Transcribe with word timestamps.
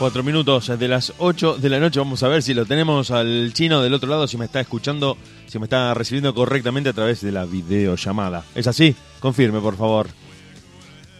Cuatro 0.00 0.22
minutos 0.22 0.66
de 0.78 0.88
las 0.88 1.12
8 1.18 1.58
de 1.58 1.68
la 1.68 1.78
noche. 1.78 2.00
Vamos 2.00 2.22
a 2.22 2.28
ver 2.28 2.42
si 2.42 2.54
lo 2.54 2.64
tenemos 2.64 3.10
al 3.10 3.50
chino 3.52 3.82
del 3.82 3.92
otro 3.92 4.08
lado, 4.08 4.26
si 4.26 4.38
me 4.38 4.46
está 4.46 4.58
escuchando, 4.60 5.18
si 5.46 5.58
me 5.58 5.66
está 5.66 5.92
recibiendo 5.92 6.34
correctamente 6.34 6.88
a 6.88 6.92
través 6.94 7.20
de 7.20 7.30
la 7.30 7.44
videollamada. 7.44 8.42
¿Es 8.54 8.66
así? 8.66 8.96
Confirme, 9.20 9.60
por 9.60 9.76
favor. 9.76 10.08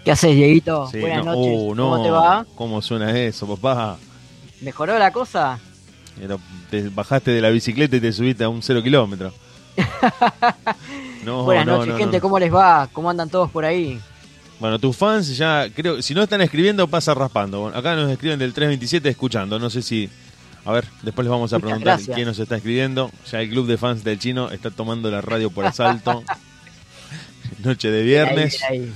¿Qué 0.03 0.13
haces, 0.13 0.35
Dieguito? 0.35 0.89
Sí, 0.91 0.99
Buenas 0.99 1.27
no, 1.27 1.35
noches. 1.35 1.53
uh, 1.59 1.75
no. 1.75 1.91
¿Cómo 1.91 2.03
te 2.03 2.11
va? 2.11 2.47
¿Cómo 2.55 2.81
suena 2.81 3.19
eso, 3.21 3.47
papá? 3.55 3.99
¿Mejoró 4.63 4.99
la 4.99 5.13
cosa? 5.13 5.59
Era- 6.19 6.39
Te 6.71 6.89
bajaste 6.89 7.33
de 7.33 7.41
la 7.43 7.51
bicicleta 7.51 7.97
y 7.97 8.01
te 8.01 8.13
subiste 8.15 8.45
a 8.45 8.49
un 8.49 8.63
cero 8.63 8.83
kilómetro. 8.83 9.33
No, 11.23 11.45
Buenas 11.45 11.67
no, 11.67 11.77
noches, 11.77 11.93
no, 11.93 11.99
gente. 11.99 12.19
¿Cómo 12.19 12.39
les 12.39 12.51
va? 12.53 12.89
¿Cómo 12.95 13.11
andan 13.11 13.29
todos 13.29 13.51
por 13.51 13.63
ahí? 13.67 14.01
Bueno, 14.61 14.79
tus 14.79 14.95
fans 14.97 15.37
ya, 15.37 15.69
creo, 15.75 16.03
si 16.03 16.15
no 16.15 16.23
están 16.23 16.43
escribiendo, 16.43 16.87
pasa 16.87 17.15
raspando. 17.15 17.61
Bueno, 17.63 17.77
acá 17.79 17.97
nos 17.97 18.11
escriben 18.11 18.39
del 18.39 18.53
327 18.53 19.09
escuchando. 19.09 19.59
No 19.59 19.71
sé 19.71 19.81
si. 19.83 20.09
A 20.67 20.73
ver, 20.73 20.85
después 21.03 21.25
les 21.25 21.31
vamos 21.31 21.51
a 21.53 21.57
Muchas 21.57 21.67
preguntar 21.69 21.95
gracias. 21.97 22.15
quién 22.15 22.27
nos 22.29 22.39
está 22.39 22.57
escribiendo. 22.57 23.11
Ya 23.33 23.41
el 23.41 23.49
club 23.49 23.67
de 23.67 23.79
fans 23.79 24.05
del 24.05 24.19
chino 24.19 24.51
está 24.51 24.71
tomando 24.71 25.11
la 25.11 25.23
radio 25.23 25.51
por 25.51 25.65
asalto. 25.65 26.23
Noche 27.65 27.91
de 27.91 28.03
viernes. 28.03 28.63
Ahí, 28.69 28.79
ahí. 28.81 28.93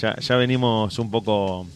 Ya, 0.00 0.16
ya 0.18 0.36
venimos 0.36 0.98
un 0.98 1.10
poco. 1.10 1.66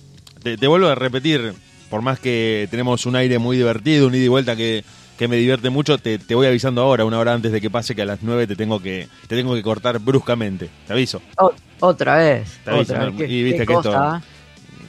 Te, 0.42 0.56
te 0.56 0.67
vuelvo 0.67 0.89
a 0.89 0.95
repetir, 0.97 1.55
por 1.89 2.03
más 2.03 2.19
que 2.19 2.67
tenemos 2.70 3.06
un 3.06 3.15
aire 3.17 3.39
muy 3.39 3.56
divertido, 3.56 4.09
un 4.09 4.15
ida 4.15 4.25
y 4.25 4.28
vuelta 4.28 4.56
que, 4.56 4.84
que 5.19 5.28
me 5.28 5.37
divierte 5.37 5.70
mucho, 5.70 5.98
te, 5.98 6.19
te 6.19 6.34
voy 6.34 6.47
avisando 6.47 6.83
ahora, 6.83 7.05
una 7.05 7.19
hora 7.19 7.33
antes 7.33 7.53
de 7.53 7.61
que 7.61 7.70
pase, 7.70 7.94
que 7.94 8.03
a 8.03 8.06
las 8.06 8.19
9 8.22 8.47
te 8.47 8.56
tengo 8.56 8.81
que, 8.83 9.09
te 9.28 9.37
tengo 9.37 9.55
que 9.55 9.62
cortar 9.62 9.98
bruscamente. 10.00 10.69
Te 10.87 10.92
aviso. 10.92 11.22
O- 11.39 11.53
otra 11.81 12.17
vez. 12.19 12.59
Te 12.64 12.70
otra 12.73 13.06
vez. 13.06 13.14
¿Qué, 13.17 13.25
Y 13.27 13.42
viste 13.42 13.61
qué 13.61 13.67
que 13.67 13.75
cosa? 13.75 14.23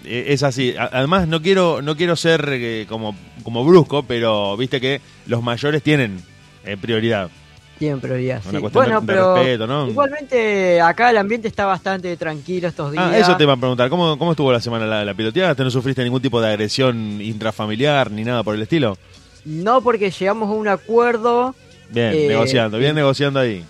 Eh, 0.06 0.26
Es 0.30 0.44
así. 0.44 0.74
Además, 0.78 1.28
no 1.28 1.42
quiero, 1.42 1.82
no 1.82 1.96
quiero 1.96 2.16
ser 2.16 2.48
eh, 2.52 2.86
como, 2.90 3.16
como 3.44 3.64
brusco, 3.66 4.04
pero 4.04 4.56
viste 4.58 4.80
que 4.82 5.02
los 5.28 5.42
mayores 5.44 5.82
tienen 5.84 6.22
eh, 6.66 6.78
prioridad. 6.80 7.30
Tienen 7.78 8.00
prioridad. 8.00 8.42
Una 8.44 8.52
sí. 8.52 8.58
cuestión 8.60 8.84
Bueno, 8.86 9.02
de- 9.02 9.08
de 9.08 9.14
pero 9.14 9.36
respeto, 9.36 9.68
¿no? 9.68 9.88
igualmente 9.88 10.80
acá 10.82 11.10
el 11.10 11.18
ambiente 11.18 11.48
está 11.48 11.66
bastante 11.66 12.16
tranquilo 12.16 12.68
estos 12.68 12.92
días. 12.92 13.04
Ah, 13.08 13.18
eso 13.18 13.36
te 13.38 13.44
iba 13.44 13.54
a 13.54 13.58
preguntar. 13.58 13.90
¿Cómo, 13.90 14.18
cómo 14.20 14.32
estuvo 14.32 14.52
la 14.52 14.60
semana 14.62 14.86
la, 14.86 15.04
la 15.04 15.14
piloteada? 15.16 15.56
¿Te 15.56 15.64
no 15.64 15.72
sufriste 15.72 16.04
ningún 16.04 16.22
tipo 16.22 16.40
de 16.40 16.48
agresión 16.50 17.20
intrafamiliar 17.22 18.12
ni 18.12 18.24
nada 18.24 18.44
por 18.44 18.54
el 18.54 18.62
estilo? 18.62 18.98
No 19.46 19.82
porque 19.82 20.12
llegamos 20.12 20.50
a 20.50 20.54
un 20.54 20.68
acuerdo 20.68 21.56
Bien, 21.90 22.14
Eh, 22.14 22.28
negociando, 22.28 22.78
bien 22.78 22.94
negociando 22.96 23.40
ahí. 23.40 23.66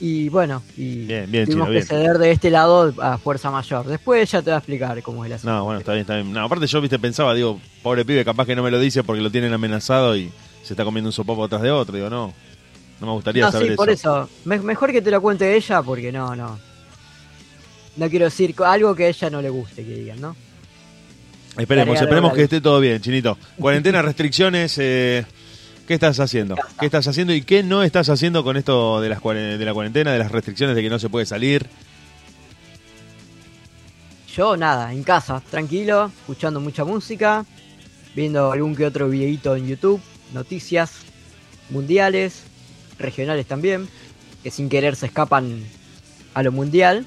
Y 0.00 0.28
bueno, 0.28 0.62
y 0.76 1.04
Bien, 1.06 1.30
bien, 1.30 1.46
tuvimos 1.46 1.68
Chino, 1.68 1.80
que 1.80 1.86
ceder 1.86 2.18
de 2.18 2.30
este 2.32 2.50
lado 2.50 2.92
a 3.00 3.16
fuerza 3.18 3.50
mayor. 3.50 3.86
Después 3.86 4.30
ya 4.30 4.40
te 4.42 4.50
voy 4.50 4.54
a 4.54 4.58
explicar 4.58 5.02
cómo 5.02 5.24
es 5.24 5.30
la 5.30 5.38
No, 5.52 5.64
bueno, 5.64 5.80
está 5.80 5.92
bien, 5.92 6.00
está 6.02 6.14
bien. 6.16 6.32
No, 6.32 6.44
aparte 6.44 6.66
yo, 6.66 6.80
viste, 6.80 6.98
pensaba, 6.98 7.32
digo, 7.34 7.60
pobre 7.82 8.04
pibe, 8.04 8.24
capaz 8.24 8.46
que 8.46 8.56
no 8.56 8.62
me 8.62 8.70
lo 8.70 8.78
dice 8.80 9.02
porque 9.04 9.22
lo 9.22 9.30
tienen 9.30 9.52
amenazado 9.52 10.16
y 10.16 10.30
se 10.62 10.72
está 10.72 10.84
comiendo 10.84 11.08
un 11.08 11.12
sopapo 11.12 11.44
atrás 11.44 11.62
de 11.62 11.70
otro. 11.70 11.94
Digo, 11.96 12.10
no, 12.10 12.32
no 13.00 13.06
me 13.06 13.12
gustaría 13.12 13.44
No, 13.44 13.52
saber 13.52 13.68
sí, 13.68 13.72
eso. 13.74 13.76
por 13.76 13.90
eso. 13.90 14.28
Me- 14.44 14.58
mejor 14.58 14.90
que 14.92 15.00
te 15.02 15.10
lo 15.10 15.20
cuente 15.22 15.54
ella 15.56 15.82
porque 15.82 16.10
no, 16.12 16.34
no. 16.34 16.58
No 17.96 18.10
quiero 18.10 18.24
decir 18.24 18.54
algo 18.64 18.94
que 18.94 19.04
a 19.04 19.08
ella 19.08 19.30
no 19.30 19.40
le 19.40 19.50
guste 19.50 19.84
que 19.84 19.94
digan, 19.94 20.20
¿no? 20.20 20.34
Esperemos, 21.56 22.00
esperemos 22.00 22.32
que 22.32 22.42
esté 22.42 22.60
todo 22.60 22.80
bien, 22.80 23.00
Chinito. 23.00 23.38
Cuarentena, 23.56 24.02
restricciones, 24.02 24.76
eh, 24.78 25.24
¿qué 25.86 25.94
estás 25.94 26.20
haciendo? 26.20 26.56
¿Qué 26.78 26.86
estás 26.86 27.06
haciendo 27.06 27.32
y 27.32 27.42
qué 27.42 27.62
no 27.62 27.82
estás 27.82 28.08
haciendo 28.08 28.44
con 28.44 28.56
esto 28.56 29.00
de, 29.00 29.08
las, 29.08 29.18
la 29.22 29.72
cuarentena, 29.74 30.12
de 30.12 30.18
las 30.18 30.32
restricciones 30.32 30.76
de 30.76 30.82
que 30.82 30.90
no 30.90 30.98
se 30.98 31.08
puede 31.08 31.26
salir? 31.26 31.68
Yo 34.34 34.56
nada, 34.56 34.92
en 34.92 35.04
casa, 35.04 35.40
tranquilo, 35.50 36.10
escuchando 36.20 36.60
mucha 36.60 36.84
música, 36.84 37.44
viendo 38.16 38.50
algún 38.50 38.74
que 38.74 38.84
otro 38.84 39.08
videito 39.08 39.54
en 39.54 39.68
YouTube, 39.68 40.00
noticias 40.32 40.92
mundiales, 41.70 42.42
regionales 42.98 43.46
también, 43.46 43.88
que 44.42 44.50
sin 44.50 44.68
querer 44.68 44.96
se 44.96 45.06
escapan 45.06 45.62
a 46.34 46.42
lo 46.42 46.50
mundial 46.50 47.06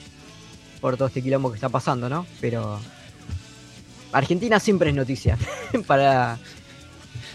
por 0.79 0.95
todo 0.95 1.07
este 1.07 1.21
quilombo 1.21 1.49
que 1.49 1.55
está 1.55 1.69
pasando, 1.69 2.07
¿no? 2.07 2.25
Pero 2.39 2.79
Argentina 4.13 4.59
siempre 4.59 4.89
es 4.89 4.95
noticia 4.95 5.37
para, 5.87 6.39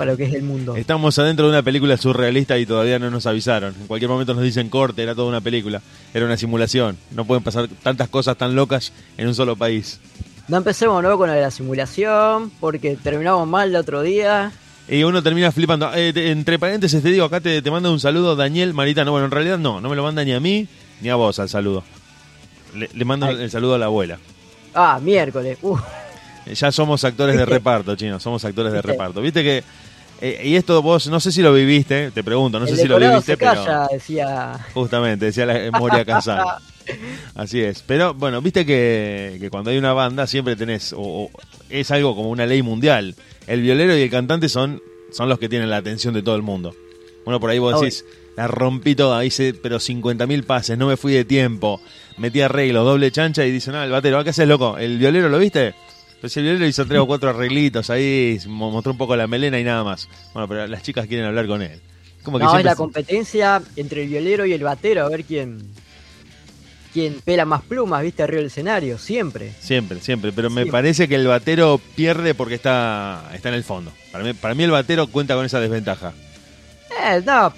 para 0.02 0.12
lo 0.12 0.16
que 0.16 0.24
es 0.24 0.34
el 0.34 0.42
mundo. 0.42 0.74
Estamos 0.76 1.18
adentro 1.18 1.46
de 1.46 1.52
una 1.52 1.62
película 1.62 1.96
surrealista 1.96 2.58
y 2.58 2.66
todavía 2.66 2.98
no 2.98 3.10
nos 3.10 3.26
avisaron. 3.26 3.74
En 3.80 3.86
cualquier 3.86 4.10
momento 4.10 4.34
nos 4.34 4.42
dicen 4.42 4.68
corte, 4.68 5.02
era 5.02 5.14
toda 5.14 5.28
una 5.28 5.40
película, 5.40 5.80
era 6.12 6.26
una 6.26 6.36
simulación. 6.36 6.96
No 7.12 7.24
pueden 7.24 7.42
pasar 7.44 7.68
tantas 7.82 8.08
cosas 8.08 8.36
tan 8.36 8.54
locas 8.54 8.92
en 9.16 9.28
un 9.28 9.34
solo 9.34 9.54
país. 9.56 10.00
No 10.48 10.56
empecemos 10.56 11.00
nuevo 11.02 11.18
con 11.18 11.28
lo 11.28 11.34
de 11.34 11.40
la 11.40 11.50
simulación, 11.52 12.50
porque 12.60 12.96
terminamos 12.96 13.46
mal 13.46 13.68
el 13.68 13.76
otro 13.76 14.02
día. 14.02 14.50
Y 14.88 15.04
uno 15.04 15.22
termina 15.22 15.52
flipando. 15.52 15.88
Eh, 15.94 16.12
te- 16.12 16.30
entre 16.32 16.58
paréntesis 16.58 17.00
te 17.00 17.08
digo, 17.10 17.24
acá 17.24 17.40
te, 17.40 17.62
te 17.62 17.70
manda 17.70 17.88
un 17.90 18.00
saludo 18.00 18.34
Daniel 18.34 18.74
Maritano. 18.74 19.12
Bueno, 19.12 19.26
en 19.26 19.30
realidad 19.30 19.58
no, 19.58 19.80
no 19.80 19.88
me 19.88 19.94
lo 19.94 20.02
manda 20.02 20.24
ni 20.24 20.32
a 20.32 20.40
mí 20.40 20.66
ni 21.00 21.08
a 21.08 21.14
vos 21.14 21.38
al 21.38 21.48
saludo. 21.48 21.84
Le, 22.74 22.90
le 22.92 23.04
mando 23.04 23.26
Ay. 23.26 23.36
el 23.42 23.50
saludo 23.50 23.76
a 23.76 23.78
la 23.78 23.86
abuela. 23.86 24.18
Ah, 24.74 24.98
miércoles. 25.00 25.58
Uh, 25.62 25.78
Ya 26.54 26.72
somos 26.72 27.04
actores 27.04 27.36
de 27.36 27.44
reparto, 27.46 27.94
chino, 27.94 28.18
somos 28.18 28.44
actores 28.44 28.72
de 28.72 28.82
reparto. 28.82 29.20
Viste 29.22 29.44
que. 29.44 29.62
Eh, 30.22 30.40
y 30.44 30.54
esto 30.54 30.80
vos, 30.82 31.08
no 31.08 31.18
sé 31.18 31.32
si 31.32 31.42
lo 31.42 31.52
viviste, 31.52 32.12
te 32.12 32.22
pregunto, 32.22 32.60
no 32.60 32.66
el 32.66 32.70
sé 32.70 32.80
si 32.80 32.86
lo 32.88 32.98
viviste, 32.98 33.32
se 33.32 33.36
pero. 33.36 33.52
calla, 33.64 33.88
decía. 33.90 34.66
Justamente, 34.72 35.26
decía 35.26 35.46
la 35.46 35.70
Moria 35.72 36.04
Casal. 36.04 36.44
Así 37.34 37.60
es. 37.60 37.82
Pero 37.86 38.14
bueno, 38.14 38.40
viste 38.40 38.64
que, 38.64 39.36
que 39.40 39.50
cuando 39.50 39.70
hay 39.70 39.78
una 39.78 39.92
banda 39.92 40.26
siempre 40.28 40.54
tenés. 40.54 40.92
O, 40.92 41.00
o 41.00 41.30
es 41.70 41.90
algo 41.90 42.14
como 42.14 42.30
una 42.30 42.46
ley 42.46 42.62
mundial. 42.62 43.16
El 43.46 43.62
violero 43.62 43.96
y 43.96 44.02
el 44.02 44.10
cantante 44.10 44.48
son, 44.48 44.80
son 45.10 45.28
los 45.28 45.40
que 45.40 45.48
tienen 45.48 45.68
la 45.70 45.78
atención 45.78 46.14
de 46.14 46.22
todo 46.22 46.36
el 46.36 46.42
mundo. 46.42 46.72
Bueno, 47.24 47.40
por 47.40 47.50
ahí 47.50 47.58
vos 47.58 47.74
Obvio. 47.74 47.84
decís, 47.84 48.04
la 48.36 48.46
rompí 48.48 48.94
toda, 48.94 49.24
hice 49.24 49.54
pero 49.54 49.78
50.000 49.78 50.44
pases, 50.44 50.78
no 50.78 50.86
me 50.86 50.96
fui 50.96 51.12
de 51.12 51.24
tiempo, 51.24 51.80
metí 52.16 52.40
arreglos, 52.40 52.84
doble 52.84 53.10
chancha 53.10 53.44
y 53.44 53.50
dicen, 53.50 53.74
ah, 53.74 53.84
el 53.84 53.90
batero, 53.90 54.18
¿ah, 54.18 54.24
¿qué 54.24 54.30
haces, 54.30 54.48
loco? 54.48 54.78
¿El 54.78 54.98
violero 54.98 55.28
lo 55.28 55.38
viste? 55.38 55.74
Pues 56.22 56.34
el 56.38 56.44
violero 56.44 56.66
hizo 56.66 56.86
tres 56.86 56.98
o 57.00 57.06
cuatro 57.06 57.28
arreglitos 57.28 57.90
ahí, 57.90 58.38
mo- 58.46 58.70
mostró 58.70 58.92
un 58.92 58.98
poco 58.98 59.14
la 59.16 59.26
melena 59.26 59.58
y 59.60 59.64
nada 59.64 59.84
más. 59.84 60.08
Bueno, 60.32 60.48
pero 60.48 60.66
las 60.66 60.82
chicas 60.82 61.06
quieren 61.06 61.26
hablar 61.26 61.46
con 61.46 61.60
él. 61.60 61.78
Como 62.22 62.38
que 62.38 62.44
No, 62.44 62.56
es 62.56 62.64
la 62.64 62.76
competencia 62.76 63.60
entre 63.76 64.04
el 64.04 64.08
violero 64.08 64.46
y 64.46 64.52
el 64.54 64.62
batero, 64.62 65.04
a 65.04 65.08
ver 65.10 65.24
quién 65.24 65.58
quién 66.92 67.20
pela 67.24 67.44
más 67.46 67.62
plumas, 67.62 68.02
viste, 68.02 68.22
arriba 68.22 68.38
del 68.38 68.46
escenario, 68.48 68.98
siempre. 68.98 69.52
Siempre, 69.60 70.00
siempre. 70.00 70.30
Pero 70.30 70.50
me 70.50 70.66
parece 70.66 71.08
que 71.08 71.14
el 71.14 71.26
batero 71.26 71.80
pierde 71.96 72.34
porque 72.34 72.54
está, 72.54 73.30
está 73.34 73.48
en 73.48 73.54
el 73.54 73.64
fondo. 73.64 73.90
Para 74.12 74.22
mí, 74.24 74.34
para 74.34 74.54
mí 74.54 74.62
el 74.62 74.70
batero 74.70 75.06
cuenta 75.06 75.34
con 75.34 75.44
esa 75.46 75.58
desventaja. 75.58 76.12
Eh, 77.04 77.22
no, 77.24 77.52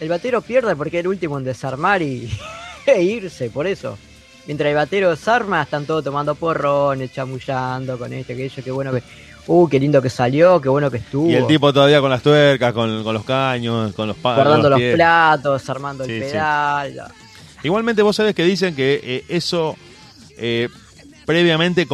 el 0.00 0.08
batero 0.08 0.40
pierde 0.40 0.74
porque 0.74 0.98
es 0.98 1.00
el 1.02 1.08
último 1.08 1.38
en 1.38 1.44
desarmar 1.44 2.00
y 2.02 2.28
e 2.86 3.02
irse, 3.02 3.50
por 3.50 3.66
eso. 3.66 3.98
Mientras 4.46 4.68
el 4.68 4.74
batero 4.74 5.10
desarma, 5.10 5.62
están 5.62 5.86
todos 5.86 6.02
tomando 6.02 6.34
porrones, 6.34 7.12
chamullando 7.12 7.96
con 7.98 8.12
esto, 8.12 8.32
aquello, 8.32 8.62
qué 8.64 8.70
bueno 8.70 8.92
que... 8.92 9.02
Uh, 9.48 9.68
qué 9.68 9.80
lindo 9.80 10.00
que 10.00 10.08
salió, 10.08 10.60
qué 10.60 10.68
bueno 10.68 10.88
que 10.88 10.98
estuvo. 10.98 11.28
Y 11.28 11.34
el 11.34 11.48
tipo 11.48 11.72
todavía 11.72 12.00
con 12.00 12.10
las 12.10 12.22
tuercas, 12.22 12.72
con, 12.72 13.02
con 13.02 13.12
los 13.12 13.24
caños, 13.24 13.92
con 13.92 14.06
los 14.06 14.16
palos. 14.16 14.44
guardando 14.44 14.70
los 14.70 14.78
pies. 14.78 14.94
platos, 14.94 15.68
armando 15.68 16.04
Sí, 16.04 16.12
el 16.12 16.22
sí. 16.22 16.30
pedal. 16.30 17.02
Igualmente 17.64 18.02
vos 18.02 18.14
sabés 18.14 18.36
que 18.36 18.44
dicen 18.44 18.76
que 18.76 19.00
eh, 19.02 19.24
eso 19.28 19.76
eh, 20.38 20.68
previamente 21.26 21.88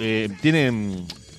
eh, 0.00 0.28
tiene, 0.40 0.96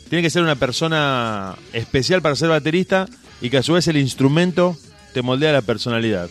tiene 0.10 0.22
que 0.22 0.30
ser 0.30 0.44
una 0.44 0.56
persona 0.56 1.56
especial 1.74 2.22
para 2.22 2.36
ser 2.36 2.50
baterista 2.50 3.08
y 3.42 3.50
que 3.50 3.58
a 3.58 3.64
su 3.64 3.74
vez 3.74 3.88
el 3.88 3.98
instrumento 3.98 4.78
te 5.12 5.24
moldea 5.24 5.54
la 5.54 5.64
personalidad. 5.64 6.30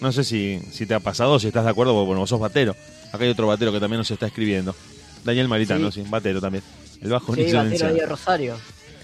No 0.00 0.12
sé 0.12 0.22
si, 0.22 0.60
si 0.70 0.86
te 0.86 0.94
ha 0.94 1.00
pasado, 1.00 1.40
si 1.40 1.48
estás 1.48 1.64
de 1.64 1.70
acuerdo, 1.70 1.94
porque 1.94 2.06
bueno, 2.06 2.20
vos 2.20 2.30
sos 2.30 2.38
batero. 2.38 2.76
Acá 3.12 3.24
hay 3.24 3.30
otro 3.30 3.46
batero 3.46 3.72
que 3.72 3.80
también 3.80 3.98
nos 3.98 4.10
está 4.10 4.26
escribiendo. 4.26 4.74
Daniel 5.24 5.48
Maritano, 5.48 5.90
sí, 5.90 6.02
Sí. 6.02 6.08
batero 6.10 6.40
también. 6.40 6.62
El 7.02 7.10
bajo 7.10 7.34
ni 7.34 7.48
se 7.50 7.56
menciona. 7.62 7.92
de 7.92 8.06
Rosario. 8.06 8.56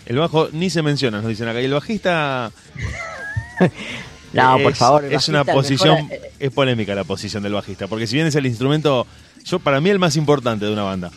El 0.06 0.16
bajo 0.18 0.48
ni 0.52 0.70
se 0.70 0.82
menciona, 0.82 1.18
nos 1.20 1.28
dicen 1.28 1.48
acá. 1.48 1.60
Y 1.60 1.64
el 1.64 1.72
bajista. 1.72 2.50
No, 4.32 4.56
es, 4.58 4.62
por 4.64 4.74
favor, 4.74 5.04
el 5.04 5.12
Es 5.14 5.28
una 5.28 5.44
posición. 5.44 5.94
mejor, 6.08 6.12
eh, 6.12 6.30
Es 6.40 6.50
polémica 6.52 6.94
la 6.94 7.04
posición 7.04 7.42
del 7.42 7.54
bajista. 7.54 7.86
Porque 7.86 8.06
si 8.06 8.16
bien 8.16 8.26
es 8.26 8.34
el 8.34 8.44
instrumento. 8.46 9.06
Yo, 9.44 9.60
para 9.60 9.80
mí, 9.80 9.88
el 9.88 9.98
más 9.98 10.16
importante 10.16 10.66
de 10.66 10.72
una 10.72 10.82
banda. 10.82 11.10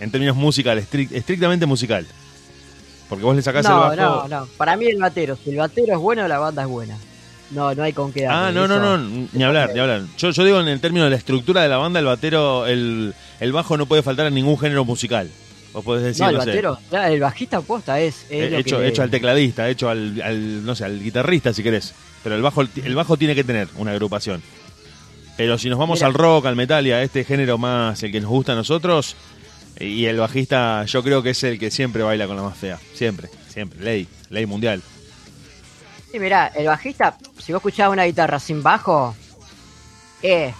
En 0.00 0.10
términos 0.10 0.36
musicales, 0.36 0.86
estric- 0.90 1.12
estrictamente 1.12 1.64
musical. 1.64 2.06
Porque 3.08 3.24
vos 3.24 3.34
le 3.34 3.40
sacás 3.42 3.64
no, 3.64 3.90
el 3.92 3.98
bajo. 3.98 4.28
no, 4.28 4.40
no. 4.40 4.46
Para 4.58 4.76
mí 4.76 4.86
el 4.86 4.98
batero. 4.98 5.38
Si 5.42 5.50
el 5.50 5.56
batero 5.56 5.94
es 5.94 5.98
bueno, 5.98 6.28
la 6.28 6.38
banda 6.38 6.62
es 6.62 6.68
buena. 6.68 6.98
No, 7.50 7.74
no 7.74 7.82
hay 7.82 7.92
con 7.94 8.12
qué 8.12 8.26
Ah, 8.26 8.50
no, 8.52 8.68
no, 8.68 8.78
no, 8.78 8.98
ni 9.32 9.42
hablar, 9.42 9.70
ni 9.72 9.80
hablar. 9.80 10.02
Yo, 10.18 10.30
yo 10.30 10.44
digo 10.44 10.60
en 10.60 10.68
el 10.68 10.80
término 10.80 11.04
de 11.04 11.10
la 11.10 11.16
estructura 11.16 11.62
de 11.62 11.68
la 11.68 11.78
banda, 11.78 11.98
el 12.00 12.06
batero, 12.06 12.66
el, 12.66 13.14
el 13.40 13.52
bajo 13.52 13.76
no 13.78 13.86
puede 13.86 14.02
faltar 14.02 14.26
en 14.26 14.34
ningún 14.34 14.58
género 14.58 14.84
musical. 14.84 15.30
Vos 15.72 15.84
podés 15.84 16.02
decir, 16.04 16.22
No, 16.22 16.28
el 16.28 16.34
no 16.34 16.38
batero, 16.40 16.78
el 16.92 17.20
bajista 17.20 17.60
posta 17.60 18.00
es, 18.00 18.24
es 18.28 18.52
Eh, 18.52 18.58
hecho, 18.58 18.78
que- 18.80 18.88
hecho 18.88 19.02
al 19.02 19.10
tecladista, 19.10 19.68
hecho 19.68 19.88
al, 19.88 20.20
al, 20.22 20.64
no 20.64 20.74
sé, 20.74 20.84
al 20.84 21.02
guitarrista 21.02 21.52
si 21.54 21.62
querés. 21.62 21.94
Pero 22.22 22.34
el 22.34 22.42
bajo, 22.42 22.62
el 22.62 22.94
bajo 22.94 23.16
tiene 23.16 23.34
que 23.34 23.44
tener 23.44 23.68
una 23.76 23.92
agrupación. 23.92 24.42
Pero 25.36 25.56
si 25.56 25.70
nos 25.70 25.78
vamos 25.78 26.00
Mira. 26.00 26.08
al 26.08 26.14
rock, 26.14 26.46
al 26.46 26.56
metal 26.56 26.86
y 26.86 26.90
a 26.92 27.02
este 27.02 27.24
género 27.24 27.58
más, 27.58 28.02
el 28.02 28.10
que 28.12 28.20
nos 28.20 28.30
gusta 28.30 28.52
a 28.52 28.56
nosotros, 28.56 29.14
Y 29.80 30.06
el 30.06 30.16
bajista 30.16 30.84
yo 30.86 31.04
creo 31.04 31.22
que 31.22 31.30
es 31.30 31.44
el 31.44 31.56
que 31.58 31.70
siempre 31.70 32.02
baila 32.02 32.26
con 32.26 32.34
la 32.34 32.42
más 32.42 32.58
fea. 32.58 32.80
Siempre, 32.94 33.28
siempre. 33.48 33.78
Ley, 33.80 34.08
ley 34.28 34.44
mundial. 34.44 34.82
Sí, 36.10 36.18
mirá, 36.18 36.46
el 36.48 36.66
bajista, 36.66 37.16
si 37.38 37.52
vos 37.52 37.60
escuchás 37.60 37.90
una 37.90 38.04
guitarra 38.04 38.38
sin 38.38 38.62
bajo, 38.62 39.14
eh, 40.22 40.54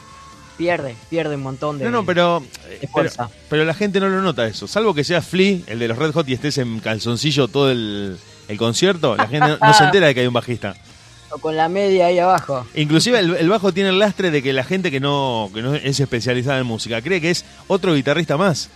pierde, 0.58 0.94
pierde 1.08 1.36
un 1.36 1.42
montón 1.42 1.78
de. 1.78 1.84
No, 1.86 1.90
no, 1.90 2.04
pero, 2.04 2.40
de 2.40 2.78
pero, 2.80 2.92
fuerza. 2.92 3.30
pero 3.48 3.64
la 3.64 3.72
gente 3.74 3.98
no 4.00 4.08
lo 4.08 4.20
nota 4.20 4.46
eso. 4.46 4.66
Salvo 4.66 4.92
que 4.92 5.04
sea 5.04 5.22
Flea, 5.22 5.60
el 5.66 5.78
de 5.78 5.88
los 5.88 5.96
Red 5.96 6.12
Hot, 6.12 6.28
y 6.28 6.34
estés 6.34 6.58
en 6.58 6.80
calzoncillo 6.80 7.48
todo 7.48 7.70
el, 7.70 8.18
el 8.48 8.58
concierto, 8.58 9.16
la 9.16 9.26
gente 9.26 9.48
no, 9.48 9.58
no 9.58 9.74
se 9.74 9.84
entera 9.84 10.08
de 10.08 10.14
que 10.14 10.20
hay 10.20 10.26
un 10.26 10.34
bajista. 10.34 10.74
O 11.30 11.36
con 11.36 11.58
la 11.58 11.68
media 11.68 12.06
ahí 12.06 12.18
abajo. 12.18 12.66
Inclusive 12.74 13.18
el, 13.18 13.36
el 13.36 13.50
bajo 13.50 13.70
tiene 13.70 13.90
el 13.90 13.98
lastre 13.98 14.30
de 14.30 14.42
que 14.42 14.54
la 14.54 14.64
gente 14.64 14.90
que 14.90 14.98
no, 14.98 15.50
que 15.52 15.60
no 15.60 15.74
es 15.74 16.00
especializada 16.00 16.58
en 16.58 16.64
música 16.64 17.02
cree 17.02 17.20
que 17.20 17.30
es 17.30 17.44
otro 17.66 17.94
guitarrista 17.94 18.38
más. 18.38 18.70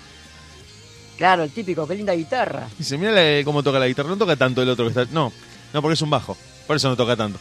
Claro, 1.17 1.45
el 1.45 1.51
típico, 1.51 1.89
qué 1.89 1.95
linda 1.95 2.13
guitarra. 2.13 2.69
Dice, 2.77 2.99
mira 2.99 3.15
cómo 3.45 3.63
toca 3.63 3.79
la 3.79 3.87
guitarra, 3.89 4.11
no 4.11 4.19
toca 4.19 4.37
tanto 4.37 4.61
el 4.61 4.69
otro 4.69 4.85
que 4.85 4.91
está... 4.91 5.07
No, 5.15 5.33
no, 5.73 5.81
porque 5.81 5.95
es 5.95 6.03
un 6.03 6.11
bajo, 6.11 6.37
por 6.67 6.77
eso 6.77 6.89
no 6.89 6.97
toca 6.97 7.17
tanto. 7.17 7.39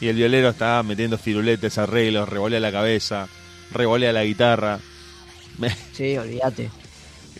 Y 0.00 0.08
el 0.08 0.16
violero 0.16 0.48
está 0.50 0.82
metiendo 0.82 1.16
firuletes, 1.18 1.78
arreglos, 1.78 2.28
revolea 2.28 2.60
la 2.60 2.72
cabeza, 2.72 3.28
revolea 3.72 4.12
la 4.12 4.24
guitarra. 4.24 4.78
Sí, 5.92 6.16
olvídate. 6.18 6.70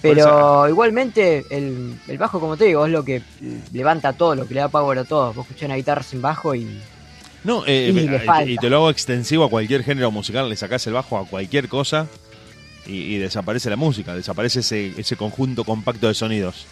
Pero 0.00 0.68
igualmente, 0.68 1.44
el, 1.50 1.94
el 2.06 2.18
bajo, 2.18 2.38
como 2.38 2.56
te 2.56 2.66
digo, 2.66 2.84
es 2.86 2.92
lo 2.92 3.04
que 3.04 3.22
levanta 3.72 4.12
todo, 4.12 4.34
lo 4.34 4.46
que 4.46 4.54
le 4.54 4.60
da 4.60 4.68
power 4.68 4.98
a 4.98 5.04
todo. 5.04 5.32
Vos 5.32 5.46
escuchás 5.46 5.66
una 5.66 5.76
guitarra 5.76 6.02
sin 6.02 6.20
bajo 6.20 6.54
y. 6.54 6.80
No, 7.42 7.64
eh, 7.66 7.88
Y 7.90 7.92
le 7.92 8.16
y- 8.16 8.18
falta. 8.20 8.50
y 8.50 8.56
te 8.56 8.68
lo 8.70 8.76
hago 8.76 8.90
extensivo 8.90 9.44
a 9.44 9.50
cualquier 9.50 9.82
género 9.82 10.10
musical, 10.10 10.48
le 10.48 10.56
sacás 10.56 10.86
el 10.86 10.92
bajo 10.92 11.18
a 11.18 11.26
cualquier 11.26 11.68
cosa 11.68 12.06
y, 12.86 13.14
y 13.14 13.18
desaparece 13.18 13.68
la 13.70 13.76
música, 13.76 14.14
desaparece 14.14 14.60
ese, 14.60 14.92
ese 14.96 15.16
conjunto 15.16 15.64
compacto 15.64 16.06
de 16.08 16.14
sonidos. 16.14 16.66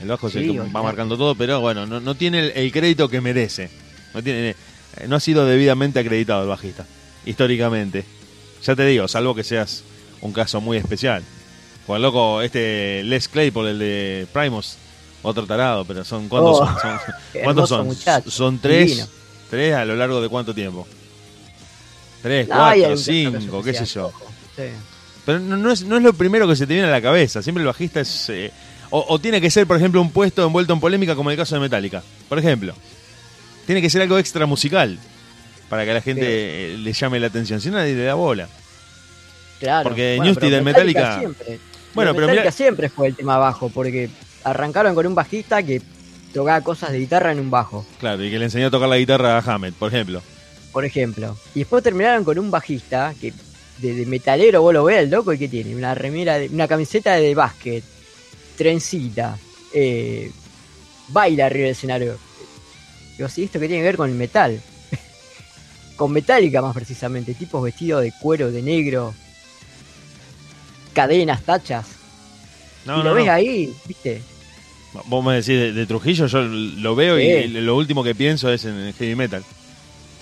El 0.00 0.08
bajo 0.08 0.28
es 0.28 0.36
el 0.36 0.46
Sí, 0.46 0.52
que 0.52 0.58
va 0.60 0.82
marcando 0.82 1.16
todo, 1.18 1.34
pero 1.34 1.60
bueno, 1.60 1.86
no, 1.86 2.00
no 2.00 2.14
tiene 2.14 2.38
el, 2.38 2.50
el 2.54 2.72
crédito 2.72 3.08
que 3.08 3.20
merece. 3.20 3.68
No, 4.14 4.22
tiene, 4.22 4.50
eh, 4.50 4.56
no 5.08 5.16
ha 5.16 5.20
sido 5.20 5.46
debidamente 5.46 5.98
acreditado 6.00 6.42
el 6.42 6.48
bajista, 6.48 6.86
históricamente. 7.24 8.04
Ya 8.64 8.74
te 8.76 8.84
digo, 8.86 9.08
salvo 9.08 9.34
que 9.34 9.44
seas 9.44 9.82
un 10.20 10.32
caso 10.32 10.60
muy 10.60 10.76
especial. 10.76 11.22
Juan 11.86 12.02
loco, 12.02 12.42
este 12.42 13.02
Les 13.04 13.28
Claypool, 13.28 13.68
el 13.68 13.78
de 13.78 14.26
Primus, 14.32 14.76
otro 15.22 15.46
tarado, 15.46 15.84
pero 15.84 16.04
son 16.04 16.28
¿cuántos 16.28 16.60
Oh, 16.60 16.66
son? 16.80 16.98
¿Cuántos 17.44 17.68
son? 17.68 17.86
muchacho, 17.86 18.30
Son 18.30 18.58
tres, 18.58 18.88
divino. 18.88 19.06
tres 19.48 19.74
a 19.74 19.84
lo 19.84 19.96
largo 19.96 20.20
de 20.20 20.28
cuánto 20.28 20.54
tiempo? 20.54 20.86
Tres, 22.22 22.48
No, 22.48 22.54
cuatro, 22.56 22.96
cinco, 22.96 23.62
qué 23.62 23.72
sé 23.74 23.86
yo. 23.86 24.12
Sí. 24.56 24.62
Pero 25.24 25.38
no, 25.40 25.56
no 25.56 25.70
es, 25.72 25.82
no 25.84 25.96
es 25.96 26.02
lo 26.02 26.12
primero 26.12 26.46
que 26.46 26.56
se 26.56 26.66
te 26.66 26.74
viene 26.74 26.88
a 26.88 26.90
la 26.90 27.00
cabeza. 27.02 27.42
Siempre 27.42 27.62
el 27.62 27.66
bajista 27.66 28.00
es. 28.00 28.28
eh, 28.30 28.52
o, 28.90 29.04
o 29.08 29.18
tiene 29.18 29.40
que 29.40 29.50
ser, 29.50 29.66
por 29.66 29.76
ejemplo, 29.76 30.00
un 30.02 30.10
puesto 30.10 30.44
envuelto 30.44 30.72
en 30.72 30.80
polémica, 30.80 31.14
como 31.14 31.30
el 31.30 31.36
caso 31.36 31.54
de 31.54 31.60
Metallica. 31.62 32.02
Por 32.28 32.38
ejemplo, 32.38 32.74
tiene 33.70 33.82
que 33.82 33.88
ser 33.90 34.02
algo 34.02 34.18
extra 34.18 34.46
musical 34.46 34.98
para 35.68 35.84
que 35.84 35.92
a 35.92 35.94
la 35.94 36.00
gente 36.00 36.24
eh, 36.24 36.76
le 36.76 36.92
llame 36.92 37.20
la 37.20 37.28
atención. 37.28 37.60
Si 37.60 37.70
no, 37.70 37.76
nadie 37.78 37.94
le 37.94 38.02
da 38.02 38.14
bola. 38.14 38.48
Claro. 39.60 39.84
Porque 39.88 40.16
Bueno, 40.16 40.24
Newsty 40.24 40.40
pero 40.40 40.54
del 40.56 40.64
Metallica- 40.64 41.18
siempre, 41.20 41.60
Bueno, 41.94 42.12
pero 42.12 42.26
Metallica 42.26 42.42
mirá- 42.50 42.50
siempre 42.52 42.88
fue 42.88 43.06
el 43.06 43.14
tema 43.14 43.36
bajo, 43.38 43.68
porque 43.68 44.10
arrancaron 44.42 44.96
con 44.96 45.06
un 45.06 45.14
bajista 45.14 45.62
que 45.62 45.80
tocaba 46.34 46.60
cosas 46.62 46.90
de 46.90 46.98
guitarra 46.98 47.30
en 47.30 47.38
un 47.38 47.50
bajo, 47.50 47.86
Claro, 48.00 48.24
y 48.24 48.30
que 48.30 48.38
le 48.40 48.46
enseñó 48.46 48.66
a 48.66 48.70
tocar 48.72 48.88
la 48.88 48.96
guitarra 48.98 49.38
a 49.38 49.40
Hammett, 49.40 49.74
por 49.74 49.92
ejemplo. 49.94 50.20
por 50.72 50.84
ejemplo. 50.84 51.36
Y 51.54 51.60
después 51.60 51.82
terminaron 51.84 52.24
con 52.24 52.38
un 52.40 52.50
bajista 52.50 53.14
que 53.20 53.32
de, 53.78 53.94
de 53.94 54.06
metalero 54.06 54.62
vos 54.62 54.72
lo 54.74 54.82
ves 54.84 54.98
el 54.98 55.10
loco 55.10 55.32
y 55.32 55.38
que 55.38 55.46
tiene 55.48 55.76
una 55.76 55.94
remera, 55.94 56.38
de- 56.38 56.48
una 56.48 56.66
camiseta 56.66 57.14
de 57.14 57.34
básquet, 57.36 57.84
trencita, 58.56 59.38
eh, 59.72 60.30
baila 61.08 61.46
arriba 61.46 61.64
del 61.66 61.72
escenario. 61.72 62.18
Digo, 63.20 63.28
sí, 63.28 63.42
esto 63.44 63.60
que 63.60 63.68
tiene 63.68 63.82
que 63.82 63.86
ver 63.88 63.96
con 63.98 64.08
el 64.08 64.16
metal. 64.16 64.58
con 65.96 66.10
Metallica 66.10 66.62
más 66.62 66.72
precisamente, 66.74 67.34
tipos 67.34 67.62
vestidos 67.62 68.00
de 68.02 68.12
cuero, 68.18 68.50
de 68.50 68.62
negro, 68.62 69.12
cadenas, 70.94 71.42
tachas. 71.42 71.84
No, 72.86 72.94
y 72.94 72.98
no, 73.00 73.04
lo 73.04 73.14
ves 73.14 73.28
ahí, 73.28 73.74
¿viste? 73.84 74.22
Vos 75.04 75.22
me 75.22 75.34
decís 75.34 75.48
de, 75.48 75.72
de 75.74 75.84
Trujillo, 75.84 76.28
yo 76.28 76.40
lo 76.40 76.94
veo 76.96 77.18
Sí. 77.18 77.24
y 77.24 77.48
lo 77.48 77.76
último 77.76 78.02
que 78.02 78.14
pienso 78.14 78.50
es 78.50 78.64
en 78.64 78.72
el 78.76 78.94
heavy 78.94 79.14
metal. 79.14 79.44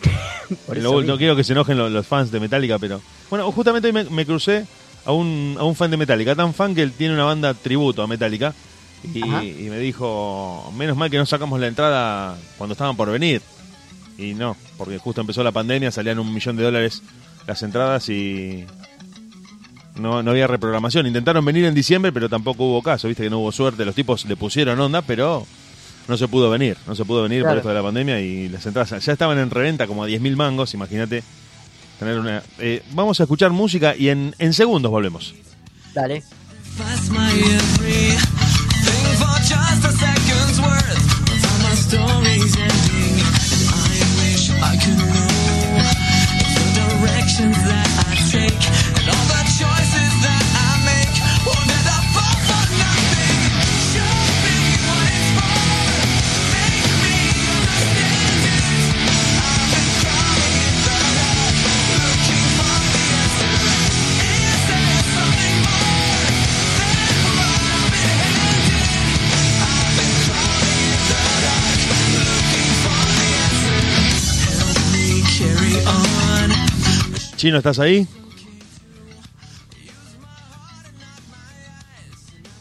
Lo- 0.74 1.00
no 1.04 1.16
quiero 1.18 1.36
que 1.36 1.44
se 1.44 1.52
enojen 1.52 1.78
lo- 1.78 1.88
los, 1.88 2.04
fans 2.04 2.32
de 2.32 2.40
Metallica, 2.40 2.80
pero. 2.80 3.00
Bueno, 3.30 3.52
justamente 3.52 3.86
hoy 3.86 3.92
me, 3.92 4.02
me 4.04 4.26
crucé 4.26 4.66
a 5.04 5.12
un, 5.12 5.54
a 5.56 5.62
un 5.62 5.76
fan 5.76 5.92
de 5.92 5.96
Metallica, 5.98 6.34
tan 6.34 6.52
fan 6.52 6.74
que 6.74 6.82
él 6.82 6.90
tiene 6.90 7.14
una 7.14 7.24
banda 7.26 7.54
tributo 7.54 8.02
a 8.02 8.08
Metallica. 8.08 8.52
Y, 9.04 9.20
me 9.20 9.78
dijo: 9.78 10.72
Menos 10.76 10.96
mal 10.96 11.10
que 11.10 11.18
no 11.18 11.26
sacamos 11.26 11.60
la 11.60 11.66
entrada 11.68 12.36
cuando 12.56 12.72
estaban 12.72 12.96
por 12.96 13.10
venir. 13.10 13.40
Y 14.18 14.34
no, 14.34 14.56
porque 14.76 14.98
justo 14.98 15.20
empezó 15.20 15.42
la 15.44 15.52
pandemia, 15.52 15.90
salían 15.92 16.18
un 16.18 16.32
millón 16.34 16.56
de 16.56 16.64
dólares 16.64 17.02
las 17.46 17.62
entradas 17.62 18.08
y. 18.08 18.64
No, 19.96 20.22
no 20.22 20.30
había 20.30 20.46
reprogramación. 20.46 21.06
Intentaron 21.06 21.44
venir 21.44 21.64
en 21.64 21.74
diciembre, 21.74 22.12
pero 22.12 22.28
tampoco 22.28 22.64
hubo 22.64 22.82
caso. 22.82 23.08
Viste 23.08 23.24
que 23.24 23.30
no 23.30 23.38
hubo 23.40 23.50
suerte. 23.52 23.84
Los 23.84 23.94
tipos 23.96 24.24
le 24.26 24.36
pusieron 24.36 24.78
onda, 24.80 25.02
pero 25.02 25.44
no 26.06 26.16
se 26.16 26.28
pudo 26.28 26.50
venir. 26.50 26.76
No 26.86 26.94
se 26.94 27.04
pudo 27.04 27.22
venir 27.24 27.40
por 27.42 27.46
Claro. 27.48 27.58
esto 27.58 27.68
de 27.70 27.74
la 27.74 27.82
pandemia 27.82 28.20
y 28.20 28.48
las 28.48 28.64
entradas 28.66 29.04
ya 29.04 29.12
estaban 29.12 29.38
en 29.38 29.50
reventa 29.50 29.86
como 29.88 30.04
a 30.04 30.08
10.000 30.08 30.36
mangos. 30.36 30.74
Imagínate 30.74 31.22
tener 31.98 32.18
una. 32.18 32.42
eh, 32.60 32.82
vamos 32.92 33.18
a 33.18 33.24
escuchar 33.24 33.50
música 33.50 33.96
y 33.96 34.08
en, 34.08 34.34
en 34.38 34.52
segundos 34.54 34.90
volvemos. 34.90 35.34
Dale. 35.94 36.22
stories 41.88 42.54
and 42.58 42.87
Chino, 77.38 77.56
¿estás 77.58 77.78
ahí? 77.78 78.06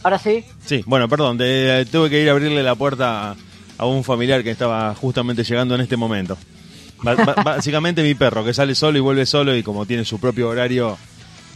Ahora 0.03 0.19
sí. 0.19 0.45
Sí, 0.65 0.83
bueno, 0.85 1.09
perdón, 1.09 1.37
te- 1.37 1.85
tuve 1.87 2.09
que 2.11 2.21
ir 2.21 2.29
a 2.29 2.33
abrirle 2.33 2.61
la 2.61 2.75
puerta 2.75 3.31
a, 3.31 3.35
a 3.79 3.85
un 3.87 4.03
familiar 4.03 4.43
que 4.43 4.51
estaba 4.51 4.93
justamente 4.95 5.43
llegando 5.43 5.73
en 5.75 5.81
este 5.81 5.97
momento. 5.97 6.37
Básicamente 7.43 8.03
mi 8.03 8.13
perro, 8.13 8.45
que 8.45 8.53
sale 8.53 8.75
solo 8.75 8.97
y 8.97 9.01
vuelve 9.01 9.25
solo 9.25 9.55
y 9.55 9.63
como 9.63 9.85
tiene 9.87 10.05
su 10.05 10.19
propio 10.19 10.49
horario, 10.49 10.97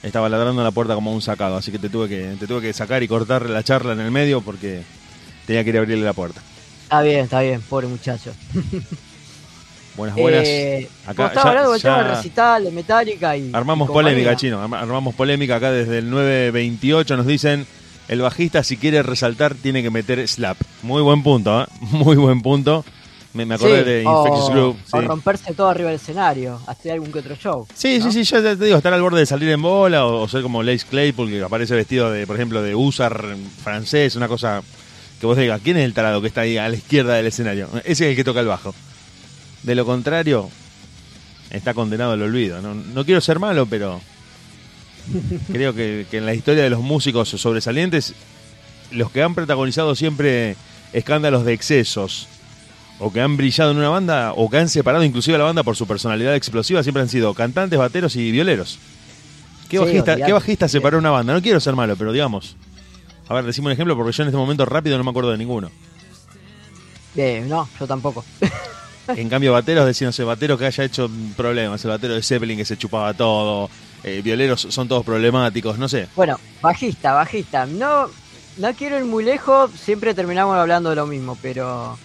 estaba 0.02 0.28
ladrando 0.28 0.64
la 0.64 0.72
puerta 0.72 0.96
como 0.96 1.14
un 1.14 1.22
sacado. 1.22 1.58
Así 1.58 1.72
que 1.72 1.80
te 1.80 1.90
tuve 1.90 2.10
que, 2.10 2.36
te 2.40 2.48
tuve 2.48 2.62
que 2.62 2.74
sacar 2.74 3.04
y 3.04 3.08
cortar 3.08 3.48
la 3.50 3.64
charla 3.64 3.94
en 3.94 4.00
el 4.02 4.12
medio 4.12 4.42
porque 4.42 4.82
tenía 5.46 5.64
que 5.64 5.70
ir 5.70 5.78
a 5.78 5.82
abrirle 5.82 6.04
la 6.06 6.14
puerta. 6.14 6.42
Está 6.84 7.02
bien, 7.04 7.20
está 7.26 7.42
bien, 7.42 7.62
pobre 7.62 7.86
muchacho. 7.88 8.34
Buenas, 9.96 10.16
buenas. 10.16 10.44
Eh, 10.48 10.90
Acá 11.06 11.28
estaba 11.28 11.50
hablando 11.50 11.72
del 11.74 11.82
tema 11.82 12.04
recital, 12.16 12.64
de 12.64 12.72
Metallica 12.72 13.36
y. 13.38 13.52
Armamos 13.54 13.90
y 13.90 13.94
polémica, 13.94 14.36
chino. 14.36 14.62
arma- 14.62 14.80
Armamos 14.80 15.14
polémica 15.16 15.58
acá 15.58 15.72
desde 15.72 15.98
el 16.00 16.10
928. 16.10 17.18
Nos 17.18 17.28
dicen: 17.28 17.66
el 18.08 18.22
bajista, 18.22 18.64
si 18.64 18.78
quiere 18.78 19.04
resaltar, 19.04 19.54
tiene 19.56 19.84
que 19.84 19.90
meter 19.90 20.26
slap. 20.28 20.58
Muy 20.84 21.02
buen 21.02 21.24
punto, 21.24 21.62
¿eh? 21.62 21.66
Muy 21.92 22.16
buen 22.16 22.42
punto. 22.42 22.86
Me, 23.34 23.46
me 23.46 23.56
acordé 23.56 23.80
Sí, 23.80 23.84
de 23.90 24.06
o- 24.08 24.18
Infectious 24.26 24.50
Group. 24.50 24.78
O 24.92 25.00
Sí. 25.02 25.08
romperse 25.08 25.54
todo 25.54 25.70
arriba 25.70 25.90
del 25.90 25.96
escenario, 26.00 26.60
hacer 26.68 26.92
algún 26.94 27.12
que 27.12 27.20
otro 27.20 27.36
show. 27.36 27.66
Sí, 27.74 28.00
¿no? 28.00 28.12
sí, 28.12 28.26
sí, 28.26 28.30
yo 28.30 28.42
te 28.44 28.56
digo, 28.66 28.76
estar 28.78 28.94
al 28.94 29.02
borde 29.02 29.20
de 29.20 29.26
salir 29.26 29.50
en 29.50 29.62
bola 29.62 30.06
o, 30.06 30.22
o 30.22 30.28
ser 30.28 30.42
como 30.42 30.64
Lace 30.64 30.86
Claypool, 30.90 31.30
que 31.30 31.42
aparece 31.42 31.74
vestido 31.76 32.12
de, 32.12 32.28
por 32.28 32.36
ejemplo, 32.36 32.62
de 32.62 32.76
Usar 32.76 33.24
francés, 33.64 34.18
una 34.18 34.28
cosa 34.28 34.62
que 35.22 35.26
vos 35.26 35.38
digas, 35.38 35.62
¿quién 35.64 35.78
es 35.78 35.86
el 35.86 35.94
tarado 35.94 36.20
que 36.22 36.28
está 36.28 36.42
ahí 36.42 36.58
a 36.58 36.68
la 36.68 36.76
izquierda 36.76 37.14
del 37.14 37.28
escenario? 37.28 37.70
Ese 37.86 37.92
es 37.92 38.02
el 38.02 38.16
que 38.18 38.24
toca 38.26 38.42
el 38.42 38.48
bajo. 38.48 38.76
De 39.64 39.76
lo 39.76 39.86
contrario, 39.86 40.50
está 41.50 41.74
condenado 41.74 42.14
al 42.14 42.22
olvido. 42.22 42.62
No, 42.62 42.74
no 42.74 43.06
quiero 43.06 43.22
ser 43.22 43.40
malo, 43.40 43.66
pero 43.66 44.02
creo 45.52 45.74
que, 45.74 46.06
que 46.10 46.18
en 46.18 46.26
la 46.26 46.34
historia 46.34 46.64
de 46.64 46.70
los 46.70 46.82
músicos 46.82 47.30
sobresalientes, 47.30 48.14
los 48.92 49.12
que 49.12 49.22
han 49.24 49.36
protagonizado 49.36 49.96
siempre 49.96 50.56
escándalos 50.94 51.46
de 51.46 51.54
excesos, 51.54 52.28
o 53.00 53.12
que 53.12 53.22
han 53.22 53.38
brillado 53.38 53.72
en 53.72 53.78
una 53.78 53.90
banda, 53.90 54.34
o 54.36 54.50
que 54.50 54.58
han 54.58 54.70
separado 54.70 55.04
inclusive 55.04 55.36
a 55.36 55.40
la 55.40 55.46
banda 55.46 55.64
por 55.64 55.76
su 55.76 55.88
personalidad 55.88 56.36
explosiva, 56.36 56.84
siempre 56.84 57.02
han 57.02 57.10
sido 57.10 57.34
cantantes, 57.34 57.80
bateros 57.80 58.16
y 58.16 58.32
violeros. 58.32 58.78
¿Qué 59.70 59.78
Sí, 59.78 59.84
bajista. 59.84 60.18
¿qué 60.18 60.34
bajista 60.34 60.68
separó 60.68 60.98
una 60.98 61.12
banda? 61.12 61.34
No 61.34 61.42
quiero 61.42 61.60
ser 61.60 61.76
malo, 61.76 61.96
pero 61.96 62.12
digamos, 62.12 62.56
A 63.30 63.34
ver, 63.34 63.46
decime 63.46 63.68
un 63.68 63.72
ejemplo 63.74 63.96
porque 63.96 64.12
yo 64.12 64.24
en 64.24 64.28
este 64.28 64.38
momento 64.38 64.66
rápido 64.66 64.98
no 64.98 65.04
me 65.06 65.10
acuerdo 65.12 65.32
de 65.32 65.38
ninguno. 65.38 65.72
Eh, 67.16 67.46
no, 67.48 67.68
yo 67.80 67.88
tampoco. 67.88 68.26
En 69.18 69.30
cambio, 69.30 69.54
bateros, 69.54 69.86
decían, 69.86 70.12
no 70.14 70.24
batero 70.24 70.58
que 70.58 70.66
haya 70.66 70.84
hecho 70.84 71.10
problemas, 71.36 71.84
el 71.86 71.92
batero 71.92 72.16
de 72.16 72.22
Zeppelin 72.24 72.58
que 72.58 72.66
se 72.66 72.78
chupaba 72.78 73.14
todo, 73.14 73.70
eh, 74.04 74.22
violeros 74.24 74.62
son 74.70 74.88
todos 74.88 75.06
problemáticos, 75.06 75.78
no 75.78 75.88
sé. 75.90 76.08
bueno, 76.16 76.40
bajista, 76.62 77.14
bajista. 77.14 77.66
No, 77.66 78.08
no 78.58 78.74
quiero 78.74 78.98
ir 78.98 79.06
muy 79.06 79.24
lejos, 79.24 79.72
siempre 79.72 80.14
terminamos 80.14 80.56
hablando 80.58 80.90
de 80.90 80.96
lo 80.96 81.06
mismo, 81.08 81.38
pero. 81.42 81.98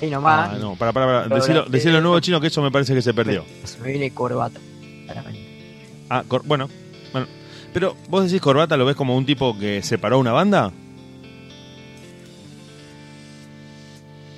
Ahí 0.00 0.08
nomás. 0.10 0.50
Ah, 0.52 0.58
no, 0.58 0.76
para, 0.76 0.92
para, 0.92 1.24
para. 1.24 1.34
Decilo, 1.36 1.64
decilo 1.64 2.00
nuevo 2.00 2.20
chino 2.20 2.40
que 2.40 2.46
eso 2.46 2.62
me 2.62 2.70
parece 2.70 2.94
que 2.94 3.02
se 3.02 3.12
perdió. 3.12 3.44
Se 3.64 3.78
me 3.80 3.88
viene 3.90 4.10
corbata. 4.12 4.60
Ah, 6.08 6.22
cor- 6.26 6.42
bueno. 6.44 6.68
Pero 7.72 7.96
vos 8.08 8.24
decís 8.24 8.40
Corbata, 8.40 8.76
¿lo 8.76 8.84
ves 8.84 8.96
como 8.96 9.16
un 9.16 9.24
tipo 9.24 9.56
que 9.58 9.82
separó 9.82 10.18
una 10.18 10.32
banda? 10.32 10.72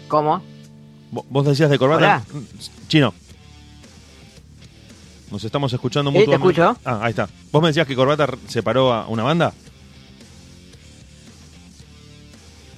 ¿Cómo? 0.09 0.43
Vo- 1.13 1.25
¿Vos 1.31 1.47
decías 1.47 1.71
de 1.71 1.79
Corbata? 1.79 2.23
Mm, 2.33 2.89
Chino. 2.89 3.15
Nos 5.31 5.43
estamos 5.45 5.73
escuchando 5.73 6.11
Sí, 6.13 6.27
te 6.27 6.35
escucho. 6.35 6.77
Ah, 6.85 7.01
ahí 7.03 7.11
está. 7.11 7.27
¿Vos 7.51 7.63
me 7.63 7.69
decías 7.69 7.87
que 7.87 7.97
Corbata 7.97 8.29
separó 8.49 8.93
a 8.93 9.07
una 9.09 9.23
banda? 9.23 9.55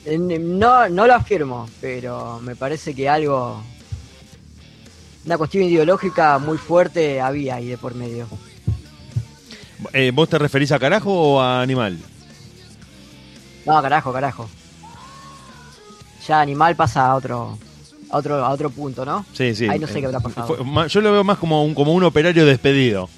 Eh, 0.04 0.18
No, 0.18 0.88
no 0.88 1.06
lo 1.08 1.14
afirmo, 1.14 1.68
pero 1.80 2.38
me 2.40 2.54
parece 2.54 2.94
que 2.94 3.08
algo. 3.08 3.60
Una 5.26 5.38
cuestión 5.38 5.64
ideológica 5.64 6.38
muy 6.38 6.58
fuerte 6.58 7.20
había 7.20 7.56
ahí 7.56 7.66
de 7.66 7.78
por 7.78 7.94
medio. 7.96 8.28
Eh, 9.92 10.10
¿Vos 10.14 10.28
te 10.28 10.38
referís 10.38 10.72
a 10.72 10.78
carajo 10.78 11.12
o 11.12 11.40
a 11.40 11.60
animal? 11.62 11.98
No, 13.66 13.80
carajo, 13.82 14.12
carajo. 14.12 14.48
Ya 16.26 16.40
Animal 16.40 16.74
pasa 16.76 17.06
a 17.06 17.14
otro, 17.16 17.58
a 18.10 18.16
otro, 18.16 18.44
a 18.44 18.50
otro 18.50 18.70
punto, 18.70 19.04
¿no? 19.04 19.24
Sí, 19.34 19.54
sí. 19.54 19.68
Ahí 19.68 19.78
no 19.78 19.86
sé 19.86 20.00
qué 20.00 20.06
habrá 20.06 20.20
pasado. 20.20 20.56
fue- 20.64 20.88
yo 20.88 21.00
lo 21.00 21.12
veo 21.12 21.24
más 21.24 21.38
como 21.38 21.64
un, 21.64 21.74
como 21.74 21.92
un 21.92 22.02
operario 22.04 22.46
despedido 22.46 23.08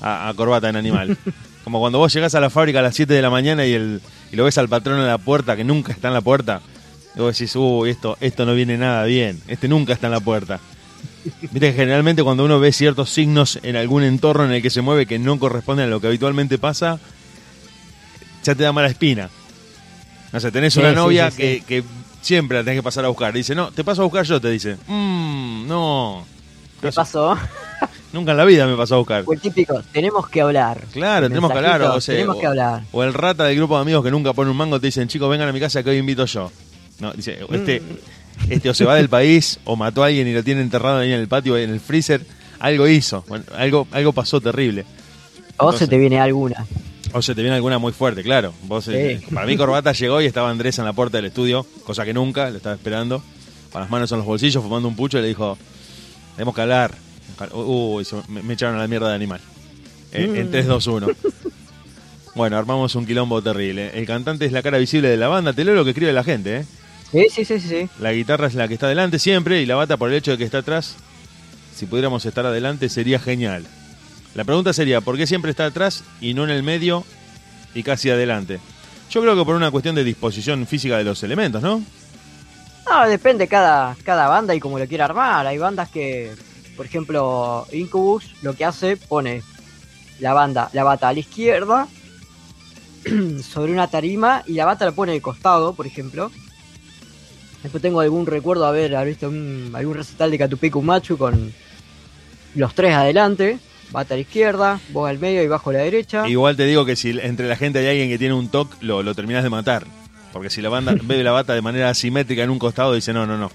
a, 0.00 0.28
a 0.28 0.34
Corbata 0.34 0.68
en 0.70 0.76
animal. 0.76 1.16
como 1.64 1.80
cuando 1.80 1.98
vos 1.98 2.12
llegás 2.12 2.34
a 2.34 2.40
la 2.40 2.50
fábrica 2.50 2.78
a 2.78 2.82
las 2.82 2.94
7 2.94 3.12
de 3.12 3.22
la 3.22 3.30
mañana 3.30 3.66
y, 3.66 3.72
el, 3.74 4.00
y 4.32 4.36
lo 4.36 4.44
ves 4.44 4.56
al 4.58 4.68
patrón 4.68 4.98
en 5.00 5.06
la 5.06 5.18
puerta, 5.18 5.56
que 5.56 5.64
nunca 5.64 5.92
está 5.92 6.08
en 6.08 6.14
la 6.14 6.20
puerta. 6.22 6.60
Y 7.16 7.20
vos 7.20 7.36
decís, 7.36 7.54
uy, 7.56 7.90
esto, 7.90 8.16
esto 8.20 8.44
no 8.46 8.54
viene 8.54 8.76
nada 8.78 9.04
bien. 9.04 9.40
Este 9.46 9.68
nunca 9.68 9.92
está 9.92 10.06
en 10.08 10.12
la 10.12 10.20
puerta. 10.20 10.58
Viste 11.24 11.60
que 11.60 11.72
generalmente 11.72 12.22
cuando 12.22 12.44
uno 12.44 12.60
ve 12.60 12.72
ciertos 12.72 13.10
signos 13.10 13.58
en 13.62 13.76
algún 13.76 14.02
entorno 14.02 14.44
en 14.44 14.52
el 14.52 14.62
que 14.62 14.70
se 14.70 14.82
mueve 14.82 15.06
que 15.06 15.18
no 15.18 15.38
corresponden 15.38 15.86
a 15.86 15.88
lo 15.88 16.00
que 16.00 16.06
habitualmente 16.08 16.58
pasa, 16.58 16.98
ya 18.42 18.54
te 18.54 18.62
da 18.62 18.72
mala 18.72 18.88
espina. 18.88 19.30
No 20.32 20.40
sé, 20.40 20.50
tenés 20.52 20.74
Sí, 20.74 20.80
una 20.80 20.90
sí, 20.90 20.96
novia 20.96 21.30
sí, 21.30 21.36
que, 21.36 21.54
sí. 21.58 21.60
que 21.66 21.84
siempre 22.20 22.58
la 22.58 22.64
tenés 22.64 22.78
que 22.78 22.82
pasar 22.82 23.04
a 23.04 23.08
buscar. 23.08 23.32
Dice, 23.32 23.54
no, 23.54 23.70
te 23.70 23.84
paso 23.84 24.02
a 24.02 24.04
buscar 24.04 24.24
yo, 24.24 24.40
te 24.40 24.50
dice. 24.50 24.76
Mmm, 24.86 25.66
no. 25.66 26.26
¿Qué 26.80 26.88
No 26.88 26.92
pasó? 26.92 27.38
Nunca 28.12 28.32
en 28.32 28.36
la 28.36 28.44
vida 28.44 28.66
me 28.66 28.76
pasó 28.76 28.96
a 28.96 28.98
buscar. 28.98 29.24
Fue 29.24 29.36
el 29.36 29.40
típico, 29.40 29.82
tenemos 29.92 30.28
que 30.28 30.40
hablar. 30.40 30.80
Claro, 30.92 31.28
tenemos 31.28 31.50
que 31.50 31.56
hablar. 31.56 31.82
O, 31.82 32.00
sea, 32.00 32.14
tenemos 32.14 32.36
o- 32.36 32.40
que 32.40 32.46
hablar. 32.46 32.82
o 32.92 33.02
el 33.02 33.14
rata 33.14 33.44
del 33.44 33.56
grupo 33.56 33.76
de 33.76 33.82
amigos 33.82 34.04
que 34.04 34.10
nunca 34.10 34.32
pone 34.32 34.50
un 34.50 34.56
mango 34.56 34.78
te 34.78 34.86
dicen, 34.88 35.08
chicos, 35.08 35.30
vengan 35.30 35.48
a 35.48 35.52
mi 35.52 35.60
casa 35.60 35.82
que 35.82 35.90
hoy 35.90 35.96
invito 35.98 36.24
yo. 36.26 36.50
No, 37.00 37.12
dice, 37.12 37.38
este, 37.50 37.80
Mm. 37.80 37.84
Este 38.50 38.68
o 38.70 38.74
se 38.74 38.84
va 38.84 38.94
del 38.96 39.08
país 39.08 39.58
o 39.64 39.76
mató 39.76 40.02
a 40.02 40.06
alguien 40.06 40.26
y 40.28 40.32
lo 40.32 40.42
tiene 40.44 40.60
enterrado 40.60 40.98
ahí 40.98 41.12
en 41.12 41.20
el 41.20 41.28
patio, 41.28 41.56
en 41.56 41.70
el 41.70 41.80
freezer. 41.80 42.22
Algo 42.60 42.86
hizo. 42.88 43.24
Bueno, 43.28 43.44
algo, 43.56 43.86
algo 43.90 44.12
pasó 44.12 44.40
terrible. 44.40 44.82
O 45.56 45.64
Entonces- 45.70 45.80
se 45.80 45.86
te 45.88 45.98
viene 45.98 46.18
alguna. 46.20 46.66
O 47.12 47.22
se 47.22 47.34
te 47.34 47.42
viene 47.42 47.54
alguna 47.56 47.78
muy 47.78 47.92
fuerte, 47.92 48.22
claro. 48.22 48.52
Vos, 48.64 48.88
eh, 48.88 49.20
para 49.32 49.46
mí 49.46 49.56
Corbata 49.56 49.92
llegó 49.92 50.20
y 50.20 50.26
estaba 50.26 50.50
Andrés 50.50 50.78
en 50.78 50.84
la 50.84 50.92
puerta 50.92 51.18
del 51.18 51.26
estudio, 51.26 51.64
cosa 51.84 52.04
que 52.04 52.12
nunca, 52.12 52.50
lo 52.50 52.56
estaba 52.56 52.74
esperando, 52.74 53.22
con 53.70 53.80
las 53.82 53.90
manos 53.90 54.10
en 54.12 54.18
los 54.18 54.26
bolsillos, 54.26 54.62
fumando 54.62 54.88
un 54.88 54.96
pucho 54.96 55.18
y 55.18 55.22
le 55.22 55.28
dijo, 55.28 55.56
tenemos 56.34 56.54
que 56.54 56.60
hablar. 56.62 56.92
Uy, 57.52 58.04
se 58.04 58.16
me, 58.28 58.42
me 58.42 58.54
echaron 58.54 58.76
a 58.76 58.78
la 58.78 58.88
mierda 58.88 59.08
de 59.10 59.14
animal. 59.14 59.40
Eh, 60.12 60.24
En 60.36 60.48
Mm. 60.48 60.50
3, 60.50 60.66
2, 60.66 60.86
1. 60.88 61.06
Bueno, 62.34 62.56
armamos 62.56 62.94
un 62.96 63.06
quilombo 63.06 63.40
terrible. 63.42 63.92
El 63.94 64.06
cantante 64.06 64.44
es 64.46 64.52
la 64.52 64.62
cara 64.62 64.78
visible 64.78 65.08
de 65.08 65.16
la 65.16 65.28
banda, 65.28 65.52
te 65.52 65.64
leo 65.64 65.74
lo 65.74 65.84
que 65.84 65.90
escribe 65.90 66.12
la 66.12 66.24
gente, 66.24 66.56
¿eh? 66.58 66.64
Sí, 67.10 67.26
sí, 67.30 67.44
sí, 67.44 67.60
sí. 67.60 67.88
La 68.00 68.12
guitarra 68.12 68.48
es 68.48 68.54
la 68.54 68.68
que 68.68 68.74
está 68.74 68.86
adelante 68.86 69.18
siempre 69.18 69.62
y 69.62 69.66
la 69.66 69.76
bata 69.76 69.96
por 69.96 70.10
el 70.10 70.16
hecho 70.16 70.32
de 70.32 70.38
que 70.38 70.44
está 70.44 70.58
atrás. 70.58 70.96
Si 71.74 71.86
pudiéramos 71.86 72.24
estar 72.26 72.46
adelante 72.46 72.88
sería 72.88 73.18
genial. 73.18 73.64
La 74.34 74.44
pregunta 74.44 74.72
sería, 74.72 75.00
¿por 75.00 75.16
qué 75.16 75.26
siempre 75.26 75.50
está 75.50 75.66
atrás 75.66 76.02
y 76.20 76.34
no 76.34 76.44
en 76.44 76.50
el 76.50 76.62
medio 76.62 77.04
y 77.74 77.82
casi 77.82 78.10
adelante? 78.10 78.58
Yo 79.10 79.20
creo 79.22 79.36
que 79.36 79.44
por 79.44 79.54
una 79.54 79.70
cuestión 79.70 79.94
de 79.94 80.02
disposición 80.02 80.66
física 80.66 80.98
de 80.98 81.04
los 81.04 81.22
elementos, 81.22 81.62
¿no? 81.62 81.82
No, 82.90 83.08
depende 83.08 83.48
cada, 83.48 83.96
cada 84.02 84.28
banda 84.28 84.54
y 84.54 84.60
como 84.60 84.78
lo 84.78 84.86
quiera 84.86 85.04
armar. 85.04 85.46
Hay 85.46 85.58
bandas 85.58 85.88
que, 85.88 86.34
por 86.76 86.84
ejemplo, 86.86 87.66
Incubus 87.72 88.34
lo 88.42 88.54
que 88.54 88.64
hace, 88.64 88.96
pone 88.96 89.42
la 90.18 90.32
banda, 90.32 90.68
la 90.72 90.84
bata 90.84 91.08
a 91.08 91.12
la 91.12 91.20
izquierda 91.20 91.88
sobre 93.42 93.72
una 93.72 93.88
tarima 93.88 94.42
y 94.46 94.54
la 94.54 94.64
bata 94.64 94.84
la 94.84 94.92
pone 94.92 95.12
de 95.12 95.22
costado, 95.22 95.74
por 95.74 95.86
ejemplo. 95.86 96.30
Después 97.64 97.82
tengo 97.82 97.98
algún 98.00 98.26
recuerdo 98.26 98.64
haber, 98.66 98.94
haber 98.94 99.08
visto 99.08 99.28
un- 99.28 99.72
algún 99.74 99.94
recital 99.96 100.30
de 100.30 100.38
Catupecu 100.38 100.80
Machu 100.82 101.16
con 101.18 101.52
los 102.54 102.74
tres 102.74 102.94
adelante, 102.94 103.58
bata 103.90 104.14
a 104.14 104.16
la 104.16 104.20
izquierda, 104.20 104.80
vos 104.90 105.08
al 105.08 105.18
medio 105.18 105.42
y 105.42 105.48
bajo 105.48 105.70
a 105.70 105.72
la 105.72 105.78
derecha. 105.80 106.28
Igual 106.28 106.56
te 106.56 106.66
digo 106.66 106.84
que 106.84 106.94
si 106.94 107.18
entre 107.20 107.48
la 107.48 107.56
gente 107.56 107.80
hay 107.80 107.86
alguien 107.88 108.08
que 108.08 108.18
tiene 108.18 108.34
un 108.34 108.48
toque, 108.48 108.76
lo, 108.82 109.02
lo 109.02 109.14
terminás 109.14 109.42
de 109.42 109.50
matar. 109.50 109.84
Porque 110.32 110.50
si 110.50 110.60
la 110.60 110.68
banda 110.68 110.94
ve 111.02 111.24
la 111.24 111.32
bata 111.32 111.54
de 111.54 111.62
manera 111.62 111.88
asimétrica 111.88 112.42
en 112.42 112.50
un 112.50 112.58
costado, 112.58 112.92
dice, 112.92 113.12
no, 113.12 113.26
no, 113.26 113.36
no. 113.38 113.50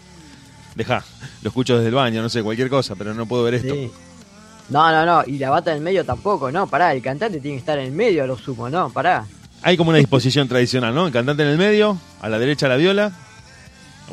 Deja, 0.75 1.03
lo 1.43 1.49
escucho 1.49 1.75
desde 1.75 1.89
el 1.89 1.95
baño, 1.95 2.21
no 2.21 2.29
sé, 2.29 2.41
cualquier 2.41 2.69
cosa, 2.69 2.95
pero 2.95 3.13
no 3.13 3.25
puedo 3.27 3.43
ver 3.43 3.53
esto. 3.55 3.73
Sí. 3.73 3.91
No, 4.69 4.91
no, 4.91 5.05
no, 5.05 5.23
y 5.27 5.37
la 5.37 5.49
bata 5.49 5.71
en 5.71 5.77
el 5.77 5.83
medio 5.83 6.03
tampoco, 6.05 6.51
no, 6.51 6.67
pará, 6.67 6.93
el 6.93 7.01
cantante 7.01 7.39
tiene 7.39 7.57
que 7.57 7.59
estar 7.59 7.77
en 7.79 7.85
el 7.85 7.91
medio 7.91 8.23
a 8.23 8.27
lo 8.27 8.37
sumo, 8.37 8.69
no, 8.69 8.89
pará. 8.91 9.25
Hay 9.61 9.75
como 9.77 9.89
una 9.89 9.97
disposición 9.99 10.47
tradicional, 10.47 10.93
¿no? 10.95 11.07
El 11.07 11.11
cantante 11.13 11.43
en 11.43 11.49
el 11.49 11.57
medio, 11.57 11.97
a 12.21 12.29
la 12.29 12.39
derecha 12.39 12.67
la 12.67 12.75
viola, 12.77 13.11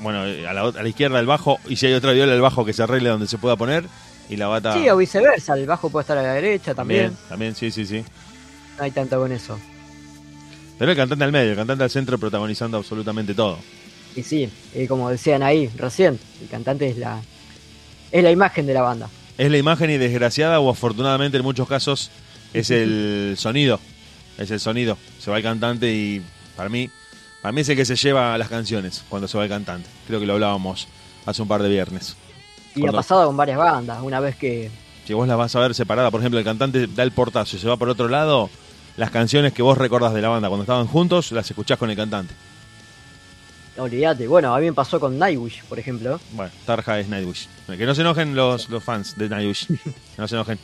bueno, 0.03 0.21
a 0.23 0.53
la, 0.53 0.65
ot- 0.65 0.77
a 0.79 0.83
la 0.83 0.89
izquierda 0.89 1.19
el 1.21 1.27
bajo, 1.27 1.59
y 1.69 1.77
si 1.77 1.87
hay 1.87 1.93
otra 1.95 2.13
viola, 2.13 2.33
el 2.35 2.41
bajo 2.41 2.65
que 2.65 2.73
se 2.73 2.83
arregle 2.83 3.09
donde 3.11 3.27
se 3.27 3.39
pueda 3.39 3.57
poner, 3.57 3.85
y 4.29 4.37
la 4.37 4.47
bata... 4.49 4.73
Sí, 4.75 4.89
o 4.89 4.97
viceversa, 4.97 5.55
el 5.55 5.67
bajo 5.67 5.91
puede 5.91 6.03
estar 6.03 6.19
a 6.19 6.23
la 6.23 6.33
derecha 6.35 6.75
también, 6.75 7.11
También, 7.29 7.29
también, 7.29 7.55
sí, 7.55 7.71
sí, 7.71 7.87
sí. 7.87 8.05
no 8.79 8.85
hay 8.85 8.91
tanto 8.91 9.19
con 9.19 9.31
eso. 9.33 9.59
Pero 10.79 10.91
el 10.91 10.97
cantante 10.97 11.25
al 11.25 11.33
medio, 11.33 11.51
el 11.51 11.57
cantante 11.57 11.85
al 11.85 11.91
centro 11.91 12.19
protagonizando 12.19 12.77
absolutamente 12.77 13.35
todo. 13.35 13.59
Y 14.15 14.23
sí, 14.23 14.49
eh, 14.75 14.87
como 14.89 15.11
decían 15.11 15.43
ahí 15.43 15.69
recién, 15.77 16.19
el 16.43 16.49
cantante 16.49 16.89
es 16.89 16.97
la 16.99 17.21
es 18.13 18.23
la 18.23 18.31
imagen 18.31 18.67
de 18.67 18.75
la 18.75 18.83
banda. 18.83 19.09
Es 19.37 19.51
la 19.51 19.59
imagen 19.59 19.91
y 19.91 19.99
desgraciada, 19.99 20.61
o 20.61 20.71
afortunadamente 20.71 21.37
en 21.37 21.43
muchos 21.43 21.69
casos, 21.69 22.11
es 22.55 22.71
el 22.71 23.35
sonido. 23.39 23.79
Es 24.39 24.51
el 24.51 24.61
sonido. 24.61 24.97
Se 25.19 25.31
va 25.31 25.39
el 25.39 25.43
cantante 25.43 25.91
y 25.93 26.23
para 26.57 26.69
mí, 26.69 26.91
para 27.43 27.53
mí 27.53 27.61
es 27.61 27.69
el 27.69 27.77
que 27.77 27.85
se 27.85 27.97
lleva 27.97 28.37
las 28.39 28.49
canciones 28.49 29.05
cuando 29.09 29.29
se 29.29 29.37
va 29.39 29.45
el 29.45 29.51
cantante. 29.51 29.89
Creo 30.07 30.19
que 30.21 30.27
lo 30.27 30.35
hablábamos 30.35 30.89
hace 31.25 31.43
un 31.43 31.49
par 31.49 31.63
de 31.63 31.69
viernes. 31.69 32.17
Y 32.75 32.81
Cuando- 32.81 32.99
ha 32.99 33.01
pasado 33.03 33.27
con 33.27 33.37
varias 33.37 33.59
bandas, 33.59 33.99
una 34.03 34.21
vez 34.21 34.37
que 34.37 34.71
Si 35.07 35.15
vos 35.15 35.27
las 35.29 35.37
vas 35.39 35.55
a 35.55 35.61
ver 35.61 35.75
separada, 35.75 36.11
por 36.11 36.21
ejemplo, 36.21 36.39
el 36.39 36.45
cantante 36.45 36.87
da 36.89 37.03
el 37.05 37.13
portazo 37.13 37.57
y 37.57 37.61
se 37.61 37.69
va 37.69 37.77
por 37.77 37.89
otro 37.89 38.09
lado, 38.09 38.51
las 38.97 39.11
canciones 39.11 39.53
que 39.53 39.63
vos 39.63 39.79
recordás 39.79 40.13
de 40.15 40.21
la 40.23 40.29
banda 40.29 40.49
cuando 40.49 40.65
estaban 40.65 40.87
juntos, 40.89 41.31
las 41.33 41.49
escuchás 41.49 41.79
con 41.79 41.91
el 41.91 41.97
cantante. 41.97 42.35
olvídate, 43.79 44.27
bueno, 44.27 44.55
a 44.55 44.59
mí 44.59 44.67
me 44.67 44.73
pasó 44.73 44.99
con 44.99 45.19
Nightwish, 45.19 45.63
por 45.65 45.79
ejemplo. 45.79 46.19
Bueno, 46.33 46.51
Tarja 46.65 46.99
es 46.99 47.09
Nightwish. 47.09 47.47
Que 47.67 47.85
no 47.87 47.95
se 47.95 48.01
enojen 48.01 48.35
los, 48.35 48.69
los 48.71 48.83
fans 48.83 49.17
de 49.17 49.29
Nightwish. 49.29 49.67
Que 50.17 50.23
no 50.23 50.27
se 50.27 50.35
enojen. 50.35 50.59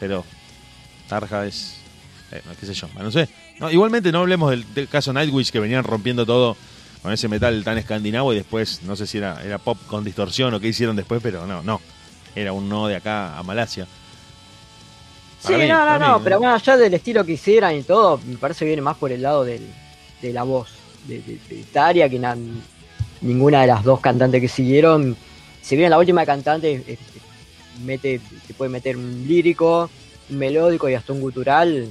Pero 0.00 0.24
Tarja 1.08 1.46
es. 1.46 1.77
Eh, 2.32 2.42
qué 2.58 2.66
sé 2.66 2.74
yo, 2.74 2.88
no 2.98 3.10
sé. 3.10 3.28
No, 3.58 3.70
igualmente 3.70 4.12
no 4.12 4.20
hablemos 4.20 4.50
del, 4.50 4.64
del 4.74 4.88
caso 4.88 5.12
Nightwish 5.12 5.50
que 5.50 5.60
venían 5.60 5.84
rompiendo 5.84 6.24
todo 6.26 6.56
con 7.02 7.12
ese 7.12 7.28
metal 7.28 7.62
tan 7.64 7.78
escandinavo 7.78 8.32
y 8.32 8.36
después, 8.36 8.82
no 8.82 8.96
sé 8.96 9.06
si 9.06 9.18
era, 9.18 9.42
era 9.44 9.58
pop 9.58 9.78
con 9.86 10.04
distorsión 10.04 10.52
o 10.54 10.60
qué 10.60 10.68
hicieron 10.68 10.96
después, 10.96 11.20
pero 11.22 11.46
no, 11.46 11.62
no. 11.62 11.80
Era 12.34 12.52
un 12.52 12.68
no 12.68 12.86
de 12.86 12.96
acá 12.96 13.38
a 13.38 13.42
Malasia. 13.42 13.86
Sí, 15.40 15.54
mí, 15.54 15.68
no, 15.68 15.84
no, 15.84 15.98
no, 15.98 16.22
pero 16.22 16.36
¿no? 16.36 16.40
bueno, 16.40 16.54
allá 16.54 16.76
del 16.76 16.94
estilo 16.94 17.24
que 17.24 17.32
hicieran 17.32 17.76
y 17.76 17.82
todo, 17.84 18.20
me 18.26 18.36
parece 18.36 18.60
que 18.60 18.66
viene 18.66 18.82
más 18.82 18.96
por 18.96 19.12
el 19.12 19.22
lado 19.22 19.44
del, 19.44 19.62
de 20.20 20.32
la 20.32 20.42
voz 20.42 20.68
de, 21.06 21.20
de, 21.20 21.80
área 21.80 22.08
que 22.08 22.18
na- 22.18 22.36
ninguna 23.20 23.60
de 23.60 23.68
las 23.68 23.84
dos 23.84 24.00
cantantes 24.00 24.40
que 24.40 24.48
siguieron. 24.48 25.16
Si 25.62 25.76
bien 25.76 25.90
la 25.90 25.98
última 25.98 26.26
cantante 26.26 26.82
eh, 26.86 26.98
mete, 27.84 28.20
te 28.46 28.54
puede 28.54 28.68
meter 28.70 28.96
un 28.96 29.24
lírico, 29.28 29.88
un 30.28 30.38
melódico 30.38 30.88
y 30.88 30.94
hasta 30.94 31.12
un 31.12 31.20
gutural. 31.20 31.88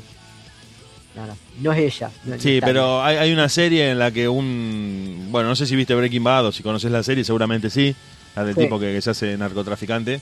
No, 1.18 1.26
no, 1.26 1.38
no 1.62 1.74
es 1.74 1.96
ella. 1.96 2.12
no 2.26 2.40
Sí, 2.40 2.60
pero 2.64 3.04
hay, 3.04 3.18
hay 3.18 3.34
una 3.34 3.50
serie 3.50 3.90
en 3.92 4.00
la 4.00 4.12
que 4.12 4.30
un... 4.30 5.28
Bueno, 5.32 5.50
no 5.50 5.56
sé 5.56 5.66
si 5.66 5.76
viste 5.76 5.96
Breaking 5.96 6.24
Bad 6.24 6.46
o 6.46 6.52
si 6.52 6.62
conoces 6.64 6.92
la 6.92 7.02
serie, 7.04 7.24
seguramente 7.24 7.70
sí. 7.70 7.96
La 8.36 8.44
del 8.46 8.54
Sí. 8.56 8.62
tipo 8.62 8.80
que, 8.80 8.94
que 8.94 9.02
se 9.02 9.10
hace 9.10 9.36
narcotraficante. 9.38 10.22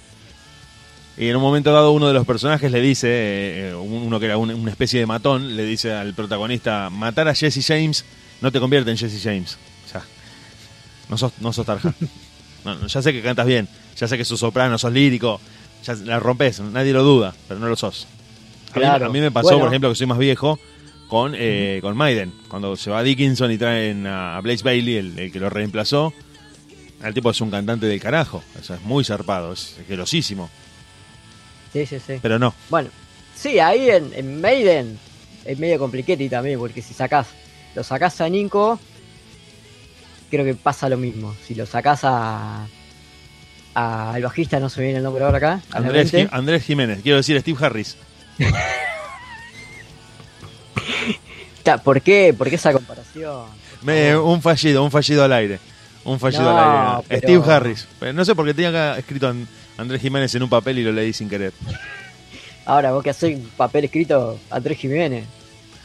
Y 1.17 1.27
en 1.27 1.35
un 1.35 1.41
momento 1.41 1.71
dado 1.73 1.91
uno 1.91 2.07
de 2.07 2.13
los 2.13 2.25
personajes 2.25 2.71
le 2.71 2.79
dice, 2.81 3.07
eh, 3.09 3.69
eh, 3.71 3.75
uno 3.75 4.19
que 4.19 4.25
era 4.25 4.37
un- 4.37 4.51
una 4.53 4.71
especie 4.71 4.99
de 4.99 5.05
matón, 5.05 5.55
le 5.57 5.63
dice 5.65 5.93
al 5.93 6.13
protagonista, 6.13 6.89
matar 6.89 7.27
a 7.27 7.35
Jesse 7.35 7.65
James 7.65 8.05
no 8.41 8.51
te 8.51 8.59
convierte 8.61 8.91
en 8.91 8.97
Jesse 8.97 9.21
James. 9.21 9.57
O 9.87 9.89
sea, 9.91 10.01
no 11.09 11.17
sos, 11.17 11.33
no 11.41 11.51
sos 11.53 11.65
tarja. 11.65 11.93
No, 12.65 12.87
ya 12.87 12.99
sé 13.01 13.13
que 13.13 13.21
cantas 13.21 13.45
bien, 13.45 13.67
ya 13.95 14.07
sé 14.07 14.17
que 14.17 14.25
sos 14.25 14.39
soprano, 14.39 14.79
sos 14.79 14.91
lírico, 14.91 15.39
ya 15.85 15.93
la 16.03 16.19
rompes, 16.19 16.59
nadie 16.61 16.93
lo 16.93 17.03
duda, 17.03 17.35
pero 17.47 17.59
no 17.59 17.67
lo 17.67 17.75
sos. 17.75 18.07
A 18.71 18.75
mí- 18.75 18.81
Claro. 18.81 19.05
A 19.05 19.09
mí, 19.09 19.19
me 19.21 19.29
pasó, 19.29 19.49
Bueno. 19.49 19.59
por 19.59 19.67
ejemplo, 19.67 19.89
que 19.89 19.95
soy 19.95 20.07
más 20.07 20.17
viejo, 20.17 20.59
con, 21.07 21.33
eh, 21.35 21.79
con 21.81 21.95
Maiden. 21.95 22.33
Cuando 22.47 22.75
se 22.75 22.89
va 22.89 23.03
Dickinson 23.03 23.51
y 23.51 23.57
traen 23.57 24.07
a, 24.07 24.39
Blaze 24.41 24.63
Bailey, 24.63 24.97
el, 24.97 25.19
el 25.19 25.31
que 25.31 25.39
lo 25.39 25.49
reemplazó, 25.49 26.13
el 27.03 27.13
tipo 27.13 27.29
es 27.29 27.41
un 27.41 27.51
cantante 27.51 27.85
del 27.85 27.99
carajo. 27.99 28.43
O 28.59 28.63
sea, 28.63 28.77
es 28.77 28.81
muy 28.81 29.03
zarpado, 29.03 29.53
es 29.53 29.77
gelosísimo. 29.87 30.49
Sí, 31.73 31.85
sí, 31.85 31.99
sí. 31.99 32.13
Pero 32.21 32.39
no. 32.39 32.53
Bueno, 32.69 32.89
sí, 33.35 33.59
ahí 33.59 33.89
en, 33.89 34.11
en 34.13 34.41
Maiden 34.41 34.97
es 35.43 35.59
medio 35.59 35.77
compliquete 35.77 36.27
también, 36.29 36.57
porque 36.57 36.81
si 36.81 36.93
sacás, 36.93 37.27
lo 37.75 37.83
sacás 37.83 38.19
a 38.21 38.29
Nico, 38.29 38.79
creo 40.31 40.45
que 40.45 40.55
pasa 40.55 40.89
lo 40.89 40.97
mismo. 40.97 41.35
Si 41.45 41.53
lo 41.53 41.65
sacás 41.65 42.01
a, 42.03 42.65
al 43.73 44.21
bajista, 44.23 44.59
no 44.59 44.69
se 44.69 44.79
me 44.79 44.85
viene 44.87 44.99
el 44.99 45.03
nombre 45.03 45.23
ahora 45.23 45.37
acá. 45.37 45.61
Andrés, 45.71 46.13
Andrés 46.31 46.63
Jiménez, 46.63 47.01
quiero 47.03 47.17
decir 47.17 47.39
Steve 47.39 47.57
Harris. 47.63 47.97
¿Por 51.83 52.01
qué? 52.01 52.33
¿Por 52.37 52.49
qué 52.49 52.55
esa 52.55 52.71
comparación? 52.73 53.45
Me- 53.81 54.17
un 54.17 54.41
fallido, 54.41 54.83
un 54.83 54.91
fallido 54.91 55.23
al 55.23 55.33
aire. 55.33 55.59
Un 56.03 56.19
fallido 56.19 56.43
No, 56.43 56.57
al 56.57 56.95
aire. 56.97 57.05
pero- 57.07 57.19
Steve 57.41 57.53
Harris. 57.53 57.87
Pero 57.99 58.13
No 58.13 58.23
sé 58.25 58.35
por 58.35 58.45
qué 58.45 58.53
tenía 58.53 58.69
acá 58.69 58.97
escrito 58.99 59.27
An- 59.27 59.47
Andrés 59.77 60.01
Jiménez 60.01 60.33
en 60.35 60.43
un 60.43 60.49
papel 60.49 60.79
y 60.79 60.83
lo 60.83 60.91
leí 60.91 61.11
sin 61.13 61.27
querer. 61.29 61.51
Ahora, 62.65 62.91
vos 62.91 63.03
que 63.03 63.09
hacés 63.11 63.35
un 63.37 63.49
papel 63.57 63.85
escrito 63.85 64.39
Andrés 64.49 64.77
Jiménez. 64.77 65.25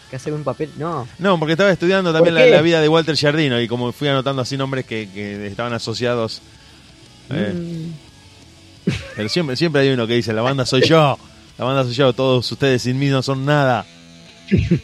¿Qué 0.09 0.17
haces 0.17 0.33
un 0.33 0.43
papel? 0.45 0.71
No. 0.77 1.07
No, 1.19 1.39
porque 1.39 1.53
estaba 1.53 1.71
estudiando 1.71 2.13
también 2.13 2.35
la, 2.35 2.61
vida 2.63 2.81
de 2.81 2.89
Walter 2.89 3.17
Giardino 3.17 3.61
y 3.61 3.69
como 3.69 3.93
fui 3.93 4.09
anotando 4.09 4.43
así 4.43 4.57
nombres 4.57 4.85
que, 4.85 5.09
que 5.15 5.47
estaban 5.47 5.73
asociados. 5.73 6.41
eh, 7.31 7.53
Mm, 7.55 7.93
Pero 9.15 9.29
siempre, 9.29 9.57
siempre 9.57 9.83
hay 9.83 9.91
uno 9.91 10.07
que 10.07 10.15
dice, 10.15 10.33
la 10.33 10.43
banda 10.43 10.65
soy 10.67 10.83
yo. 10.83 11.17
La 11.59 11.65
banda 11.65 11.85
soy 11.85 11.93
yo, 11.93 12.13
todos 12.13 12.51
ustedes 12.51 12.83
sin 12.83 12.99
mí 12.99 13.07
no 13.09 13.23
son 13.23 13.45
nada. 13.45 13.85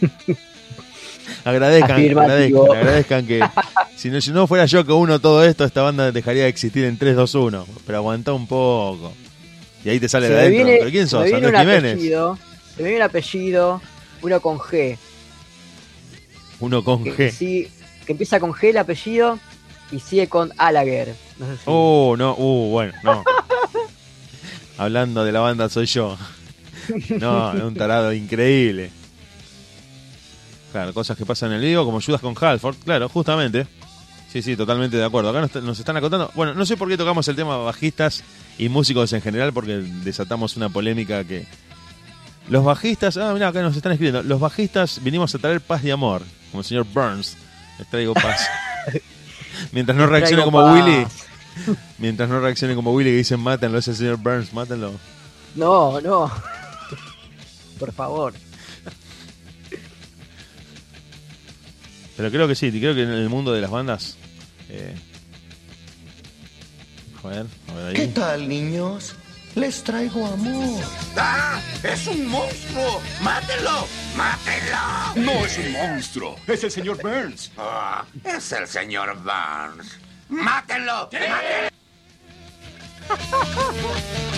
Agradezcan, 1.47 2.01
agradezcan, 2.01 2.77
agradezcan 2.77 3.27
que 3.27 3.41
si 3.97 4.11
no, 4.11 4.21
si 4.21 4.31
no 4.33 4.47
fuera 4.47 4.67
yo 4.67 4.85
que 4.85 4.93
uno 4.93 5.21
todo 5.21 5.45
esto, 5.45 5.65
esta 5.65 5.81
banda 5.83 6.11
dejaría 6.11 6.43
de 6.43 6.49
existir 6.49 6.85
en 6.85 6.99
3, 6.99 7.15
2, 7.17 7.35
1. 7.37 7.67
Pero 7.87 7.99
aguanta 7.99 8.33
un 8.33 8.47
poco. 8.47 9.13
Y 9.85 9.91
ahí 9.91 10.01
te 10.01 10.09
sale 10.09 10.27
se 10.27 10.33
de 10.33 10.41
adentro. 10.41 10.65
viene, 10.65 10.79
¿Pero 10.81 10.91
quién 10.91 11.09
sos? 11.09 11.33
Andrés 11.33 11.61
Jiménez. 11.61 11.93
apellido. 11.95 12.39
Se 12.77 12.83
me 12.83 12.89
viene 12.89 13.05
un 13.05 13.09
apellido, 13.09 13.83
uno 14.23 14.41
con 14.41 14.59
G. 14.59 14.99
Uno 16.59 16.83
con 16.83 17.05
Que, 17.05 17.13
G. 17.17 17.31
sí- 17.31 17.69
que 18.05 18.13
empieza 18.13 18.41
con 18.41 18.53
G 18.53 18.71
el 18.71 18.79
apellido 18.79 19.39
y 19.93 20.01
sigue 20.01 20.27
con 20.29 20.53
Alaguer. 20.59 21.15
No 21.39 21.47
sé 21.47 21.53
si- 21.65 21.71
Uh, 21.71 22.17
no, 22.19 22.35
uh, 22.37 22.71
bueno, 22.71 22.93
no. 23.05 23.23
Hablando 24.79 25.25
de 25.25 25.33
la 25.33 25.41
banda 25.41 25.69
soy 25.69 25.87
yo. 25.87 26.19
No, 27.21 27.53
es 27.57 27.63
un 27.63 27.75
tarado 27.75 28.13
increíble. 28.13 28.91
Claro, 30.77 30.93
cosas 30.93 31.17
que 31.17 31.25
pasan 31.25 31.53
en 31.53 31.57
el 31.57 31.63
vivo, 31.63 31.87
como 31.87 32.03
Judas 32.03 32.21
con 32.21 32.35
Halford, 32.39 32.77
claro, 32.85 33.09
justamente. 33.09 33.67
Sí, 34.31 34.43
sí, 34.43 34.59
totalmente 34.59 34.99
de 34.99 35.05
acuerdo. 35.07 35.31
Acá 35.31 35.41
nos, 35.41 35.55
nos 35.65 35.79
están 35.79 35.97
acotando. 35.97 36.31
Bueno, 36.35 36.53
no 36.53 36.67
sé 36.67 36.77
por 36.77 36.87
qué 36.87 36.99
tocamos 36.99 37.27
el 37.29 37.35
tema 37.35 37.57
bajistas 37.57 38.23
y 38.59 38.69
músicos 38.69 39.11
en 39.15 39.23
general, 39.23 39.55
porque 39.55 39.79
desatamos 40.05 40.55
una 40.59 40.69
polémica 40.69 41.25
que. 41.25 41.47
Los 42.51 42.63
bajistas, 42.63 43.17
ah, 43.17 43.33
mira, 43.33 43.49
acá 43.49 43.63
nos 43.63 43.75
están 43.75 43.93
escribiendo. 43.93 44.23
Los 44.23 44.39
bajistas 44.39 45.03
vinimos 45.03 45.35
a 45.35 45.39
traer 45.39 45.63
paz 45.63 45.83
y 45.83 45.91
amor, 45.91 46.21
como 46.51 46.61
el 46.61 46.67
señor 46.67 46.85
Burns. 46.93 47.39
Les 47.79 47.89
traigo 47.89 48.13
paz. 48.13 48.47
Mientras 49.73 49.97
no 49.97 50.07
reaccione 50.07 50.45
como 50.45 50.61
paz. 50.61 50.75
Willy, 50.75 51.07
Mientras 51.97 52.29
no 52.29 52.39
reaccione 52.39 52.75
como 52.75 52.93
Willy 52.93 53.13
que 53.13 53.17
dicen 53.17 53.41
mátenlo, 53.41 53.79
es 53.79 53.89
el 53.89 53.97
señor 53.97 54.19
Burns, 54.19 54.53
mátenlo. 54.53 54.93
No, 55.55 56.03
no. 56.03 56.31
Por 57.79 57.93
favor. 57.93 58.35
Pero 62.17 62.31
creo 62.31 62.49
que 62.49 62.55
sí, 62.55 62.71
creo 62.71 62.95
que 62.95 63.03
en 63.03 63.11
el 63.11 63.29
mundo 63.29 63.53
de 63.53 63.61
las 63.61 63.71
bandas. 63.71 64.17
Eh, 64.69 64.95
a 67.23 67.29
ver, 67.29 67.47
a 67.69 67.75
ver 67.75 67.95
¿Qué 67.95 68.03
ahí. 68.03 68.09
tal, 68.09 68.49
niños? 68.49 69.15
Les 69.55 69.83
traigo 69.83 70.27
amor. 70.27 70.83
¡Ah! 71.17 71.61
¡Es 71.83 72.07
un 72.07 72.27
monstruo! 72.27 73.01
¡Mátenlo! 73.23 73.87
¡Mátenlo! 74.15 75.33
No 75.33 75.47
es 75.47 75.57
un 75.59 75.73
monstruo, 75.73 76.37
es 76.47 76.63
el 76.65 76.71
señor 76.71 77.01
Burns. 77.03 77.51
Ah, 77.57 78.05
es 78.23 78.53
el 78.53 78.69
señor 78.69 79.23
Barnes. 79.23 79.87
¡Mátenlo! 80.29 81.09
¡Mátenlo! 81.11 81.71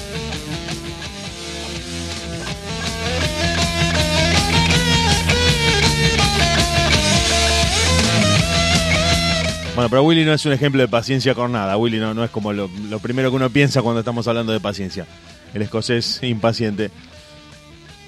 Bueno, 9.79 9.91
pero 9.91 10.03
Willy 10.03 10.25
no 10.25 10.33
es 10.33 10.45
un 10.45 10.53
ejemplo 10.53 10.83
de 10.83 10.89
paciencia 10.89 11.37
con 11.37 11.53
nada. 11.53 11.77
Willy 11.77 11.99
no, 11.99 12.13
no 12.13 12.25
es 12.25 12.31
como 12.31 12.53
lo, 12.53 12.69
lo 12.91 12.99
primero 12.99 13.31
que 13.31 13.37
uno 13.37 13.49
piensa 13.49 13.81
cuando 13.81 14.01
estamos 14.01 14.27
hablando 14.27 14.53
de 14.53 14.59
paciencia. 14.59 15.07
El 15.55 15.63
escocés 15.63 16.19
impaciente. 16.25 16.91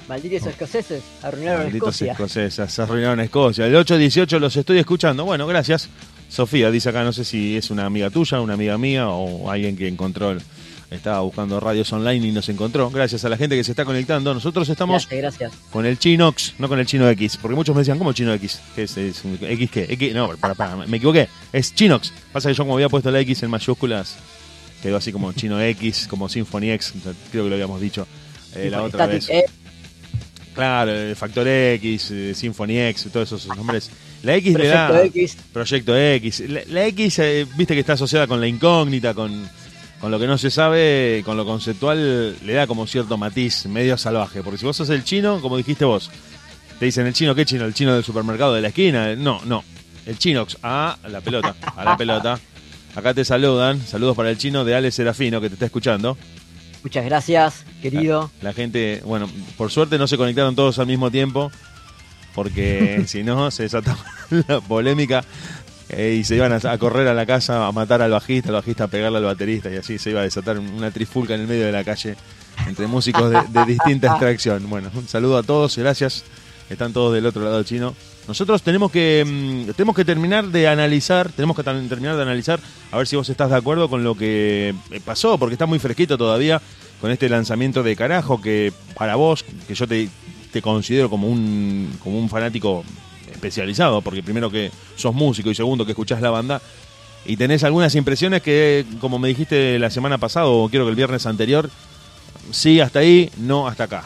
Malditos 0.09 0.49
escoceses 0.49 1.01
arruinaron 1.23 1.63
Malditos 1.67 1.91
Escocia. 2.03 2.11
escoceses, 2.11 2.73
se 2.73 2.83
arruinaron 2.83 3.21
Escocia. 3.21 3.67
El 3.69 3.77
818 3.77 4.41
los 4.41 4.57
estoy 4.57 4.79
escuchando. 4.79 5.25
Bueno, 5.25 5.47
gracias. 5.47 5.89
Sofía 6.29 6.73
dice 6.73 6.89
acá, 6.89 7.05
no 7.05 7.13
sé 7.13 7.25
si 7.25 7.57
es 7.57 7.71
una 7.71 7.87
amiga 7.87 8.11
tuya, 8.11 8.41
una 8.41 8.55
amiga 8.55 8.77
mía 8.77 9.09
o 9.09 9.49
alguien 9.49 9.77
que 9.77 9.87
encontró, 9.87 10.33
el- 10.33 10.43
estaba 10.91 11.21
buscando 11.21 11.61
radios 11.61 11.93
online 11.93 12.29
y 12.29 12.33
nos 12.33 12.49
encontró. 12.49 12.91
Gracias 12.91 13.25
a 13.25 13.29
la 13.29 13.37
gente 13.37 13.57
que 13.57 13.63
se 13.63 13.73
está 13.73 13.85
conectando. 13.85 14.35
Nosotros 14.35 14.69
estamos 14.69 15.07
Gracias, 15.09 15.39
gracias. 15.39 15.63
con 15.71 15.87
el 15.87 15.99
Chinox, 15.99 16.55
no 16.59 16.69
con 16.69 16.81
el 16.81 16.87
Chino 16.87 17.09
X. 17.11 17.39
Porque 17.41 17.55
muchos 17.55 17.75
me 17.75 17.83
decían, 17.83 17.99
¿cómo 17.99 18.13
Chino 18.13 18.33
X? 18.35 18.61
¿Qué 18.75 18.83
es? 18.83 18.97
¿Es 18.97 19.25
un 19.25 19.39
¿X 19.41 19.71
qué? 19.71 19.87
X, 19.89 20.15
no, 20.15 20.37
para, 20.37 20.55
para, 20.55 20.77
me 20.77 20.97
equivoqué. 20.97 21.29
Es 21.53 21.75
Chinox. 21.75 22.13
Pasa 22.33 22.49
que 22.49 22.55
yo 22.55 22.65
como 22.65 22.75
había 22.75 22.89
puesto 22.89 23.11
la 23.11 23.21
X 23.21 23.43
en 23.45 23.51
mayúsculas, 23.51 24.17
quedó 24.83 24.97
así 24.97 25.13
como 25.13 25.33
Chino 25.33 25.61
X, 25.61 26.07
como 26.09 26.29
Symphony 26.29 26.73
X, 26.73 26.93
creo 27.31 27.45
que 27.45 27.51
lo 27.51 27.55
habíamos 27.55 27.81
dicho 27.81 28.07
eh, 28.57 28.69
la 28.71 28.83
otra 28.83 29.07
vez. 29.07 29.29
Claro, 30.55 30.93
Factor 31.15 31.47
X, 31.47 32.11
eh, 32.11 32.35
Symphony 32.35 32.81
X, 32.81 33.09
todos 33.13 33.31
esos 33.31 33.57
nombres. 33.57 33.91
La 34.23 34.35
X 34.35 34.53
le 34.53 34.59
Proyecto 34.59 34.93
da... 34.93 35.05
X. 35.05 35.37
Proyecto 35.53 35.97
X. 35.97 36.41
La, 36.49 36.61
la 36.67 36.87
X, 36.89 37.19
eh, 37.21 37.47
viste 37.57 37.75
que 37.75 37.81
está 37.81 37.93
asociada 37.93 38.27
con 38.27 38.41
la 38.41 38.49
incógnita, 38.49 39.15
con, 39.15 39.49
con 40.01 40.11
lo 40.11 40.19
que 40.19 40.27
no 40.27 40.39
se 40.39 40.51
sabe, 40.51 41.23
con 41.25 41.37
lo 41.37 41.45
conceptual, 41.45 42.37
le 42.45 42.53
da 42.55 42.67
como 42.67 42.87
cierto 42.87 43.19
matiz 43.19 43.67
medio 43.67 43.99
salvaje. 43.99 44.43
Porque 44.43 44.59
si 44.59 44.67
vos 44.67 44.77
sos 44.77 44.89
el 44.91 45.05
chino, 45.05 45.41
como 45.41 45.57
dijiste 45.57 45.85
vos, 45.85 46.11
te 46.79 46.87
dicen 46.87 47.07
el 47.07 47.13
chino, 47.13 47.35
¿qué 47.35 47.45
chino? 47.45 47.67
¿El 47.67 47.75
chino 47.75 47.95
del 47.95 48.03
supermercado 48.03 48.55
de 48.55 48.63
la 48.63 48.69
esquina? 48.69 49.15
No, 49.15 49.41
no. 49.45 49.63
El 50.07 50.19
chinox, 50.19 50.57
a 50.63 50.97
la 51.09 51.21
pelota, 51.21 51.55
a 51.77 51.85
la 51.85 51.97
pelota. 51.97 52.41
Acá 52.95 53.15
te 53.15 53.25
saludan, 53.25 53.81
saludos 53.87 54.17
para 54.17 54.31
el 54.31 54.39
chino 54.39 54.65
de 54.65 54.75
Ale 54.75 54.91
Serafino 54.91 55.41
que 55.41 55.49
te 55.49 55.55
está 55.55 55.67
escuchando. 55.67 56.17
Muchas 56.83 57.05
gracias, 57.05 57.65
querido. 57.83 58.31
La 58.41 58.55
gente, 58.55 59.03
bueno, 59.05 59.29
por 59.59 59.71
suerte 59.71 59.99
no 59.99 60.07
se 60.07 60.17
conectaron 60.17 60.57
todos 60.57 60.79
al 60.79 60.87
mismo 60.87 61.11
tiempo, 61.11 61.53
porque 62.35 63.05
si 63.07 63.23
no 63.23 63.51
se 63.51 63.65
desataba 63.65 64.03
la 64.49 64.61
polémica 64.61 65.23
eh, 65.91 66.17
y 66.21 66.25
se 66.25 66.37
iban 66.37 66.53
a, 66.53 66.57
a 66.57 66.79
correr 66.79 67.09
a 67.09 67.15
la 67.15 67.27
casa 67.27 67.67
a 67.67 67.73
matar 67.73 68.01
al 68.03 68.13
bajista, 68.13 68.51
al 68.51 68.55
bajista 68.57 68.85
a 68.85 68.89
pegarle 68.89 69.19
al 69.19 69.25
baterista 69.25 69.71
y 69.71 69.77
así 69.77 69.99
se 69.99 70.11
iba 70.11 70.21
a 70.21 70.25
desatar 70.25 70.59
una 70.59 70.91
trifulca 70.91 71.35
en 71.35 71.43
el 71.43 71.47
medio 71.49 71.67
de 71.67 71.73
la 71.73 71.85
calle 71.85 72.17
entre 72.67 72.87
músicos 72.87 73.31
de, 73.31 73.41
de 73.49 73.65
distinta 73.67 74.07
extracción. 74.11 74.69
Bueno, 74.71 74.91
un 74.95 75.09
saludo 75.09 75.39
a 75.39 75.43
todos, 75.43 75.77
gracias. 75.77 76.25
Están 76.69 76.93
todos 76.93 77.13
del 77.13 77.27
otro 77.27 77.43
lado 77.43 77.63
chino. 77.65 77.97
Nosotros 78.29 78.63
tenemos 78.63 78.93
que 78.93 79.25
mm, 79.27 79.73
tenemos 79.73 79.97
que 79.97 80.05
terminar 80.05 80.47
de 80.47 80.69
analizar, 80.69 81.33
tenemos 81.33 81.57
que 81.57 81.65
terminar 81.65 82.15
de 82.15 82.23
analizar 82.23 82.61
a 82.93 82.97
ver 82.97 83.09
si 83.09 83.17
vos 83.17 83.29
estás 83.29 83.51
de 83.51 83.57
acuerdo 83.57 83.89
con 83.89 84.05
lo 84.05 84.15
que 84.15 84.73
eh, 84.93 85.01
pasó, 85.05 85.37
porque 85.37 85.55
está 85.55 85.67
muy 85.67 85.81
fresquito 85.81 86.17
todavía 86.17 86.63
con 87.01 87.11
este 87.11 87.29
lanzamiento 87.29 87.83
de 87.83 87.97
carajo 87.97 88.41
que 88.41 88.73
para 88.95 89.17
vos, 89.17 89.45
que 89.67 89.75
yo 89.75 89.89
te, 89.89 90.09
te 90.53 90.63
considero 90.63 91.11
como 91.11 91.27
un 91.27 91.91
como 92.05 92.21
un 92.21 92.29
fanático 92.29 92.85
especializado, 93.41 94.03
porque 94.03 94.23
primero 94.23 94.51
que 94.51 94.71
sos 94.97 95.15
músico 95.15 95.51
y 95.51 95.55
segundo 95.55 95.87
que 95.87 95.93
escuchás 95.93 96.21
la 96.21 96.31
banda 96.31 96.61
y 97.25 97.37
tenés 97.37 97.65
algunas 97.65 97.95
impresiones 97.95 98.43
que 98.43 98.85
como 99.01 99.19
me 99.19 99.29
dijiste 99.29 99.79
la 99.79 99.91
semana 99.91 100.19
pasada 100.19 100.47
o 100.47 100.69
quiero 100.69 100.85
que 100.85 100.91
el 100.91 100.97
viernes 100.97 101.27
anterior, 101.27 101.71
sí 102.51 102.81
hasta 102.81 103.01
ahí, 103.01 103.31
no 103.39 103.67
hasta 103.67 103.85
acá. 103.85 104.05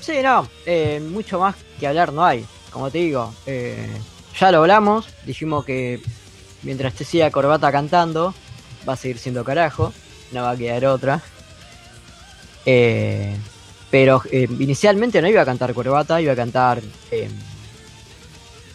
Sí, 0.00 0.14
no, 0.22 0.48
eh, 0.66 1.00
mucho 1.00 1.40
más 1.40 1.56
que 1.80 1.86
hablar 1.86 2.12
no 2.12 2.24
hay. 2.24 2.44
Como 2.70 2.90
te 2.90 2.98
digo, 2.98 3.34
eh, 3.46 3.90
ya 4.38 4.52
lo 4.52 4.58
hablamos. 4.58 5.06
Dijimos 5.24 5.64
que 5.64 6.00
mientras 6.62 6.94
te 6.94 7.04
siga 7.04 7.30
Corbata 7.30 7.72
cantando, 7.72 8.32
va 8.88 8.92
a 8.92 8.96
seguir 8.96 9.18
siendo 9.18 9.44
carajo. 9.44 9.92
No 10.30 10.42
va 10.42 10.50
a 10.50 10.56
quedar 10.56 10.86
otra. 10.86 11.22
Eh, 12.66 13.36
pero 13.90 14.22
eh, 14.30 14.48
inicialmente 14.58 15.20
no 15.22 15.28
iba 15.28 15.42
a 15.42 15.44
cantar 15.46 15.72
Corbata, 15.74 16.20
iba 16.20 16.32
a 16.32 16.36
cantar 16.36 16.80
eh, 17.10 17.28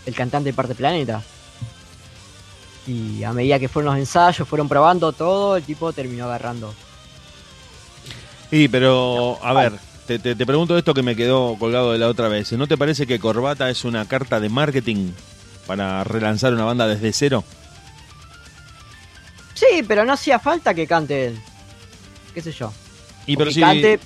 el 0.06 0.16
cantante 0.16 0.50
de 0.50 0.54
Parte 0.54 0.76
Planeta. 0.76 1.22
Y 2.88 3.24
a 3.24 3.32
medida 3.32 3.60
que 3.60 3.70
fueron 3.70 3.94
los 3.94 4.00
ensayos, 4.00 4.48
fueron 4.48 4.68
probando 4.68 5.12
todo, 5.14 5.56
el 5.58 5.64
tipo 5.64 5.94
terminó 5.94 6.26
agarrando. 6.26 6.74
Sí, 8.50 8.68
pero 8.68 9.38
a 9.44 9.54
ver, 9.54 9.74
te, 10.08 10.20
te- 10.20 10.36
te 10.36 10.46
pregunto 10.46 10.78
esto 10.78 10.94
que 10.94 11.04
me 11.04 11.16
quedó 11.16 11.56
colgado 11.60 11.92
de 11.94 12.00
la 12.00 12.08
otra 12.08 12.28
vez. 12.28 12.52
¿No 12.54 12.68
te 12.68 12.78
parece 12.78 13.06
que 13.06 13.20
Corbata 13.20 13.70
es 13.70 13.86
una 13.86 14.06
carta 14.08 14.40
de 14.40 14.50
marketing 14.50 15.12
para 15.68 16.04
relanzar 16.04 16.54
una 16.54 16.66
banda 16.66 16.88
desde 16.88 17.14
cero? 17.14 17.44
Sí, 19.54 19.84
pero 19.88 20.04
no 20.04 20.14
hacía 20.14 20.40
falta 20.40 20.74
que 20.74 20.88
cante 20.88 21.28
él. 21.28 21.40
¿Qué 22.34 22.42
sé 22.42 22.52
yo? 22.52 22.74
Y 23.28 23.36
O 23.36 23.38
pero 23.38 23.50
que 23.50 23.54
si, 23.54 23.62
cante, 23.62 24.00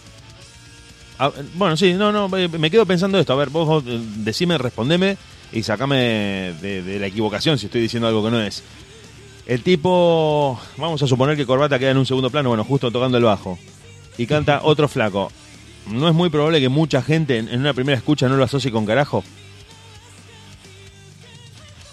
Ah, 1.18 1.32
bueno, 1.56 1.78
sí, 1.78 1.94
no, 1.94 2.12
no, 2.12 2.28
me 2.28 2.70
quedo 2.70 2.86
pensando 2.86 3.18
esto. 3.20 3.34
A 3.34 3.38
ver, 3.38 3.50
vos, 3.50 3.84
decime, 4.18 4.58
respondeme 4.58 5.18
y 5.54 5.64
sacame 5.64 6.54
de, 6.62 6.82
de 6.84 7.00
la 7.00 7.08
equivocación 7.08 7.58
si 7.58 7.68
estoy 7.68 7.82
diciendo 7.82 8.08
algo 8.08 8.24
que 8.24 8.32
no 8.32 8.42
es. 8.42 8.64
El 9.46 9.62
tipo, 9.62 10.60
vamos 10.78 11.02
a 11.04 11.08
suponer 11.08 11.38
que 11.38 11.46
Corbata 11.46 11.78
queda 11.80 11.92
en 11.92 11.98
un 11.98 12.06
segundo 12.06 12.30
plano, 12.32 12.50
bueno, 12.50 12.64
justo 12.66 12.92
tocando 12.92 13.18
el 13.18 13.24
bajo, 13.24 13.58
y 14.18 14.26
canta 14.26 14.62
otro 14.64 14.88
flaco. 14.88 15.32
¿No 15.88 16.08
es 16.10 16.16
muy 16.16 16.30
probable 16.30 16.60
que 16.60 16.68
mucha 16.68 17.02
gente 17.04 17.38
en, 17.38 17.48
en 17.50 17.60
una 17.60 17.74
primera 17.74 17.96
escucha 17.98 18.28
no 18.28 18.36
lo 18.38 18.44
asocie 18.44 18.72
con 18.72 18.86
carajo? 18.88 19.24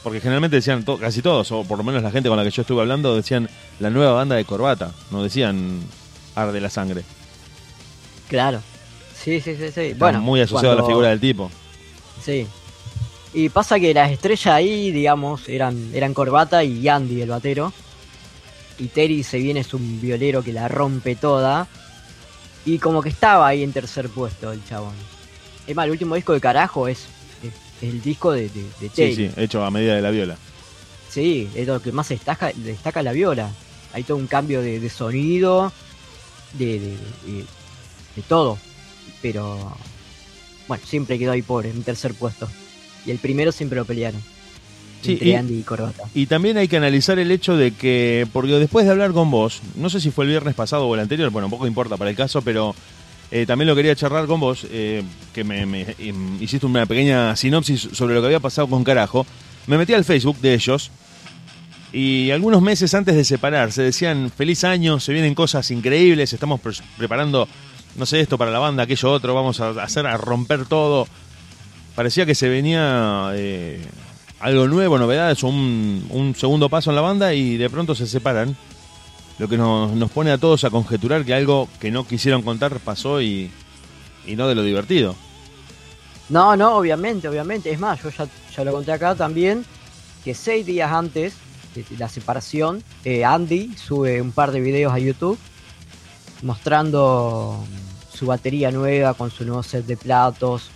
Porque 0.03 0.19
generalmente 0.21 0.57
decían, 0.57 0.83
to- 0.85 0.99
casi 0.99 1.23
todos, 1.23 1.53
o 1.53 1.63
por 1.63 1.79
lo 1.79 1.85
menos 1.85 2.03
la 2.03 2.11
gente 2.11 2.29
con 2.29 2.37
la 2.39 2.43
que 2.45 2.51
yo 2.51 2.63
estuve 2.63 2.81
hablando, 2.81 3.15
decían 3.15 3.49
la 3.79 3.91
nueva 3.91 4.13
banda 4.13 4.35
de 4.35 4.45
Corbata, 4.45 4.93
no 5.11 5.23
decían 5.23 5.81
Arde 6.35 6.61
la 6.61 6.71
Sangre. 6.71 7.03
claro. 8.29 8.63
Sí, 9.23 9.41
sí, 9.41 9.55
sí, 9.57 9.71
sí. 9.73 9.81
Está 9.81 9.99
Bueno, 10.07 10.21
muy 10.21 10.41
asociado 10.41 10.75
a 10.75 10.81
la 10.83 10.87
figura 10.87 11.09
del 11.09 11.21
tipo. 11.21 11.51
Sí. 12.25 12.47
Y 13.35 13.49
pasa 13.49 13.79
que 13.81 13.95
las 13.95 14.11
estrellas 14.11 14.47
ahí, 14.55 14.91
digamos, 14.91 15.49
eran, 15.49 15.91
eran 15.95 16.13
Corbata 16.13 16.63
y 16.65 16.87
Andy, 16.89 17.23
el 17.23 17.29
batero. 17.31 17.73
Y 18.79 18.89
Terry 18.89 19.23
se 19.23 19.39
viene 19.39 19.61
es 19.61 19.73
un 19.75 20.01
violero 20.01 20.43
que 20.43 20.53
la 20.53 20.69
rompe 20.69 21.15
toda. 21.17 21.67
Y 22.65 22.79
como 22.79 23.03
que 23.03 23.09
estaba 23.09 23.47
ahí 23.47 23.63
en 23.63 23.73
tercer 23.73 24.09
puesto 24.09 24.53
el 24.53 24.65
chabón. 24.65 24.95
Es 25.67 25.75
más, 25.77 25.85
el 25.87 25.93
último 25.93 26.15
disco 26.15 26.33
de 26.33 26.41
carajo 26.41 26.89
es, 26.89 27.07
es, 27.43 27.53
es 27.81 27.95
el 27.95 28.03
disco 28.03 28.33
de, 28.33 28.49
de, 28.49 28.65
de 28.81 28.89
Terry. 28.89 29.15
Sí, 29.15 29.29
sí, 29.29 29.31
hecho 29.41 29.65
a 29.65 29.71
medida 29.71 29.95
de 29.95 30.03
la 30.03 30.11
viola. 30.11 30.37
Sí, 31.09 31.49
es 31.55 31.67
lo 31.67 31.81
que 31.81 31.93
más 31.93 32.09
destaca, 32.09 32.51
destaca 32.55 33.03
la 33.03 33.13
viola. 33.13 33.51
Hay 33.93 34.03
todo 34.03 34.17
un 34.17 34.27
cambio 34.27 34.63
de, 34.63 34.81
de 34.81 34.91
sonido, 34.91 35.73
de- 36.55 36.97
de 38.17 38.23
todo. 38.29 38.59
Pero 39.23 39.75
bueno, 40.69 40.83
siempre 40.87 41.19
quedó 41.19 41.33
ahí 41.33 41.43
pobre, 41.43 41.71
en 41.71 41.83
tercer 41.83 42.13
puesto. 42.15 42.49
Y 43.07 43.11
el 43.11 43.19
primero 43.19 43.53
siempre 43.53 43.77
lo 43.77 43.85
pelearon. 43.85 44.21
Sí, 45.03 45.13
entre 45.15 45.29
y- 45.29 45.35
Andy 45.35 45.59
y 45.59 45.63
Corbata. 45.63 46.05
Y 46.15 46.27
también 46.27 46.57
hay 46.59 46.69
que 46.69 46.77
analizar 46.77 47.19
el 47.19 47.31
hecho 47.31 47.57
de 47.57 47.73
que, 47.73 48.27
porque 48.33 48.53
después 48.53 48.85
de 48.85 48.93
hablar 48.93 49.13
con 49.13 49.31
vos, 49.31 49.61
no 49.77 49.91
sé 49.91 50.01
si 50.01 50.11
fue 50.11 50.25
el 50.25 50.31
viernes 50.31 50.55
pasado 50.55 50.87
o 50.87 50.95
el 50.95 51.01
anterior, 51.01 51.31
bueno, 51.31 51.49
poco 51.51 51.67
importa 51.67 51.97
para 51.97 52.11
el 52.11 52.17
caso, 52.17 52.43
pero 52.43 52.75
eh, 53.33 53.45
también 53.47 53.67
lo 53.69 53.75
quería 53.75 53.97
charlar 53.97 54.27
con 54.27 54.39
vos, 54.39 54.65
eh, 54.71 55.03
que 55.35 55.43
me, 55.43 55.67
me- 55.67 55.97
hiciste 56.41 56.67
una 56.67 56.87
pequeña 56.87 57.35
sinopsis 57.35 57.89
sobre 57.93 58.15
lo 58.15 58.21
que 58.21 58.27
había 58.27 58.39
pasado 58.41 58.69
con 58.69 58.85
Carajo. 58.85 59.27
Me 59.67 59.77
metí 59.79 59.93
al 59.93 60.05
Facebook 60.05 60.39
de 60.41 60.55
ellos 60.55 60.91
y 61.93 62.31
algunos 62.31 62.63
meses 62.63 62.95
antes 62.95 63.15
de 63.17 63.25
separarse 63.25 63.83
decían, 63.83 64.31
feliz 64.31 64.63
año, 64.65 64.99
se 65.01 65.13
vienen 65.13 65.35
cosas 65.35 65.71
increíbles, 65.73 66.33
estamos 66.33 66.61
pre- 66.61 66.73
preparando, 66.97 67.49
no 67.97 68.07
sé, 68.07 68.21
esto 68.21 68.39
para 68.39 68.51
la 68.51 68.59
banda, 68.59 68.85
aquello 68.85 69.11
otro, 69.11 69.35
vamos 69.35 69.61
a 69.61 69.71
hacer, 69.83 70.07
a 70.07 70.17
romper 70.17 70.67
todo. 70.67 71.07
Parecía 71.95 72.25
que 72.25 72.35
se 72.35 72.49
venía 72.49 73.31
eh, 73.35 73.85
algo 74.41 74.67
nuevo, 74.69 74.99
novedades 74.99 75.43
un, 75.43 76.07
un 76.11 76.35
segundo 76.35 76.69
paso 76.69 76.91
en 76.91 76.97
la 76.97 77.03
banda 77.03 77.35
y 77.35 77.57
de 77.57 77.69
pronto 77.69 77.95
se 77.95 78.07
separan. 78.07 78.57
Lo 79.39 79.49
que 79.49 79.57
nos, 79.57 79.93
nos 79.93 80.11
pone 80.11 80.31
a 80.31 80.39
todos 80.39 80.65
a 80.65 80.71
conjeturar 80.71 81.25
que 81.25 81.35
algo 81.35 81.69
que 81.81 81.91
no 81.91 82.07
quisieron 82.07 82.43
contar 82.43 82.79
pasó 82.81 83.21
y, 83.21 83.51
y 84.27 84.37
no 84.37 84.47
de 84.47 84.55
lo 84.55 84.63
divertido. 84.63 85.17
No, 86.29 86.57
no, 86.57 86.77
obviamente, 86.77 87.29
obviamente. 87.29 87.71
Es 87.71 87.79
más, 87.79 88.03
yo 88.03 88.11
ya, 88.11 88.27
ya 88.57 88.65
lo 88.65 88.73
conté 88.73 88.93
acá 88.93 89.15
también, 89.15 89.65
que 90.25 90.35
seis 90.35 90.65
días 90.65 90.93
antes 90.93 91.35
de 91.75 91.85
la 91.99 92.09
separación, 92.09 92.83
eh, 93.05 93.25
Andy 93.25 93.75
sube 93.77 94.21
un 94.21 94.33
par 94.33 94.53
de 94.53 94.61
videos 94.61 94.93
a 94.93 94.99
YouTube 94.99 95.39
mostrando 96.43 97.65
su 98.23 98.27
batería 98.29 98.71
nueva 98.71 99.15
con 99.15 99.33
su 99.33 99.45
nuevo 99.45 99.65
set 99.65 99.85
de 99.85 99.97
platos 99.97 100.71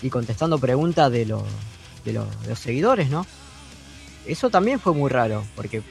y 0.00 0.10
contestando 0.10 0.58
preguntas 0.58 1.10
de, 1.10 1.26
los 1.26 1.42
de, 2.04 2.12
los- 2.12 2.42
de 2.42 2.50
los 2.50 2.58
seguidores, 2.60 3.10
¿no? 3.10 3.26
Eso 4.26 4.48
también 4.48 4.78
fue 4.78 4.92
muy 4.94 5.10
raro, 5.10 5.44
porque 5.56 5.82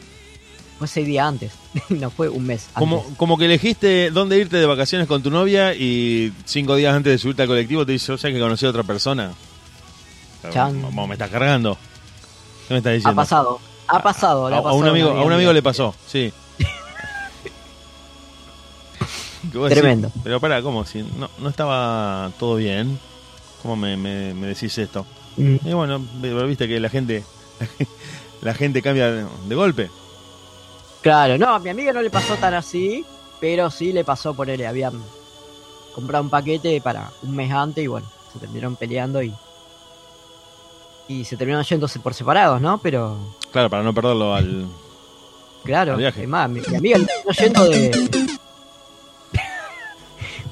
fue 0.80 0.88
seis 0.88 1.06
días 1.06 1.28
antes, 1.28 1.52
no 1.90 2.10
fue 2.10 2.30
un 2.30 2.46
mes 2.46 2.68
antes. 2.68 2.80
Como, 2.80 3.04
como 3.18 3.38
que 3.38 3.46
elegiste 3.46 4.12
dónde 4.12 4.38
irte 4.38 4.56
de 4.56 4.66
vacaciones 4.66 5.06
con 5.10 5.22
tu 5.22 5.30
novia 5.30 5.74
y 5.76 6.32
cinco 6.46 6.78
días 6.78 6.96
antes 6.96 7.12
de 7.12 7.18
subirte 7.18 7.42
al 7.42 7.50
colectivo 7.50 7.86
te 7.86 7.92
dice, 7.92 8.14
o 8.14 8.18
sea 8.18 8.32
que 8.32 8.40
conocí 8.40 8.66
a 8.66 8.70
otra 8.70 8.84
persona. 8.84 9.34
Chan. 10.54 10.82
Me 11.08 11.14
estás 11.14 11.30
cargando. 11.30 11.78
¿Qué 12.70 12.76
me 12.76 12.78
estás 12.78 12.92
Ha 12.92 12.94
diciendo? 12.94 13.16
pasado, 13.22 13.60
ha 13.90 14.02
pasado. 14.02 14.50
le 14.50 14.56
A, 14.56 14.60
ha 14.60 14.62
a 14.62 14.64
pasado 14.64 14.80
un 14.80 14.88
amigo, 14.88 15.10
a 15.10 15.22
un 15.26 15.34
amigo 15.34 15.52
le 15.52 15.62
pasó, 15.62 15.94
sí. 16.08 16.32
Decís, 19.52 19.70
Tremendo. 19.70 20.12
pero 20.24 20.40
pará, 20.40 20.62
¿cómo? 20.62 20.86
Si 20.86 21.02
no, 21.04 21.30
no 21.40 21.50
estaba 21.50 22.32
todo 22.40 22.56
bien. 22.56 22.98
¿Cómo 23.62 23.76
me, 23.76 23.96
me- 23.98 24.34
me 24.34 24.48
decís 24.48 24.78
esto? 24.78 25.06
Mm. 25.38 25.56
Y 25.66 25.74
bueno, 25.74 26.02
pero 26.22 26.46
viste 26.48 26.68
que 26.68 26.80
la 26.80 26.90
gente 26.90 27.24
la 28.42 28.54
gente 28.54 28.82
cambia 28.82 29.12
de, 29.12 29.26
de 29.48 29.56
golpe. 29.56 29.90
Claro, 31.02 31.38
no, 31.38 31.50
a 31.56 31.60
mi 31.60 31.70
amiga 31.70 31.92
no 31.94 32.02
le 32.02 32.10
pasó 32.10 32.36
tan 32.36 32.54
así, 32.54 33.04
pero 33.42 33.70
sí 33.70 33.92
le 33.94 34.04
pasó 34.04 34.34
por 34.34 34.50
él. 34.50 34.66
Habían 34.66 34.94
comprado 35.96 36.24
un 36.24 36.30
paquete 36.30 36.80
para 36.82 37.10
un 37.24 37.36
mes 37.36 37.52
antes 37.52 37.84
y 37.84 37.88
bueno, 37.88 38.08
se 38.32 38.40
terminaron 38.40 38.76
peleando 38.76 39.22
y. 39.22 39.34
Y 41.08 41.26
se 41.26 41.36
terminaron 41.36 41.66
yéndose 41.66 42.00
por 42.00 42.14
separados, 42.14 42.62
¿no? 42.62 42.78
Pero, 42.78 43.18
Claro, 43.52 43.70
para 43.70 43.84
no 43.84 43.94
perderlo 43.94 44.34
al... 44.34 44.66
claro, 45.66 45.94
Al 45.94 45.98
viaje. 46.00 46.24
es 46.24 46.28
más, 46.30 46.50
mi, 46.50 46.62
mi 46.62 46.76
amiga 46.78 46.98
terminó 47.00 47.32
yendo 47.38 47.66
de. 47.70 48.23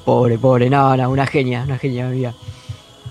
Pobre, 0.04 0.38
pobre, 0.38 0.68
no, 0.70 0.96
no, 0.96 1.10
una 1.10 1.26
genia, 1.26 1.62
una 1.62 1.78
genia 1.78 2.06
amiga. 2.08 2.34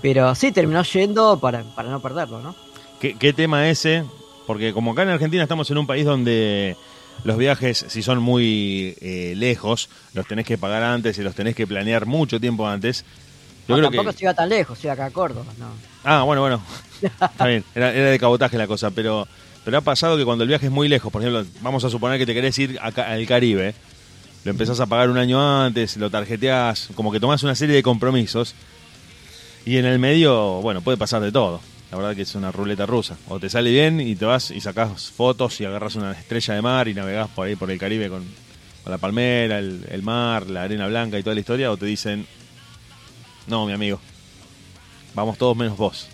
Pero 0.00 0.34
sí, 0.34 0.52
terminó 0.52 0.82
yendo 0.82 1.38
para, 1.38 1.62
para 1.62 1.90
no 1.90 2.00
perderlo, 2.00 2.40
¿no? 2.40 2.54
¿Qué, 3.00 3.14
qué 3.16 3.32
tema 3.32 3.68
ese? 3.68 4.04
Porque 4.46 4.72
como 4.72 4.92
acá 4.92 5.02
en 5.02 5.10
Argentina 5.10 5.42
estamos 5.44 5.70
en 5.70 5.78
un 5.78 5.86
país 5.86 6.04
donde 6.04 6.76
los 7.24 7.36
viajes, 7.36 7.84
si 7.88 8.02
son 8.02 8.20
muy 8.20 8.96
eh, 9.00 9.34
lejos, 9.36 9.88
los 10.14 10.26
tenés 10.26 10.44
que 10.46 10.58
pagar 10.58 10.82
antes 10.82 11.16
y 11.18 11.22
los 11.22 11.34
tenés 11.34 11.54
que 11.54 11.66
planear 11.66 12.06
mucho 12.06 12.40
tiempo 12.40 12.66
antes. 12.66 13.04
Yo 13.68 13.76
No, 13.76 13.76
creo 13.76 13.90
tampoco 13.90 14.10
que... 14.10 14.18
se 14.18 14.24
iba 14.24 14.34
tan 14.34 14.48
lejos, 14.48 14.78
se 14.78 14.88
iba 14.88 14.94
acá 14.94 15.06
a 15.06 15.10
Córdoba, 15.10 15.46
no. 15.58 15.66
Ah, 16.04 16.24
bueno, 16.24 16.42
bueno. 16.42 16.60
Está 17.00 17.46
bien, 17.46 17.64
era, 17.74 17.92
era 17.94 18.10
de 18.10 18.18
cabotaje 18.18 18.58
la 18.58 18.66
cosa, 18.66 18.90
pero, 18.90 19.28
pero 19.64 19.78
ha 19.78 19.82
pasado 19.82 20.16
que 20.16 20.24
cuando 20.24 20.42
el 20.42 20.48
viaje 20.48 20.66
es 20.66 20.72
muy 20.72 20.88
lejos, 20.88 21.12
por 21.12 21.22
ejemplo, 21.22 21.44
vamos 21.60 21.84
a 21.84 21.90
suponer 21.90 22.18
que 22.18 22.26
te 22.26 22.34
querés 22.34 22.58
ir 22.58 22.78
acá, 22.82 23.08
al 23.08 23.24
Caribe, 23.26 23.74
lo 24.44 24.50
empezás 24.50 24.80
a 24.80 24.86
pagar 24.86 25.10
un 25.10 25.18
año 25.18 25.62
antes, 25.62 25.96
lo 25.96 26.10
tarjeteás, 26.10 26.88
como 26.94 27.12
que 27.12 27.20
tomás 27.20 27.42
una 27.42 27.54
serie 27.54 27.76
de 27.76 27.82
compromisos, 27.82 28.54
y 29.64 29.76
en 29.76 29.84
el 29.84 29.98
medio, 29.98 30.60
bueno, 30.60 30.80
puede 30.80 30.96
pasar 30.98 31.22
de 31.22 31.30
todo. 31.30 31.60
La 31.90 31.98
verdad 31.98 32.16
que 32.16 32.22
es 32.22 32.34
una 32.34 32.50
ruleta 32.50 32.86
rusa. 32.86 33.18
O 33.28 33.38
te 33.38 33.50
sale 33.50 33.70
bien 33.70 34.00
y 34.00 34.16
te 34.16 34.24
vas 34.24 34.50
y 34.50 34.60
sacás 34.60 35.10
fotos 35.10 35.60
y 35.60 35.66
agarras 35.66 35.94
una 35.94 36.12
estrella 36.12 36.54
de 36.54 36.62
mar 36.62 36.88
y 36.88 36.94
navegás 36.94 37.28
por 37.28 37.46
ahí 37.46 37.54
por 37.54 37.70
el 37.70 37.78
Caribe 37.78 38.08
con, 38.08 38.24
con 38.82 38.90
la 38.90 38.96
palmera, 38.98 39.58
el, 39.58 39.84
el 39.90 40.02
mar, 40.02 40.48
la 40.48 40.62
arena 40.62 40.86
blanca 40.86 41.18
y 41.18 41.22
toda 41.22 41.34
la 41.34 41.40
historia, 41.40 41.70
o 41.70 41.76
te 41.76 41.84
dicen, 41.84 42.26
no, 43.46 43.66
mi 43.66 43.72
amigo, 43.74 44.00
vamos 45.14 45.36
todos 45.36 45.56
menos 45.56 45.76
vos. 45.76 46.08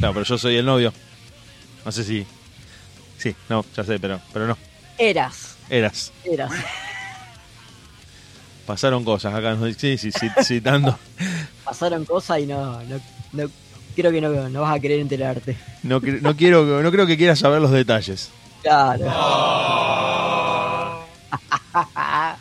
Claro, 0.00 0.14
pero 0.14 0.26
yo 0.26 0.36
soy 0.38 0.56
el 0.56 0.66
novio. 0.66 0.92
No 1.84 1.92
sé 1.92 2.02
si. 2.02 2.26
Sí, 3.16 3.34
no, 3.48 3.64
ya 3.76 3.84
sé, 3.84 3.98
pero, 3.98 4.20
pero 4.32 4.46
no. 4.48 4.58
Eras, 4.98 5.56
Eras. 5.70 6.12
eras. 6.24 6.50
Pasaron 8.66 9.04
cosas 9.04 9.34
acá. 9.34 9.54
¿no? 9.54 9.66
Sí, 9.72 9.96
sí, 9.96 10.10
sí, 10.12 10.28
citando. 10.42 10.98
Pasaron 11.64 12.04
cosas 12.04 12.40
y 12.40 12.46
no, 12.46 12.82
no, 12.82 13.00
no 13.32 13.50
creo 13.94 14.12
que 14.12 14.20
no, 14.20 14.48
no 14.48 14.60
vas 14.60 14.76
a 14.76 14.80
querer 14.80 15.00
enterarte. 15.00 15.56
No, 15.82 16.00
no, 16.00 16.36
quiero, 16.36 16.82
no 16.82 16.90
creo 16.90 17.06
que 17.06 17.16
quieras 17.16 17.38
saber 17.38 17.60
los 17.60 17.70
detalles. 17.70 18.30
Claro. 18.62 19.04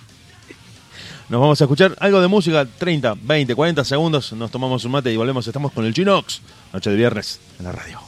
Nos 1.28 1.42
vamos 1.42 1.60
a 1.60 1.64
escuchar 1.64 1.96
algo 2.00 2.22
de 2.22 2.28
música, 2.28 2.66
30, 2.66 3.16
20, 3.20 3.56
40 3.56 3.84
segundos. 3.84 4.32
Nos 4.34 4.52
tomamos 4.52 4.86
un 4.86 4.92
mate 4.92 5.12
y 5.12 5.18
volvemos. 5.18 5.48
Estamos 5.48 5.72
con 5.72 5.86
el 5.86 5.94
Chinox. 5.94 6.42
Noche 6.72 6.92
de 6.92 6.96
viernes 6.96 7.40
en 7.58 7.66
la 7.66 7.72
radio. 7.72 8.00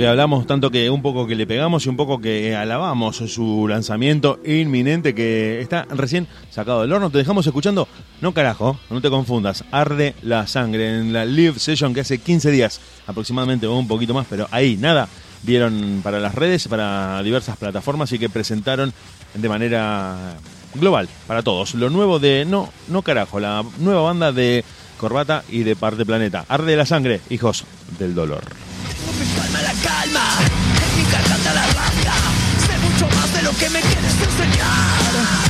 Que 0.00 0.08
hablamos, 0.08 0.46
tanto 0.46 0.70
que 0.70 0.88
un 0.88 1.02
poco 1.02 1.26
que 1.26 1.34
le 1.34 1.46
pegamos 1.46 1.84
y 1.84 1.90
un 1.90 1.96
poco 1.98 2.22
que 2.22 2.56
alabamos 2.56 3.18
su 3.18 3.68
lanzamiento 3.68 4.40
inminente 4.46 5.14
que 5.14 5.60
está 5.60 5.86
recién 5.90 6.26
sacado 6.48 6.80
del 6.80 6.92
horno. 6.94 7.10
Te 7.10 7.18
dejamos 7.18 7.46
escuchando, 7.46 7.86
no 8.22 8.32
carajo, 8.32 8.80
no 8.88 9.02
te 9.02 9.10
confundas, 9.10 9.62
Arde 9.70 10.14
la 10.22 10.46
Sangre 10.46 11.00
en 11.00 11.12
la 11.12 11.26
live 11.26 11.58
session 11.58 11.92
que 11.92 12.00
hace 12.00 12.16
15 12.16 12.50
días 12.50 12.80
aproximadamente 13.06 13.66
o 13.66 13.76
un 13.76 13.86
poquito 13.86 14.14
más, 14.14 14.26
pero 14.30 14.48
ahí 14.52 14.78
nada, 14.78 15.06
dieron 15.42 16.00
para 16.02 16.18
las 16.18 16.34
redes, 16.34 16.66
para 16.66 17.22
diversas 17.22 17.58
plataformas 17.58 18.10
y 18.12 18.18
que 18.18 18.30
presentaron 18.30 18.94
de 19.34 19.48
manera 19.50 20.34
global 20.76 21.10
para 21.26 21.42
todos. 21.42 21.74
Lo 21.74 21.90
nuevo 21.90 22.18
de 22.18 22.46
No, 22.46 22.70
no 22.88 23.02
carajo, 23.02 23.38
la 23.38 23.62
nueva 23.78 24.00
banda 24.00 24.32
de 24.32 24.64
Corbata 24.96 25.44
y 25.50 25.62
de 25.62 25.76
Parte 25.76 26.06
Planeta. 26.06 26.46
Arde 26.48 26.74
la 26.74 26.86
Sangre, 26.86 27.20
hijos 27.28 27.66
del 27.98 28.14
dolor. 28.14 28.44
Que 33.58 33.70
me 33.70 33.80
quieres 33.80 34.14
enseñar. 34.14 35.48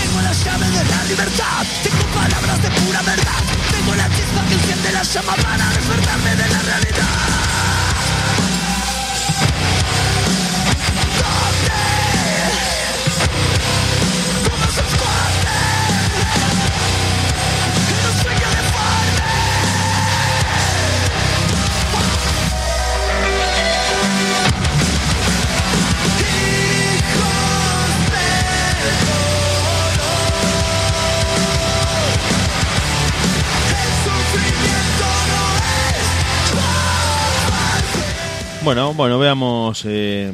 Tengo 0.00 0.20
las 0.22 0.44
llaves 0.44 0.68
de 0.70 0.84
la 0.84 1.04
libertad, 1.04 1.66
tengo 1.82 2.04
palabras 2.14 2.62
de 2.62 2.70
pura 2.70 3.02
verdad. 3.02 3.42
Tengo 3.70 3.94
la 3.94 4.08
chispa 4.08 4.44
que 4.48 4.54
enciende 4.54 4.92
la 4.92 5.02
llama 5.02 5.34
para 5.36 5.68
despertarme 5.70 6.36
de 6.36 6.48
la 6.48 6.62
realidad. 6.62 8.01
Bueno, 38.64 38.94
bueno, 38.94 39.18
veamos 39.18 39.82
eh, 39.86 40.32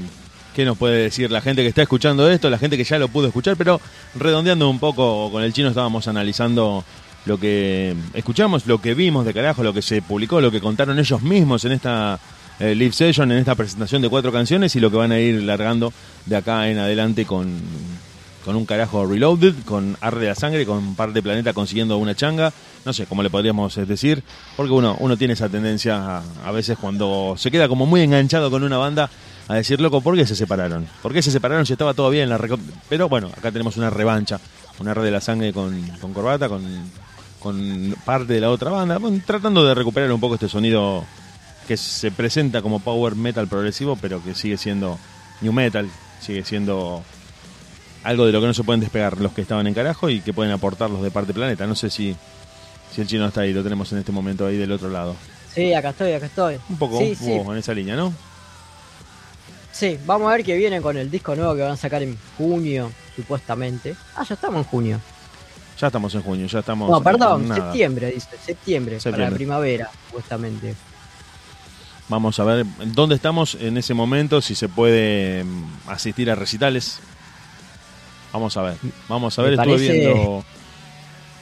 qué 0.55 0.67
nos 0.67 0.77
puede 0.77 1.05
decir 1.05 1.31
la 1.31 1.41
gente 1.41 1.63
que 1.63 1.69
está 1.69 1.81
escuchando 1.81 2.31
esto, 2.31 2.51
la 2.51 2.59
gente 2.59 2.77
que 2.77 2.85
ya 2.85 2.99
lo 2.99 3.09
pudo 3.09 3.29
escuchar, 3.29 3.57
pero 3.57 3.81
redondeando 4.15 4.69
un 4.69 4.79
poco 4.79 5.33
con 5.33 5.43
el 5.43 5.55
chino 5.55 5.69
estábamos 5.69 6.09
analizando 6.09 6.85
lo 7.25 7.41
que 7.41 7.97
escuchamos, 8.13 8.67
lo 8.67 8.83
que 8.83 8.93
vimos 8.93 9.25
de 9.25 9.33
carajo, 9.33 9.63
lo 9.63 9.73
que 9.73 9.81
se 9.81 10.03
publicó, 10.03 10.43
lo 10.43 10.51
que 10.51 10.61
contaron 10.61 10.99
ellos 10.99 11.23
mismos 11.23 11.65
en 11.65 11.73
esta 11.73 12.21
eh, 12.61 12.75
live 12.75 12.93
session, 12.93 13.33
en 13.33 13.39
esta 13.39 13.55
presentación 13.55 14.03
de 14.03 14.11
cuatro 14.11 14.31
canciones 14.31 14.77
y 14.77 14.81
lo 14.81 14.91
que 14.91 14.99
van 14.99 15.13
a 15.13 15.19
ir 15.19 15.43
largando 15.43 15.91
de 16.27 16.37
acá 16.37 16.69
en 16.69 16.79
adelante 16.79 17.25
con, 17.25 17.51
con 18.45 18.57
un 18.57 18.67
carajo 18.67 19.07
reloaded, 19.07 19.55
con 19.65 19.97
Arde 20.03 20.27
la 20.27 20.35
Sangre, 20.35 20.67
con 20.67 20.95
Par 20.97 21.15
de 21.15 21.23
Planeta 21.23 21.55
consiguiendo 21.55 21.97
una 21.97 22.15
changa, 22.15 22.53
no 22.85 22.93
sé 22.93 23.07
cómo 23.07 23.23
le 23.23 23.31
podríamos 23.31 23.77
eh, 23.79 23.87
decir, 23.87 24.23
porque 24.57 24.73
uno, 24.73 24.97
uno 25.01 25.17
tiene 25.17 25.35
esa 25.35 25.49
tendencia 25.49 26.19
a, 26.19 26.23
a 26.45 26.53
veces 26.53 26.79
cuando 26.79 27.35
se 27.37 27.51
queda 27.51 27.69
como 27.69 27.87
muy 27.87 28.01
enganchado 28.03 28.51
con 28.51 28.63
una 28.63 28.79
banda 28.79 29.11
a 29.49 29.55
decir, 29.55 29.81
loco, 29.81 30.01
¿por 30.01 30.15
qué 30.15 30.27
se 30.27 30.37
separaron? 30.37 30.87
¿Por 31.03 31.13
qué 31.13 31.23
se 31.23 31.31
separaron 31.31 31.65
si 31.65 31.73
estaba 31.73 31.95
todo 31.95 32.11
bien? 32.11 32.29
La 32.29 32.39
Pero 32.89 33.09
bueno, 33.09 33.29
acá 33.37 33.51
tenemos 33.51 33.77
una 33.77 33.91
revancha, 33.91 34.39
un 34.79 34.89
Arde 34.89 35.11
la 35.11 35.21
Sangre 35.21 35.53
con, 35.53 35.81
con 36.01 36.13
Corbata, 36.13 36.49
con, 36.49 36.63
con 37.41 37.95
parte 38.05 38.35
de 38.35 38.41
la 38.41 38.51
otra 38.51 38.71
banda, 38.71 38.99
bueno, 38.99 39.21
tratando 39.27 39.65
de 39.65 39.75
recuperar 39.75 40.13
un 40.13 40.21
poco 40.21 40.35
este 40.35 40.49
sonido 40.49 41.05
que 41.67 41.77
se 41.77 42.11
presenta 42.11 42.63
como 42.63 42.81
power 42.81 43.15
metal 43.15 43.49
progresivo, 43.49 43.97
pero 43.97 44.23
que 44.23 44.35
sigue 44.35 44.57
siendo 44.57 44.99
new 45.41 45.53
metal, 45.53 45.89
sigue 46.21 46.45
siendo 46.45 47.03
algo 48.05 48.27
de 48.27 48.33
lo 48.33 48.41
que 48.41 48.47
no 48.47 48.55
se 48.55 48.65
pueden 48.65 48.81
despegar 48.81 49.19
los 49.19 49.33
que 49.33 49.43
estaban 49.43 49.67
en 49.67 49.75
carajo 49.75 50.09
y 50.09 50.21
que 50.21 50.33
pueden 50.33 50.53
aportar 50.53 50.91
los 50.91 51.03
de 51.03 51.11
parte 51.11 51.35
planeta. 51.35 51.67
No 51.67 51.75
sé 51.75 51.91
si, 51.91 52.17
si 52.99 53.03
el 53.03 53.07
chino 53.09 53.29
está 53.29 53.43
ahí, 53.43 53.53
lo 53.53 53.63
tenemos 53.63 53.93
en 53.93 53.99
este 53.99 54.11
momento 54.11 54.45
ahí 54.45 54.57
del 54.57 54.73
otro 54.73 54.91
lado. 54.91 55.15
Sí, 55.55 55.73
acá 55.73 55.91
estoy, 55.91 56.13
acá 56.15 56.27
estoy. 56.27 56.59
Un 56.69 56.77
poco, 56.79 56.99
Sí, 56.99 57.15
sí, 57.15 57.31
en 57.31 57.57
esa 57.57 57.73
línea, 57.73 57.95
¿no? 57.95 58.13
sí. 59.71 59.97
Vamos 60.05 60.29
a 60.29 60.33
ver 60.35 60.45
que 60.45 60.57
vienen 60.57 60.83
con 60.83 60.97
el 60.97 61.09
disco 61.09 61.37
nuevo 61.37 61.55
que 61.55 61.63
van 61.63 61.71
a 61.71 61.77
sacar 61.77 62.03
en 62.03 62.19
junio, 62.37 62.91
supuestamente. 63.15 63.95
Ah, 64.17 64.25
ya 64.29 64.35
estamos 64.35 64.59
en 64.59 64.65
junio. 64.65 65.01
Ya 65.81 65.87
estamos 65.87 66.13
en 66.17 66.23
junio, 66.23 66.47
ya 66.49 66.59
estamos. 66.59 66.91
No, 66.91 67.01
perdón, 67.01 67.55
septiembre, 67.55 68.11
dice. 68.11 68.31
Septiembre, 68.45 68.99
para 69.05 69.17
la 69.17 69.31
primavera, 69.31 69.89
supuestamente. 70.09 70.75
Vamos 72.09 72.37
a 72.41 72.45
ver 72.45 72.67
dónde 72.87 73.15
estamos 73.15 73.55
en 73.61 73.77
ese 73.77 73.95
momento, 73.95 74.41
si 74.43 74.57
se 74.57 74.69
puede 74.69 75.45
mm, 75.45 75.65
asistir 75.87 76.33
a 76.33 76.35
recitales. 76.35 76.99
Vamos 78.33 78.57
a 78.57 78.63
ver, 78.63 78.77
vamos 79.09 79.39
a 79.39 79.43
Me 79.43 79.51
ver, 79.51 79.59
estuve 79.61 79.75
parece- 79.77 79.93
viendo. 79.93 80.45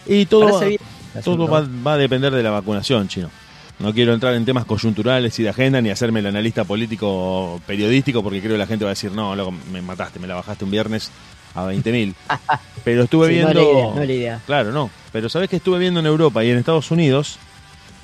Y 0.09 0.27
todo, 0.27 0.45
Parece 0.59 0.69
bien 0.69 0.81
todo 1.23 1.47
va, 1.49 1.67
va 1.87 1.95
a 1.95 1.97
depender 1.99 2.33
de 2.35 2.43
la 2.43 2.51
vacunación, 2.51 3.09
chino. 3.09 3.31
No 3.79 3.93
quiero 3.93 4.15
entrar 4.15 4.35
en 4.35 4.45
temas 4.47 4.65
coyunturales 4.65 5.39
y 5.39 5.43
de 5.43 5.51
agenda 5.51 5.83
ni 5.83 5.91
hacerme 5.91 6.21
el 6.21 6.27
analista 6.27 6.65
político 6.65 7.61
periodístico 7.67 8.23
porque 8.23 8.41
creo 8.41 8.53
que 8.53 8.59
la 8.59 8.67
gente 8.67 8.85
va 8.87 8.91
a 8.91 8.95
decir, 8.95 9.13
no, 9.13 9.37
loco, 9.37 9.53
me 9.71 9.83
mataste, 9.83 10.19
me 10.19 10.27
la 10.27 10.35
bajaste 10.35 10.65
un 10.65 10.71
viernes 10.71 11.11
a 11.55 11.65
20.000. 11.67 12.15
Pero 12.85 13.03
estuve 13.03 13.29
Sí, 13.29 13.41
no 13.41 13.49
viendo... 13.49 13.61
la 13.63 13.69
idea, 13.71 13.95
no 13.95 14.05
la 14.05 14.13
idea. 14.13 14.41
Claro, 14.47 14.73
no. 14.73 14.91
Pero 15.13 15.29
sabes 15.29 15.51
que 15.51 15.57
estuve 15.57 15.79
viendo 15.79 16.01
en 16.01 16.07
Europa 16.07 16.43
y 16.43 16.51
en 16.51 16.57
Estados 16.59 16.91
Unidos 16.91 17.39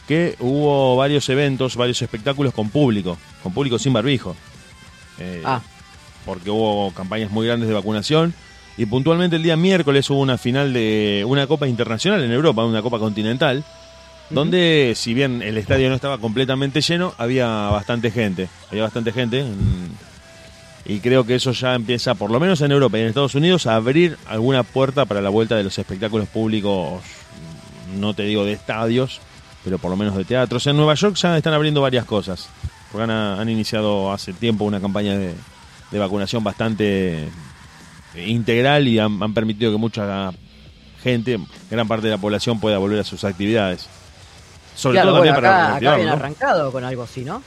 que 0.06 0.36
hubo 0.40 0.96
varios 0.96 1.26
eventos, 1.30 1.76
varios 1.76 2.02
espectáculos 2.02 2.52
con 2.52 2.68
público, 2.68 3.16
con 3.42 3.52
público 3.54 3.78
sin 3.78 3.92
barbijo. 3.94 4.36
Eh, 5.18 5.40
Ah. 5.44 5.60
Porque 6.26 6.50
hubo 6.50 6.92
campañas 6.92 7.30
muy 7.30 7.46
grandes 7.46 7.68
de 7.68 7.74
vacunación 7.74 8.32
y 8.76 8.86
puntualmente 8.86 9.36
el 9.36 9.42
día 9.42 9.56
miércoles 9.56 10.08
hubo 10.10 10.20
una 10.20 10.38
final 10.38 10.72
de 10.72 11.24
una 11.26 11.46
copa 11.46 11.68
internacional 11.68 12.22
en 12.22 12.32
Europa, 12.32 12.64
una 12.64 12.82
copa 12.82 12.98
continental, 12.98 13.64
donde 14.30 14.94
si 14.96 15.12
bien 15.12 15.42
el 15.42 15.58
estadio 15.58 15.88
no 15.88 15.94
estaba 15.94 16.18
completamente 16.18 16.80
lleno, 16.80 17.14
había 17.18 17.46
bastante 17.46 18.10
gente, 18.10 18.48
había 18.70 18.84
bastante 18.84 19.12
gente. 19.12 19.44
y 20.86 21.00
creo 21.00 21.26
que 21.26 21.34
eso 21.34 21.52
ya 21.52 21.74
empieza, 21.74 22.14
por 22.14 22.30
lo 22.30 22.40
menos 22.40 22.60
en 22.62 22.72
Europa 22.72 22.98
y 22.98 23.02
en 23.02 23.08
Estados 23.08 23.34
Unidos, 23.34 23.66
a 23.66 23.76
abrir 23.76 24.16
alguna 24.26 24.62
puerta 24.62 25.04
para 25.04 25.20
la 25.20 25.28
vuelta 25.28 25.54
de 25.56 25.64
los 25.64 25.78
espectáculos 25.78 26.28
públicos, 26.28 27.02
no 27.98 28.14
te 28.14 28.22
digo 28.22 28.44
de 28.44 28.52
estadios, 28.52 29.20
pero 29.64 29.78
por 29.78 29.90
lo 29.90 29.96
menos 29.98 30.16
de 30.16 30.24
teatros. 30.24 30.66
En 30.66 30.76
Nueva 30.76 30.94
York 30.94 31.16
ya 31.16 31.36
están 31.36 31.52
abriendo 31.52 31.82
varias 31.82 32.06
cosas, 32.06 32.48
porque 32.90 33.04
han, 33.04 33.10
han 33.10 33.48
iniciado 33.50 34.10
hace 34.10 34.32
tiempo 34.32 34.64
una 34.64 34.80
campaña 34.80 35.16
de, 35.16 35.34
de 35.90 35.98
vacunación 35.98 36.42
bastante 36.42 37.28
integral 38.16 38.88
y 38.88 38.98
han, 38.98 39.22
han 39.22 39.34
permitido 39.34 39.72
que 39.72 39.78
mucha 39.78 40.32
gente, 41.02 41.38
gran 41.70 41.88
parte 41.88 42.06
de 42.06 42.12
la 42.12 42.18
población, 42.18 42.60
pueda 42.60 42.78
volver 42.78 43.00
a 43.00 43.04
sus 43.04 43.24
actividades. 43.24 43.88
Sobre 44.74 44.96
Claro, 44.96 45.10
todo 45.10 45.18
bueno, 45.18 45.34
también 45.34 45.44
para 45.44 45.48
acá, 45.48 45.62
acá 45.64 45.68
reactivar, 45.80 45.94
habían 45.94 46.08
¿no? 46.08 46.14
arrancado 46.14 46.72
con 46.72 46.84
algo 46.84 47.02
así, 47.02 47.24
¿no? 47.24 47.34
la 47.34 47.42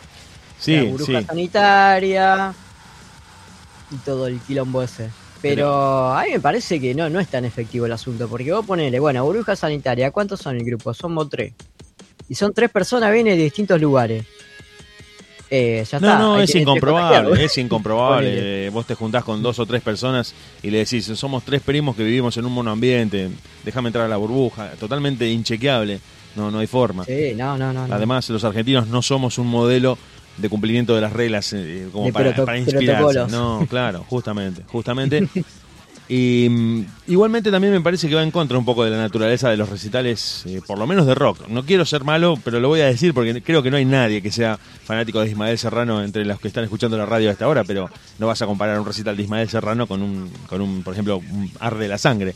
Sí, 0.60 0.80
burbuja 0.82 1.19
sí. 1.21 1.25
sanitaria 1.25 2.54
y 3.91 3.95
todo 3.97 4.28
el 4.28 4.39
quilombo 4.39 4.82
ese. 4.82 5.10
Pero 5.41 6.13
a 6.13 6.23
mí 6.23 6.32
me 6.32 6.39
parece 6.39 6.80
que 6.80 6.95
no, 6.95 7.10
no 7.10 7.19
es 7.19 7.28
tan 7.28 7.45
efectivo 7.45 7.86
el 7.86 7.91
asunto, 7.91 8.28
porque 8.28 8.51
vos 8.51 8.65
ponele, 8.65 8.99
bueno, 8.99 9.23
burbuja 9.25 9.56
sanitaria, 9.56 10.12
¿cuántos 10.12 10.39
son 10.39 10.56
el 10.56 10.63
grupo? 10.65 10.93
Somos 10.93 11.30
tres. 11.30 11.54
Y 12.28 12.36
son 12.36 12.54
tres 12.54 12.71
personas, 12.71 13.12
vienen 13.12 13.38
de 13.38 13.43
distintos 13.43 13.80
lugares. 13.80 14.25
Eh, 15.50 15.86
ya 15.90 16.00
No, 16.00 16.08
está. 16.08 16.20
no, 16.20 16.40
es 16.42 16.56
incomprobable, 16.56 17.46
es 17.46 17.58
incomprobable. 17.58 18.70
Vos 18.72 18.86
te 18.86 18.96
juntás 18.96 19.24
con 19.24 19.42
dos 19.44 19.60
o 19.60 19.66
tres 19.66 19.82
personas 19.82 20.34
y 20.64 20.70
le 20.72 20.80
decís, 20.80 21.06
somos 21.06 21.44
tres 21.44 21.62
primos 21.62 21.96
que 21.96 22.04
vivimos 22.04 22.36
en 22.38 22.46
un 22.46 22.52
monoambiente, 22.54 23.30
déjame 23.64 23.90
entrar 23.90 24.06
a 24.06 24.08
la 24.10 24.18
burbuja, 24.18 24.72
totalmente 24.80 25.30
inchequeable, 25.30 26.00
no, 26.36 26.50
no 26.52 26.60
hay 26.60 26.68
forma. 26.68 27.06
Sí, 27.06 27.34
no, 27.36 27.58
no, 27.58 27.72
no. 27.72 27.88
no. 27.88 27.94
Además, 27.94 28.30
los 28.30 28.44
argentinos 28.44 28.88
no 28.88 29.02
somos 29.02 29.38
un 29.38 29.48
modelo 29.48 29.98
de 30.38 30.50
cumplimiento 30.50 30.94
de 30.96 31.02
las 31.02 31.14
reglas 31.14 31.54
eh, 31.54 31.88
como 31.94 32.06
De 32.08 32.12
para, 32.14 32.34
para 32.36 32.58
inspirarse. 32.58 33.26
No, 33.30 33.66
claro, 33.70 34.04
justamente, 34.10 34.64
justamente. 34.68 35.28
Y 36.08 36.48
mm, 36.50 36.86
igualmente 37.08 37.50
también 37.50 37.74
me 37.74 37.82
parece 37.82 38.08
que 38.08 38.15
va 38.15 38.22
en 38.22 38.30
contra 38.32 38.58
un 38.58 38.65
poco 38.65 38.84
de 38.84 38.91
la 38.91 38.98
naturaleza 38.98 39.50
de 39.50 39.58
los 39.58 39.70
recitales, 39.70 40.44
eh, 40.46 40.62
por 40.65 40.78
lo 40.78 40.86
menos 40.86 41.08
de 41.08 41.15
rock. 41.15 41.48
No 41.48 41.65
quiero 41.65 41.86
ser 41.86 42.04
malo, 42.04 42.38
pero 42.44 42.60
lo 42.60 42.68
voy 42.68 42.82
a 42.82 42.86
decir 42.86 43.13
porque 43.13 43.41
creo 43.41 43.63
que 43.63 43.72
no 43.72 43.78
hay 43.78 43.86
nadie 43.86 44.22
que 44.22 44.32
sea 44.32 44.58
fanático 44.58 45.20
de 45.22 45.30
Ismael 45.30 45.58
Serrano 45.58 46.04
entre 46.04 46.24
los 46.26 46.39
que 46.39 46.48
están 46.48 46.63
escuchando 46.63 46.98
la 46.98 47.06
radio 47.06 47.30
a 47.30 47.32
esta 47.32 47.48
hora, 47.48 47.63
pero 47.63 47.89
no 48.20 48.28
vas 48.28 48.41
a 48.41 48.46
comparar 48.46 48.80
un 48.80 48.86
recital 48.86 49.18
de 49.18 49.24
Ismael 49.24 49.50
Serrano 49.50 49.88
con 49.88 50.02
un, 50.02 50.30
con 50.48 50.62
un 50.62 50.84
por 50.84 50.94
ejemplo, 50.94 51.18
un 51.18 51.52
Arde 51.60 51.88
la 51.88 51.98
Sangre. 51.98 52.36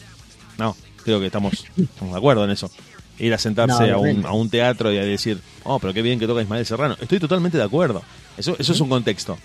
No, 0.58 0.76
creo 1.04 1.20
que 1.20 1.28
estamos, 1.28 1.66
estamos 1.78 2.14
de 2.14 2.18
acuerdo 2.18 2.46
en 2.46 2.52
eso. 2.52 2.72
Ir 3.20 3.34
a 3.34 3.38
sentarse 3.38 3.88
No, 3.88 3.96
a, 3.96 3.98
un, 3.98 4.26
a 4.26 4.32
un 4.32 4.50
teatro 4.50 4.92
y 4.94 4.98
a 4.98 5.04
decir, 5.04 5.40
oh, 5.64 5.78
pero 5.78 5.94
qué 5.94 6.02
bien 6.02 6.20
que 6.20 6.26
toca 6.26 6.42
Ismael 6.42 6.66
Serrano. 6.66 6.96
Estoy 7.00 7.20
totalmente 7.20 7.58
de 7.58 7.64
acuerdo. 7.66 8.02
Eso, 8.38 8.56
eso 8.58 8.72
es 8.72 8.80
un 8.80 8.90
contexto. 8.90 9.38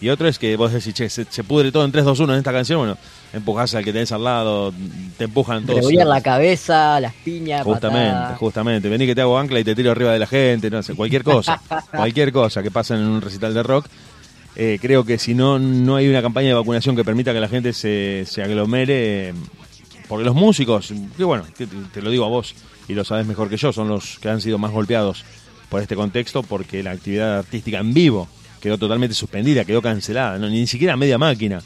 Y 0.00 0.10
otro 0.10 0.28
es 0.28 0.38
que 0.38 0.56
vos 0.56 0.72
decís, 0.72 0.94
che, 0.94 1.08
se, 1.08 1.24
se 1.24 1.44
pudre 1.44 1.72
todo 1.72 1.84
en 1.84 1.90
3, 1.90 2.04
2, 2.04 2.20
1 2.20 2.32
en 2.32 2.38
esta 2.38 2.52
canción, 2.52 2.78
bueno, 2.78 2.96
empujás 3.32 3.74
al 3.74 3.84
que 3.84 3.92
tenés 3.92 4.12
al 4.12 4.22
lado, 4.22 4.72
te 5.16 5.24
empujan 5.24 5.66
todos. 5.66 5.80
Revolver 5.80 6.06
la 6.06 6.20
cabeza, 6.20 7.00
las 7.00 7.14
piñas, 7.14 7.64
Justamente, 7.64 8.34
justamente. 8.36 8.88
Vení 8.88 9.06
que 9.06 9.14
te 9.14 9.22
hago 9.22 9.36
ancla 9.38 9.58
y 9.58 9.64
te 9.64 9.74
tiro 9.74 9.90
arriba 9.90 10.12
de 10.12 10.20
la 10.20 10.26
gente, 10.26 10.70
no 10.70 10.82
sé, 10.82 10.94
cualquier 10.94 11.24
cosa. 11.24 11.60
cualquier 11.90 12.32
cosa 12.32 12.62
que 12.62 12.70
pasa 12.70 12.94
en 12.94 13.02
un 13.02 13.20
recital 13.20 13.54
de 13.54 13.62
rock. 13.62 13.86
Eh, 14.54 14.78
creo 14.80 15.04
que 15.04 15.18
si 15.18 15.34
no, 15.34 15.58
no 15.58 15.96
hay 15.96 16.08
una 16.08 16.22
campaña 16.22 16.48
de 16.48 16.54
vacunación 16.54 16.94
que 16.94 17.04
permita 17.04 17.32
que 17.32 17.40
la 17.40 17.48
gente 17.48 17.72
se, 17.72 18.24
se 18.24 18.42
aglomere, 18.42 19.34
porque 20.08 20.24
los 20.24 20.34
músicos, 20.34 20.92
que 21.16 21.24
bueno, 21.24 21.44
te, 21.56 21.66
te 21.66 22.02
lo 22.02 22.10
digo 22.10 22.24
a 22.24 22.28
vos 22.28 22.54
y 22.86 22.94
lo 22.94 23.04
sabes 23.04 23.26
mejor 23.26 23.48
que 23.48 23.56
yo, 23.56 23.72
son 23.72 23.88
los 23.88 24.18
que 24.20 24.28
han 24.28 24.40
sido 24.40 24.58
más 24.58 24.70
golpeados 24.70 25.24
por 25.68 25.82
este 25.82 25.96
contexto, 25.96 26.42
porque 26.42 26.82
la 26.82 26.92
actividad 26.92 27.38
artística 27.38 27.78
en 27.78 27.92
vivo 27.92 28.28
quedó 28.60 28.78
totalmente 28.78 29.14
suspendida, 29.14 29.64
quedó 29.64 29.80
cancelada, 29.82 30.38
no, 30.38 30.48
ni 30.48 30.66
siquiera 30.66 30.96
media 30.96 31.18
máquina. 31.18 31.60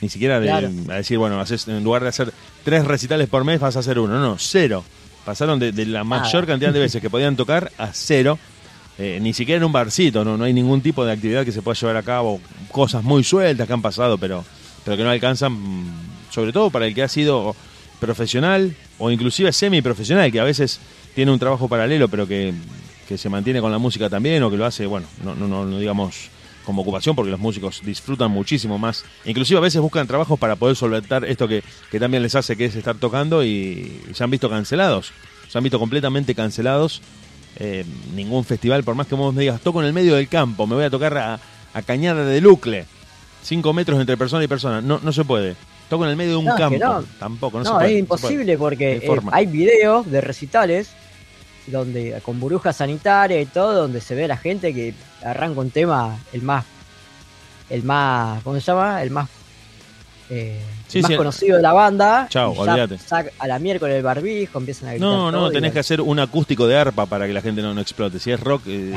Ni 0.00 0.08
siquiera 0.08 0.40
de, 0.40 0.48
Claro. 0.48 0.68
a 0.90 0.94
decir, 0.94 1.16
bueno, 1.16 1.40
haces, 1.40 1.68
en 1.68 1.84
lugar 1.84 2.02
de 2.02 2.08
hacer 2.08 2.32
tres 2.64 2.84
recitales 2.84 3.28
por 3.28 3.44
mes, 3.44 3.60
vas 3.60 3.76
a 3.76 3.80
hacer 3.80 3.98
uno. 4.00 4.18
No, 4.18 4.36
cero. 4.38 4.84
Pasaron 5.24 5.60
de, 5.60 5.70
de 5.70 5.86
la 5.86 6.02
mayor 6.02 6.44
cantidad 6.44 6.72
de 6.72 6.80
veces 6.80 7.00
que 7.00 7.08
podían 7.08 7.36
tocar 7.36 7.70
a 7.78 7.92
cero. 7.92 8.36
Eh, 8.98 9.20
ni 9.22 9.32
siquiera 9.32 9.58
en 9.58 9.64
un 9.64 9.72
barcito, 9.72 10.24
¿no? 10.24 10.36
no 10.36 10.44
hay 10.44 10.52
ningún 10.52 10.80
tipo 10.82 11.04
de 11.04 11.12
actividad 11.12 11.44
que 11.44 11.52
se 11.52 11.62
pueda 11.62 11.78
llevar 11.78 11.96
a 11.96 12.02
cabo. 12.02 12.40
Cosas 12.70 13.02
muy 13.04 13.22
sueltas 13.24 13.66
que 13.66 13.72
han 13.72 13.80
pasado, 13.80 14.18
pero, 14.18 14.44
pero 14.84 14.96
que 14.96 15.04
no 15.04 15.10
alcanzan, 15.10 15.52
mm, 15.52 15.84
sobre 16.30 16.52
todo 16.52 16.68
para 16.70 16.86
el 16.86 16.94
que 16.94 17.02
ha 17.04 17.08
sido 17.08 17.54
profesional 18.00 18.74
o 18.98 19.10
inclusive 19.10 19.52
semiprofesional, 19.52 20.30
que 20.32 20.40
a 20.40 20.44
veces 20.44 20.80
tiene 21.14 21.30
un 21.30 21.38
trabajo 21.38 21.68
paralelo, 21.68 22.08
pero 22.08 22.26
que, 22.26 22.52
que 23.12 23.18
se 23.18 23.28
mantiene 23.28 23.60
con 23.60 23.70
la 23.70 23.78
música 23.78 24.08
también 24.08 24.42
o 24.42 24.50
que 24.50 24.56
lo 24.56 24.64
hace, 24.64 24.86
bueno, 24.86 25.06
no, 25.22 25.34
no, 25.34 25.46
no, 25.46 25.66
no 25.66 25.78
digamos 25.78 26.30
como 26.64 26.80
ocupación, 26.82 27.14
porque 27.14 27.30
los 27.30 27.40
músicos 27.40 27.80
disfrutan 27.84 28.30
muchísimo 28.30 28.78
más. 28.78 29.04
Inclusive 29.26 29.58
a 29.58 29.60
veces 29.60 29.80
buscan 29.82 30.06
trabajos 30.06 30.38
para 30.38 30.56
poder 30.56 30.76
solventar 30.76 31.24
esto 31.24 31.46
que, 31.48 31.62
que 31.90 32.00
también 32.00 32.22
les 32.22 32.34
hace, 32.36 32.56
que 32.56 32.66
es 32.66 32.74
estar 32.76 32.94
tocando 32.96 33.44
y, 33.44 34.00
se 34.14 34.22
han 34.24 34.30
visto 34.30 34.48
cancelados. 34.48 35.12
Se 35.48 35.58
han 35.58 35.64
visto 35.64 35.78
completamente 35.78 36.34
cancelados. 36.34 37.02
Eh, 37.56 37.84
ningún 38.14 38.44
festival, 38.44 38.82
por 38.84 38.94
más 38.94 39.06
que 39.08 39.14
vos 39.14 39.34
me 39.34 39.40
digas, 39.42 39.60
toco 39.60 39.80
en 39.82 39.88
el 39.88 39.92
medio 39.92 40.14
del 40.14 40.28
campo, 40.28 40.66
me 40.66 40.74
voy 40.76 40.84
a 40.84 40.90
tocar 40.90 41.18
a, 41.18 41.40
a 41.74 41.82
Cañada 41.82 42.24
de 42.24 42.40
Lucle. 42.40 42.86
Cinco 43.42 43.72
metros 43.72 44.00
entre 44.00 44.16
persona 44.16 44.42
y 44.44 44.48
persona. 44.48 44.80
No, 44.80 45.00
no 45.02 45.12
se 45.12 45.24
puede. 45.24 45.56
Toco 45.90 46.04
en 46.04 46.10
el 46.10 46.16
medio 46.16 46.30
de 46.30 46.36
un 46.38 46.44
No, 46.46 46.52
es 46.54 46.58
campo. 46.58 46.78
no. 46.78 47.02
Tampoco, 47.18 47.58
no, 47.58 47.64
se 47.64 47.70
No, 47.70 47.76
puede. 47.76 47.98
es 47.98 48.08
no 48.08 48.16
se 48.16 48.20
puede. 48.22 48.34
imposible 48.34 48.56
porque 48.56 48.96
eh, 48.98 49.20
hay 49.32 49.46
videos 49.46 50.08
de 50.10 50.20
recitales 50.20 50.90
donde 51.66 52.20
con 52.24 52.40
burbuja 52.40 52.72
sanitaria 52.72 53.40
y 53.40 53.46
todo, 53.46 53.82
donde 53.82 54.00
se 54.00 54.14
ve 54.14 54.24
a 54.24 54.28
la 54.28 54.36
gente 54.36 54.74
que 54.74 54.94
arranca 55.24 55.60
un 55.60 55.70
tema 55.70 56.18
el 56.32 56.42
más, 56.42 56.64
el 57.70 57.82
más, 57.82 58.42
¿cómo 58.42 58.58
se 58.58 58.62
llama? 58.62 59.02
El 59.02 59.10
más, 59.10 59.28
eh, 60.30 60.60
Sí, 60.92 60.98
el 60.98 61.02
más 61.04 61.10
sí. 61.12 61.16
conocido 61.16 61.56
de 61.56 61.62
la 61.62 61.72
banda. 61.72 62.28
Ya 62.30 62.48
olvídate. 62.48 62.98
a 63.38 63.46
la 63.46 63.58
miércoles 63.58 63.96
el 63.96 64.02
barbijo, 64.02 64.58
empiezan 64.58 64.90
a 64.90 64.92
gritar. 64.92 65.08
No, 65.08 65.32
no, 65.32 65.48
y 65.48 65.52
tenés 65.54 65.72
que 65.72 65.78
hacer 65.78 66.02
un 66.02 66.18
acústico 66.18 66.66
de 66.66 66.76
arpa 66.76 67.06
para 67.06 67.26
que 67.26 67.32
la 67.32 67.40
gente 67.40 67.62
no, 67.62 67.72
no 67.72 67.80
explote. 67.80 68.18
Si 68.18 68.30
es 68.30 68.38
rock, 68.38 68.64
eh, 68.66 68.92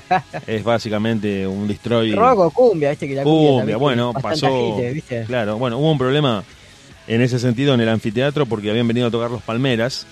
es 0.46 0.64
básicamente 0.64 1.46
un 1.46 1.68
destroy. 1.68 2.14
Rock 2.14 2.38
o 2.38 2.50
cumbia, 2.50 2.88
viste 2.90 3.06
que 3.06 3.14
la 3.16 3.24
cumbia, 3.24 3.76
bueno, 3.76 4.14
pasó. 4.14 4.78
Claro, 5.26 5.58
bueno, 5.58 5.76
hubo 5.76 5.92
un 5.92 5.98
problema 5.98 6.42
en 7.06 7.20
ese 7.20 7.38
sentido 7.38 7.74
en 7.74 7.82
el 7.82 7.90
anfiteatro 7.90 8.46
porque 8.46 8.70
habían 8.70 8.88
venido 8.88 9.08
a 9.08 9.10
tocar 9.10 9.30
los 9.30 9.42
Palmeras. 9.42 10.06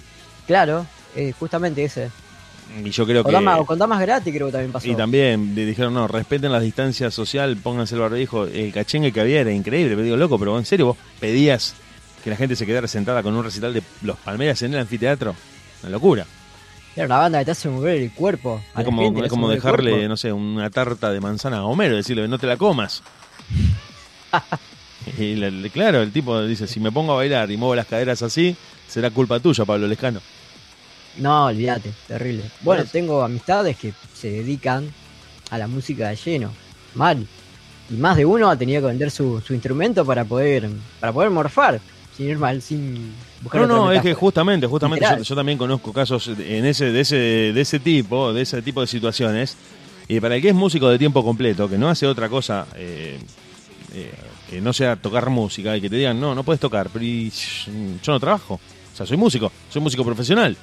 Claro, 0.46 0.84
eh, 1.16 1.32
justamente 1.38 1.84
ese. 1.84 2.10
Y 2.84 2.90
yo 2.90 3.06
creo 3.06 3.22
que. 3.24 3.32
damas, 3.32 3.64
con 3.66 3.78
damas 3.78 4.00
gratis 4.00 4.32
creo 4.34 4.46
que 4.46 4.52
también 4.52 4.72
pasó. 4.72 4.88
Y 4.88 4.94
también 4.94 5.54
le 5.54 5.66
dijeron, 5.66 5.92
no, 5.92 6.08
respeten 6.08 6.52
la 6.52 6.60
distancia 6.60 7.10
social, 7.10 7.56
pónganse 7.56 7.94
el 7.94 8.00
barbijo. 8.00 8.46
El 8.46 8.72
cachengue 8.72 9.12
que 9.12 9.20
había 9.20 9.40
era 9.40 9.52
increíble, 9.52 9.90
pero 9.90 10.04
digo, 10.04 10.16
loco, 10.16 10.38
pero 10.38 10.58
en 10.58 10.64
serio, 10.64 10.86
vos 10.86 10.96
pedías 11.20 11.74
que 12.24 12.30
la 12.30 12.36
gente 12.36 12.56
se 12.56 12.66
quedara 12.66 12.88
sentada 12.88 13.22
con 13.22 13.34
un 13.34 13.44
recital 13.44 13.74
de 13.74 13.82
los 14.02 14.16
Palmeras 14.18 14.62
en 14.62 14.74
el 14.74 14.80
anfiteatro. 14.80 15.34
Una 15.82 15.90
locura. 15.90 16.26
Era 16.94 17.06
una 17.06 17.18
banda 17.18 17.38
que 17.40 17.46
te 17.46 17.50
hace 17.50 17.68
mover 17.68 17.96
el 17.96 18.12
cuerpo. 18.12 18.62
a 18.74 18.80
Es 18.80 18.84
como, 18.84 19.02
gente 19.02 19.24
es 19.24 19.28
como 19.28 19.48
dejarle, 19.48 20.08
no 20.08 20.16
sé, 20.16 20.32
una 20.32 20.70
tarta 20.70 21.10
de 21.10 21.20
manzana 21.20 21.58
a 21.58 21.64
Homero, 21.64 21.96
decirle, 21.96 22.28
no 22.28 22.38
te 22.38 22.46
la 22.46 22.56
comas. 22.56 23.02
y 25.18 25.68
claro, 25.70 26.02
el 26.02 26.12
tipo 26.12 26.42
dice, 26.42 26.66
si 26.66 26.80
me 26.80 26.92
pongo 26.92 27.12
a 27.12 27.16
bailar 27.16 27.50
y 27.50 27.56
muevo 27.56 27.74
las 27.74 27.86
caderas 27.86 28.22
así, 28.22 28.56
será 28.88 29.10
culpa 29.10 29.40
tuya, 29.40 29.64
Pablo 29.64 29.86
Lescano. 29.86 30.20
No, 31.18 31.46
olvídate, 31.46 31.92
terrible. 32.06 32.44
Bueno, 32.62 32.84
tengo 32.90 33.22
amistades 33.22 33.76
que 33.76 33.92
se 34.14 34.30
dedican 34.30 34.88
a 35.50 35.58
la 35.58 35.66
música 35.66 36.08
de 36.08 36.16
lleno. 36.16 36.50
Mal. 36.94 37.26
Y 37.90 37.94
más 37.94 38.16
de 38.16 38.24
uno 38.24 38.48
ha 38.48 38.56
tenido 38.56 38.80
que 38.80 38.86
vender 38.88 39.10
su, 39.10 39.40
su 39.40 39.52
instrumento 39.52 40.04
para 40.04 40.24
poder 40.24 40.70
para 41.00 41.12
poder 41.12 41.30
morfar. 41.30 41.80
Sin 42.16 42.28
ir 42.28 42.38
mal, 42.38 42.60
sin 42.60 43.12
buscar 43.42 43.62
No, 43.62 43.66
no, 43.66 43.92
es 43.92 44.02
que 44.02 44.12
justamente, 44.12 44.66
justamente 44.66 45.06
yo, 45.16 45.22
yo 45.22 45.34
también 45.34 45.56
conozco 45.56 45.92
casos 45.92 46.28
en 46.28 46.66
ese, 46.66 46.92
de 46.92 47.00
ese, 47.00 47.16
de 47.16 47.60
ese 47.60 47.78
tipo, 47.80 48.32
de 48.32 48.42
ese 48.42 48.60
tipo 48.60 48.82
de 48.82 48.86
situaciones. 48.86 49.56
Y 50.08 50.20
para 50.20 50.36
el 50.36 50.42
que 50.42 50.50
es 50.50 50.54
músico 50.54 50.88
de 50.90 50.98
tiempo 50.98 51.24
completo, 51.24 51.68
que 51.68 51.78
no 51.78 51.88
hace 51.88 52.06
otra 52.06 52.28
cosa 52.28 52.66
eh, 52.76 53.18
eh, 53.94 54.12
que 54.50 54.60
no 54.60 54.72
sea 54.72 54.96
tocar 54.96 55.30
música 55.30 55.74
y 55.76 55.80
que 55.80 55.88
te 55.88 55.96
digan, 55.96 56.20
no, 56.20 56.34
no 56.34 56.42
puedes 56.44 56.60
tocar, 56.60 56.90
pero 56.92 57.04
yo 57.04 58.12
no 58.12 58.20
trabajo. 58.20 58.60
O 58.92 58.96
sea, 58.96 59.06
soy 59.06 59.16
músico, 59.16 59.50
soy 59.70 59.80
músico 59.80 60.04
profesional. 60.04 60.56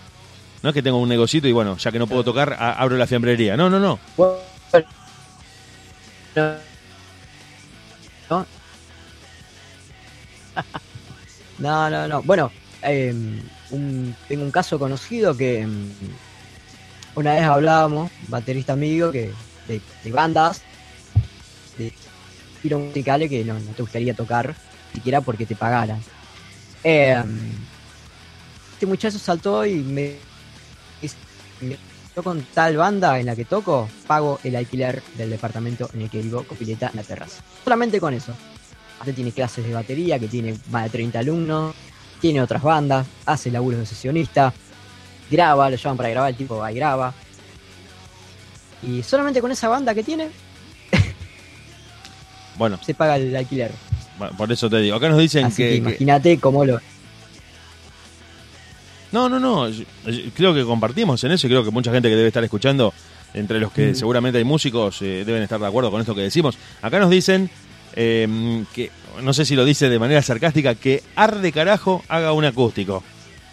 No 0.62 0.70
es 0.70 0.74
que 0.74 0.82
tengo 0.84 0.98
un 0.98 1.08
negocito 1.10 1.48
y 1.48 1.52
bueno, 1.54 1.78
ya 1.78 1.92
que 1.92 2.00
no 2.00 2.08
puedo 2.08 2.24
tocar, 2.24 2.54
a- 2.54 2.74
abro 2.74 2.98
la 2.98 3.08
fiambrería. 3.08 3.56
No, 3.56 3.70
no, 3.70 3.80
no. 3.80 3.98
No. 6.36 6.58
¿No? 8.30 8.46
no, 11.60 11.90
no, 11.90 12.08
no. 12.08 12.22
Bueno, 12.24 12.52
eh, 12.84 13.14
un- 13.72 14.16
tengo 14.28 14.44
un 14.44 14.52
caso 14.52 14.78
conocido 14.78 15.36
que 15.36 15.66
mm, 15.66 15.92
una 17.16 17.34
vez 17.36 17.44
hablábamos, 17.44 18.12
baterista 18.28 18.74
amigo, 18.74 19.12
que 19.12 19.32
de, 19.68 19.82
de 20.04 20.12
bandas, 20.12 20.62
de 21.78 21.92
estilos 22.56 22.82
musicales 22.82 23.30
que 23.30 23.44
no, 23.46 23.54
no 23.54 23.72
te 23.72 23.82
gustaría 23.82 24.14
tocar, 24.14 24.54
siquiera 24.94 25.22
porque 25.22 25.46
te 25.46 25.56
pagaran. 25.56 26.02
Eh, 26.84 27.22
este 28.74 28.86
muchacho 28.86 29.20
saltó 29.20 29.66
y 29.66 29.76
me 29.76 30.29
yo 31.62 32.24
con 32.24 32.42
tal 32.54 32.76
banda 32.78 33.20
en 33.20 33.26
la 33.28 33.36
que 33.36 33.46
toco, 33.46 33.88
pago 34.08 34.40
el 34.44 34.56
alquiler 34.56 35.02
del 35.18 35.30
departamento 35.30 35.90
en 35.94 36.02
el 36.02 36.10
que 36.10 36.22
vivo, 36.22 36.44
copileta 36.44 36.90
en 36.90 36.98
la 36.98 37.04
terraza. 37.04 37.42
Solamente 37.64 38.00
con 38.00 38.14
eso. 38.14 38.34
Usted 39.00 39.16
tiene 39.16 39.32
clases 39.32 39.66
de 39.66 39.74
batería, 39.74 40.20
que 40.20 40.28
tiene 40.28 40.56
más 40.72 40.84
de 40.84 40.90
30 40.90 41.20
alumnos, 41.20 41.74
tiene 42.20 42.42
otras 42.42 42.62
bandas, 42.62 43.08
hace 43.26 43.50
laburos 43.50 43.80
de 43.80 43.86
sesionista, 43.86 44.54
graba, 45.32 45.70
lo 45.70 45.78
llaman 45.78 45.98
para 45.98 46.10
grabar, 46.10 46.32
el 46.32 46.36
tipo 46.36 46.58
va 46.58 46.72
y 46.72 46.76
graba. 46.76 47.14
Y 48.84 49.04
solamente 49.04 49.40
con 49.42 49.52
esa 49.52 49.70
banda 49.70 49.94
que 49.96 50.04
tiene, 50.04 50.30
Bueno, 52.58 52.78
se 52.86 52.94
paga 52.94 53.16
el 53.16 53.34
alquiler. 53.36 53.72
bueno, 54.18 54.36
por 54.36 54.52
eso 54.52 54.70
te 54.70 54.80
digo. 54.80 54.98
Acá 54.98 55.08
nos 55.10 55.20
dicen 55.20 55.48
que, 55.50 55.56
que- 55.56 55.76
imagínate 55.76 56.38
cómo 56.40 56.66
lo... 56.66 56.80
No, 59.12 59.28
no, 59.30 59.40
no. 59.40 59.70
yo- 59.70 59.84
yo 60.06 60.32
creo 60.36 60.54
que 60.54 60.64
compartimos 60.64 61.24
en 61.24 61.32
eso 61.32 61.48
y 61.48 61.50
creo 61.50 61.64
que 61.64 61.72
mucha 61.72 61.92
gente 61.92 62.10
que 62.10 62.16
debe 62.16 62.28
estar 62.28 62.44
escuchando, 62.44 62.94
entre 63.34 63.60
los 63.60 63.72
que 63.72 63.92
Mm. 63.92 63.96
seguramente 63.96 64.38
hay 64.38 64.44
músicos, 64.44 65.02
eh, 65.02 65.24
deben 65.26 65.42
estar 65.44 65.60
de 65.60 65.68
acuerdo 65.68 65.92
con 65.92 66.02
esto 66.02 66.16
que 66.16 66.22
decimos. 66.22 66.58
Acá 66.82 67.00
nos 67.00 67.10
dicen 67.10 67.50
eh, 67.96 68.64
que, 68.74 68.92
no 69.24 69.34
sé 69.34 69.46
si 69.46 69.56
lo 69.56 69.66
dice 69.66 69.90
de 69.90 69.98
manera 70.00 70.22
sarcástica, 70.22 70.76
que 70.76 71.02
arde 71.16 71.52
carajo 71.52 72.04
haga 72.08 72.34
un 72.34 72.46
acústico. 72.46 73.04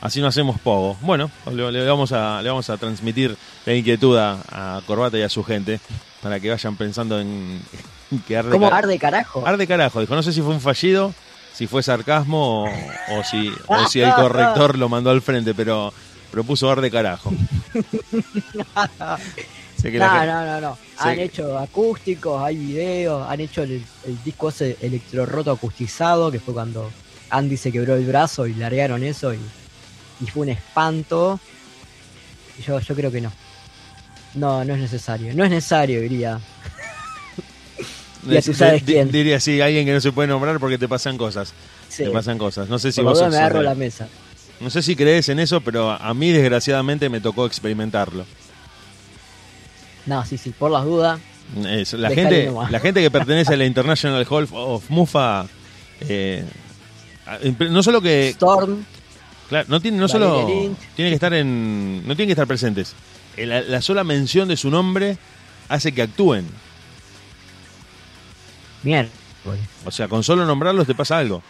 Así 0.02 0.20
no 0.20 0.26
hacemos 0.26 0.60
pogo. 0.60 0.96
Bueno, 1.00 1.30
le, 1.50 1.72
le 1.72 1.84
vamos, 1.86 2.12
a, 2.12 2.42
le 2.42 2.50
vamos 2.50 2.68
a 2.68 2.76
transmitir 2.76 3.34
la 3.64 3.74
inquietud 3.74 4.16
a, 4.18 4.38
a 4.50 4.82
Corbata 4.86 5.16
y 5.18 5.22
a 5.22 5.28
su 5.30 5.42
gente 5.42 5.80
para 6.22 6.38
que 6.38 6.50
vayan 6.50 6.76
pensando 6.76 7.18
en 7.18 7.60
que 8.28 8.36
arde 8.36 8.50
¿Cómo 8.50 8.66
cara- 8.68 8.78
arde 8.84 8.98
carajo? 8.98 9.46
Arde 9.46 9.66
carajo, 9.66 10.00
dijo, 10.00 10.14
no 10.14 10.22
sé 10.22 10.32
si 10.34 10.42
fue 10.42 10.52
un 10.54 10.60
fallido, 10.60 11.14
si 11.56 11.66
fue 11.66 11.82
sarcasmo 11.82 12.64
o, 12.64 12.68
o 12.68 13.24
si, 13.24 13.50
o 13.66 13.86
si 13.88 14.00
el 14.00 14.12
corrector 14.14 14.76
lo 14.78 14.88
mandó 14.88 15.10
al 15.10 15.22
frente, 15.22 15.54
pero 15.54 15.92
propuso 16.30 16.70
arde 16.70 16.90
carajo. 16.90 17.32
Sé 19.80 19.92
que 19.92 19.98
No, 19.98 20.08
gente- 20.10 20.26
no, 20.26 20.44
no, 20.46 20.60
no. 20.60 20.78
Han 20.98 21.18
hecho 21.18 21.58
acústicos, 21.58 22.42
hay 22.42 22.56
videos, 22.56 23.28
han 23.28 23.40
hecho 23.40 23.62
el, 23.62 23.82
el 24.06 24.22
disco 24.24 24.48
ese 24.48 24.76
electro 24.80 25.26
roto 25.26 25.50
acustizado, 25.50 26.30
que 26.32 26.40
fue 26.40 26.54
cuando 26.54 26.90
Andy 27.30 27.56
se 27.56 27.70
quebró 27.70 27.94
el 27.96 28.06
brazo 28.06 28.46
y 28.46 28.54
largaron 28.54 29.02
eso 29.02 29.34
y, 29.34 29.38
y 30.20 30.26
fue 30.26 30.44
un 30.44 30.48
espanto. 30.50 31.38
Yo, 32.66 32.80
yo 32.80 32.94
creo 32.94 33.10
que 33.10 33.20
no. 33.20 33.30
No, 34.34 34.64
no 34.64 34.74
es 34.74 34.80
necesario. 34.80 35.34
No 35.34 35.44
es 35.44 35.50
necesario, 35.50 36.00
diría. 36.00 36.38
Ya 38.24 38.42
tú 38.42 38.54
sabes 38.54 38.82
quién. 38.82 39.10
Diría 39.10 39.36
así, 39.36 39.60
alguien 39.60 39.84
que 39.86 39.92
no 39.92 40.00
se 40.00 40.12
puede 40.12 40.28
nombrar 40.28 40.58
porque 40.58 40.78
te 40.78 40.88
pasan 40.88 41.16
cosas. 41.18 41.52
Sí. 41.88 42.04
Te 42.04 42.10
pasan 42.10 42.38
cosas. 42.38 42.68
No 42.68 42.78
sé 42.78 42.92
si 42.92 43.00
Por 43.00 43.10
vos 43.10 43.18
sos 43.18 43.30
me 43.30 43.36
agarro 43.36 43.58
de- 43.60 43.64
la 43.64 43.74
mesa. 43.74 44.08
No 44.60 44.70
sé 44.70 44.82
si 44.82 44.96
crees 44.96 45.28
en 45.28 45.38
eso, 45.38 45.60
pero 45.60 45.90
a 45.90 46.14
mí 46.14 46.30
desgraciadamente 46.32 47.08
me 47.10 47.20
tocó 47.20 47.44
experimentarlo. 47.46 48.24
No, 50.06 50.24
sí, 50.24 50.38
sí, 50.38 50.50
por 50.50 50.70
las 50.70 50.84
dudas. 50.84 51.20
La, 51.92 52.10
gente, 52.10 52.46
nomás. 52.46 52.70
la 52.72 52.80
gente 52.80 53.00
que 53.02 53.10
pertenece 53.10 53.54
a 53.54 53.56
la 53.56 53.66
International 53.66 54.26
Hall 54.28 54.48
of 54.52 54.88
Mufa, 54.90 55.46
eh, 56.00 56.44
no 57.70 57.82
solo 57.82 58.00
que 58.00 58.30
Storm, 58.30 58.84
Claro, 59.48 59.66
no 59.68 59.80
tiene, 59.80 59.96
no 59.98 60.08
solo 60.08 60.44
tiene 60.96 61.10
que 61.10 61.14
estar 61.14 61.32
en, 61.34 61.98
no 62.06 62.16
tienen 62.16 62.26
que 62.28 62.32
estar 62.32 62.48
presentes. 62.48 62.94
Eh, 63.36 63.46
La, 63.46 63.60
la 63.60 63.80
sola 63.80 64.02
mención 64.02 64.48
de 64.48 64.56
su 64.56 64.70
nombre 64.70 65.18
hace 65.68 65.92
que 65.92 66.02
actúen. 66.02 66.46
Mierda. 68.86 69.10
O 69.84 69.90
sea, 69.90 70.08
con 70.08 70.22
solo 70.24 70.46
nombrarlos 70.46 70.86
te 70.86 70.94
pasa 70.94 71.18
algo. 71.18 71.42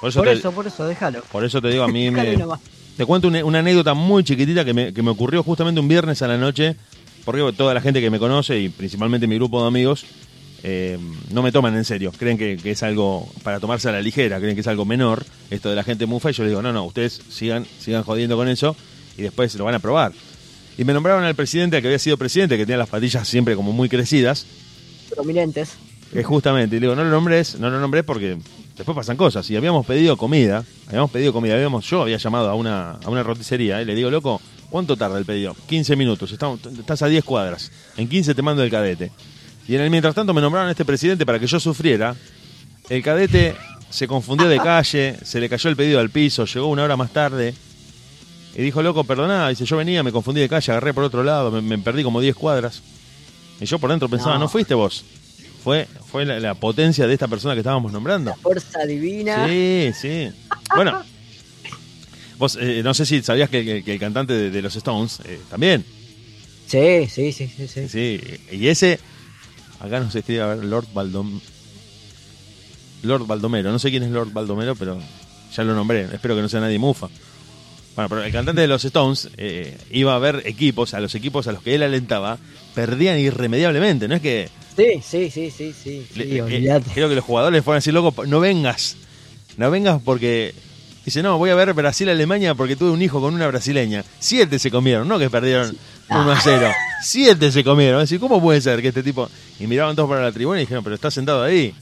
Por 0.00 0.10
eso, 0.10 0.20
Por 0.20 0.28
te, 0.28 0.34
eso, 0.34 0.52
por 0.52 0.66
eso, 0.66 0.86
déjalo. 0.86 1.22
por 1.32 1.44
eso 1.44 1.60
te 1.60 1.68
digo, 1.68 1.82
a 1.82 1.88
mí 1.88 2.10
me, 2.12 2.36
te 2.96 3.04
cuento 3.06 3.28
una, 3.28 3.44
una 3.44 3.58
anécdota 3.60 3.94
muy 3.94 4.22
chiquitita 4.22 4.64
que 4.64 4.74
me, 4.74 4.92
que 4.92 5.02
me 5.02 5.10
ocurrió 5.10 5.42
justamente 5.42 5.80
un 5.80 5.88
viernes 5.88 6.20
a 6.22 6.28
la 6.28 6.36
noche, 6.36 6.76
porque 7.24 7.52
toda 7.56 7.72
la 7.74 7.80
gente 7.80 8.00
que 8.00 8.10
me 8.10 8.18
conoce 8.18 8.60
y 8.60 8.68
principalmente 8.68 9.26
mi 9.26 9.36
grupo 9.36 9.60
de 9.62 9.68
amigos 9.68 10.04
eh, 10.62 10.98
no 11.32 11.42
me 11.42 11.50
toman 11.52 11.74
en 11.76 11.84
serio, 11.84 12.12
creen 12.16 12.36
que, 12.36 12.58
que 12.58 12.70
es 12.72 12.82
algo 12.82 13.26
para 13.42 13.58
tomarse 13.58 13.88
a 13.88 13.92
la 13.92 14.02
ligera, 14.02 14.38
creen 14.38 14.54
que 14.54 14.60
es 14.60 14.66
algo 14.66 14.84
menor 14.84 15.24
esto 15.50 15.70
de 15.70 15.76
la 15.76 15.84
gente 15.84 16.04
mufa 16.06 16.30
y 16.30 16.34
yo 16.34 16.42
les 16.44 16.50
digo, 16.50 16.62
no, 16.62 16.72
no, 16.72 16.84
ustedes 16.84 17.20
sigan, 17.30 17.66
sigan 17.78 18.02
jodiendo 18.02 18.36
con 18.36 18.48
eso 18.48 18.76
y 19.16 19.22
después 19.22 19.54
lo 19.54 19.64
van 19.64 19.74
a 19.74 19.78
probar. 19.78 20.12
Y 20.78 20.84
me 20.84 20.92
nombraron 20.92 21.24
al 21.24 21.34
presidente, 21.34 21.76
al 21.76 21.82
que 21.82 21.88
había 21.88 21.98
sido 21.98 22.18
presidente, 22.18 22.58
que 22.58 22.66
tenía 22.66 22.76
las 22.78 22.90
patillas 22.90 23.26
siempre 23.26 23.56
como 23.56 23.72
muy 23.72 23.88
crecidas, 23.88 24.46
Prominentes. 25.14 25.70
Que 26.12 26.22
justamente, 26.24 26.76
y 26.76 26.80
digo, 26.80 26.94
no 26.94 27.04
lo 27.04 27.10
nombres, 27.10 27.58
no 27.58 27.68
lo 27.70 27.78
nombres 27.80 28.04
porque 28.04 28.38
después 28.76 28.96
pasan 28.96 29.16
cosas. 29.16 29.48
Y 29.50 29.56
habíamos 29.56 29.84
pedido 29.86 30.16
comida, 30.16 30.64
habíamos 30.88 31.10
pedido 31.10 31.32
comida, 31.32 31.54
habíamos, 31.54 31.84
yo 31.88 32.02
había 32.02 32.16
llamado 32.16 32.48
a 32.50 32.54
una, 32.54 32.92
a 32.92 33.08
una 33.10 33.22
roticería 33.22 33.82
y 33.82 33.84
le 33.84 33.94
digo, 33.94 34.10
loco, 34.10 34.40
¿cuánto 34.70 34.96
tarda 34.96 35.18
el 35.18 35.24
pedido? 35.24 35.54
15 35.68 35.96
minutos, 35.96 36.30
estamos, 36.32 36.60
estás 36.78 37.02
a 37.02 37.06
10 37.08 37.24
cuadras, 37.24 37.70
en 37.96 38.08
15 38.08 38.34
te 38.34 38.42
mando 38.42 38.62
el 38.62 38.70
cadete. 38.70 39.10
Y 39.68 39.74
en 39.74 39.80
el 39.80 39.90
mientras 39.90 40.14
tanto 40.14 40.32
me 40.32 40.40
nombraron 40.40 40.68
a 40.68 40.70
este 40.70 40.84
presidente 40.84 41.26
para 41.26 41.38
que 41.40 41.46
yo 41.48 41.58
sufriera. 41.58 42.14
El 42.88 43.02
cadete 43.02 43.56
se 43.90 44.06
confundió 44.06 44.48
de 44.48 44.58
calle, 44.58 45.16
se 45.24 45.40
le 45.40 45.48
cayó 45.48 45.68
el 45.70 45.76
pedido 45.76 45.98
al 45.98 46.10
piso, 46.10 46.44
llegó 46.44 46.68
una 46.68 46.84
hora 46.84 46.96
más 46.96 47.12
tarde. 47.12 47.52
Y 48.54 48.62
dijo, 48.62 48.80
loco, 48.82 49.02
perdoná, 49.04 49.48
dice, 49.48 49.64
yo 49.66 49.76
venía, 49.76 50.02
me 50.04 50.12
confundí 50.12 50.40
de 50.40 50.48
calle, 50.48 50.70
agarré 50.70 50.94
por 50.94 51.02
otro 51.04 51.22
lado, 51.24 51.50
me, 51.50 51.60
me 51.60 51.78
perdí 51.78 52.02
como 52.04 52.20
10 52.20 52.36
cuadras. 52.36 52.80
Y 53.60 53.66
yo 53.66 53.78
por 53.80 53.90
dentro 53.90 54.08
pensaba, 54.08 54.34
No. 54.34 54.40
no, 54.40 54.48
fuiste 54.48 54.74
vos. 54.74 55.04
Fue, 55.66 55.88
fue 56.12 56.24
la, 56.24 56.38
la 56.38 56.54
potencia 56.54 57.08
de 57.08 57.12
esta 57.14 57.26
persona 57.26 57.54
que 57.54 57.58
estábamos 57.60 57.90
nombrando. 57.92 58.32
Fuerza 58.36 58.86
divina. 58.86 59.48
Sí, 59.48 59.90
sí. 60.00 60.28
Bueno, 60.76 61.02
vos 62.38 62.56
eh, 62.60 62.82
no 62.84 62.94
sé 62.94 63.04
si 63.04 63.20
sabías 63.20 63.50
que, 63.50 63.64
que- 63.64 63.82
que 63.82 63.94
el 63.94 63.98
cantante 63.98 64.32
de, 64.32 64.50
de 64.52 64.62
los 64.62 64.76
Stones 64.76 65.18
eh, 65.24 65.40
también. 65.50 65.84
Sí, 66.68 67.08
sí, 67.10 67.32
sí, 67.32 67.48
sí, 67.48 67.66
sí. 67.66 67.88
Sí, 67.88 68.20
y 68.52 68.68
ese, 68.68 69.00
acá 69.80 69.98
nos 69.98 70.14
escribe 70.14 70.42
a 70.42 70.46
ver, 70.54 70.64
Lord 70.64 70.86
Baldom, 70.94 71.40
Lord 73.02 73.26
Baldomero. 73.26 73.72
No 73.72 73.80
sé 73.80 73.90
quién 73.90 74.04
es 74.04 74.10
Lord 74.10 74.32
Baldomero, 74.32 74.76
pero 74.76 75.00
ya 75.52 75.64
lo 75.64 75.74
nombré. 75.74 76.02
Espero 76.12 76.36
que 76.36 76.42
no 76.42 76.48
sea 76.48 76.60
nadie 76.60 76.78
mufa. 76.78 77.08
Bueno, 77.96 78.08
pero 78.08 78.22
el 78.22 78.30
cantante 78.30 78.60
de 78.60 78.68
los 78.68 78.84
Stones 78.84 79.30
eh, 79.36 79.76
iba 79.90 80.14
a 80.14 80.18
ver 80.20 80.42
equipos, 80.44 80.94
a 80.94 81.00
los 81.00 81.16
equipos 81.16 81.48
a 81.48 81.52
los 81.52 81.62
que 81.64 81.74
él 81.74 81.82
alentaba, 81.82 82.38
perdían 82.72 83.18
irremediablemente. 83.18 84.06
No 84.06 84.14
es 84.14 84.22
que 84.22 84.48
Sí, 84.76 85.00
sí, 85.02 85.30
sí, 85.30 85.50
sí, 85.50 85.72
sí. 85.72 86.06
sí, 86.12 86.18
Le- 86.18 86.36
eh, 86.36 86.42
olvídate. 86.42 86.90
creo 86.92 87.08
que 87.08 87.14
los 87.14 87.24
jugadores 87.24 87.64
fueron 87.64 87.78
así, 87.78 87.90
loco, 87.92 88.24
no 88.26 88.40
vengas. 88.40 88.96
No 89.56 89.70
vengas 89.70 90.00
porque. 90.04 90.54
Dice, 91.04 91.22
no, 91.22 91.38
voy 91.38 91.50
a 91.50 91.54
ver 91.54 91.72
Brasil-Alemania 91.72 92.54
porque 92.56 92.74
tuve 92.76 92.90
un 92.90 93.00
hijo 93.00 93.20
con 93.20 93.32
una 93.32 93.46
brasileña. 93.46 94.04
Siete 94.18 94.58
se 94.58 94.70
comieron, 94.72 95.06
no 95.06 95.18
que 95.20 95.30
perdieron 95.30 95.76
1 96.10 96.32
a 96.32 96.40
0. 96.40 96.68
Siete 97.02 97.52
se 97.52 97.62
comieron. 97.62 98.00
Así, 98.02 98.18
¿cómo 98.18 98.42
puede 98.42 98.60
ser 98.60 98.82
que 98.82 98.88
este 98.88 99.04
tipo.? 99.04 99.30
Y 99.60 99.66
miraban 99.68 99.94
todos 99.94 100.08
para 100.08 100.22
la 100.22 100.32
tribuna 100.32 100.58
y 100.58 100.62
dijeron, 100.62 100.82
pero 100.82 100.96
está 100.96 101.10
sentado 101.12 101.44
ahí. 101.44 101.72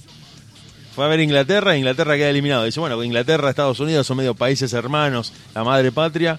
Fue 0.94 1.04
a 1.06 1.08
ver 1.08 1.20
Inglaterra, 1.20 1.74
Inglaterra 1.76 2.16
queda 2.16 2.28
eliminado. 2.30 2.64
Dice, 2.64 2.78
bueno, 2.80 3.02
Inglaterra, 3.02 3.48
Estados 3.48 3.80
Unidos 3.80 4.06
son 4.06 4.18
medio 4.18 4.34
países 4.34 4.72
hermanos, 4.74 5.32
la 5.54 5.64
madre 5.64 5.90
patria, 5.90 6.38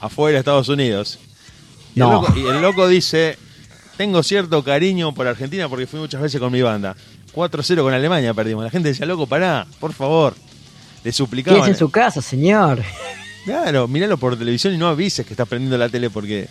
afuera 0.00 0.38
Estados 0.38 0.68
Unidos. 0.70 1.18
Y, 1.94 2.00
el, 2.00 2.06
No. 2.06 2.12
loco, 2.22 2.34
y 2.36 2.46
el 2.46 2.62
loco 2.62 2.88
dice, 2.88 3.36
tengo 4.00 4.22
cierto 4.22 4.64
cariño 4.64 5.12
por 5.12 5.26
Argentina 5.26 5.68
porque 5.68 5.86
fui 5.86 6.00
muchas 6.00 6.22
veces 6.22 6.40
con 6.40 6.50
mi 6.50 6.62
banda. 6.62 6.96
4-0 7.34 7.82
con 7.82 7.92
Alemania 7.92 8.32
perdimos. 8.32 8.64
La 8.64 8.70
gente 8.70 8.88
decía, 8.88 9.04
loco, 9.04 9.26
pará, 9.26 9.66
por 9.78 9.92
favor. 9.92 10.34
Le 11.04 11.12
suplicaban. 11.12 11.68
en 11.68 11.76
su 11.76 11.90
casa, 11.90 12.22
señor. 12.22 12.82
Claro, 13.44 13.88
miralo 13.88 14.16
por 14.18 14.38
televisión 14.38 14.74
y 14.74 14.76
no 14.78 14.86
avises 14.88 15.24
que 15.26 15.32
estás 15.32 15.48
prendiendo 15.48 15.76
la 15.78 15.88
tele 15.88 16.08
porque 16.10 16.46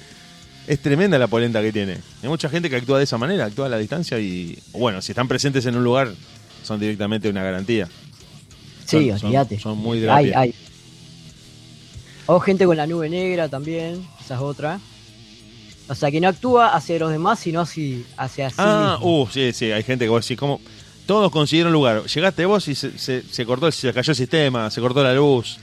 es 0.67 0.79
tremenda 0.79 1.17
la 1.19 1.27
polenta 1.27 1.61
que 1.61 1.71
tiene. 1.71 1.97
Hay 2.21 2.29
mucha 2.29 2.49
gente 2.49 2.67
que 2.69 2.75
actúa 2.75 2.97
de 2.97 3.03
esa 3.05 3.17
manera, 3.17 3.45
actúa 3.45 3.67
a 3.67 3.69
la 3.69 3.77
distancia 3.77 4.19
y, 4.19 4.57
bueno, 4.73 4.99
si 5.01 5.11
están 5.11 5.27
presentes 5.27 5.65
en 5.67 5.75
un 5.75 5.83
lugar, 5.83 6.11
son 6.63 6.79
directamente 6.79 7.29
una 7.29 7.43
garantía. 7.43 7.87
Sí, 8.85 9.09
Son- 9.11 9.25
olvídate. 9.27 9.59
son 9.59 9.77
muy 9.77 9.99
de 9.99 10.09
Hay, 10.09 10.31
hay. 10.35 10.53
O 12.25 12.39
gente 12.39 12.65
con 12.65 12.75
la 12.77 12.85
nube 12.87 13.07
negra 13.09 13.49
también, 13.49 14.03
esa 14.23 14.35
es 14.35 14.41
otra. 14.41 14.79
O 15.89 15.95
sea, 15.95 16.11
que 16.11 16.21
no 16.21 16.27
actúa 16.27 16.69
hacia 16.75 16.99
los 16.99 17.11
demás, 17.11 17.39
sino 17.39 17.61
así, 17.61 18.05
hacia 18.15 18.49
sí 18.49 18.55
Ah, 18.59 18.97
mismo. 18.99 19.21
uh, 19.23 19.27
sí, 19.27 19.51
sí, 19.53 19.71
hay 19.71 19.83
gente 19.83 20.05
que 20.05 20.09
vos 20.09 20.23
decís, 20.23 20.37
como 20.37 20.61
todos 21.07 21.31
consiguieron 21.31 21.73
lugar. 21.73 22.03
Llegaste 22.05 22.45
vos 22.45 22.67
y 22.67 22.75
se, 22.75 22.97
se- 22.97 23.23
se 23.23 23.45
cortó, 23.45 23.71
se 23.71 23.91
cayó 23.91 24.11
el 24.11 24.15
sistema, 24.15 24.69
se 24.69 24.79
cortó 24.81 25.03
la 25.03 25.13
luz, 25.15 25.57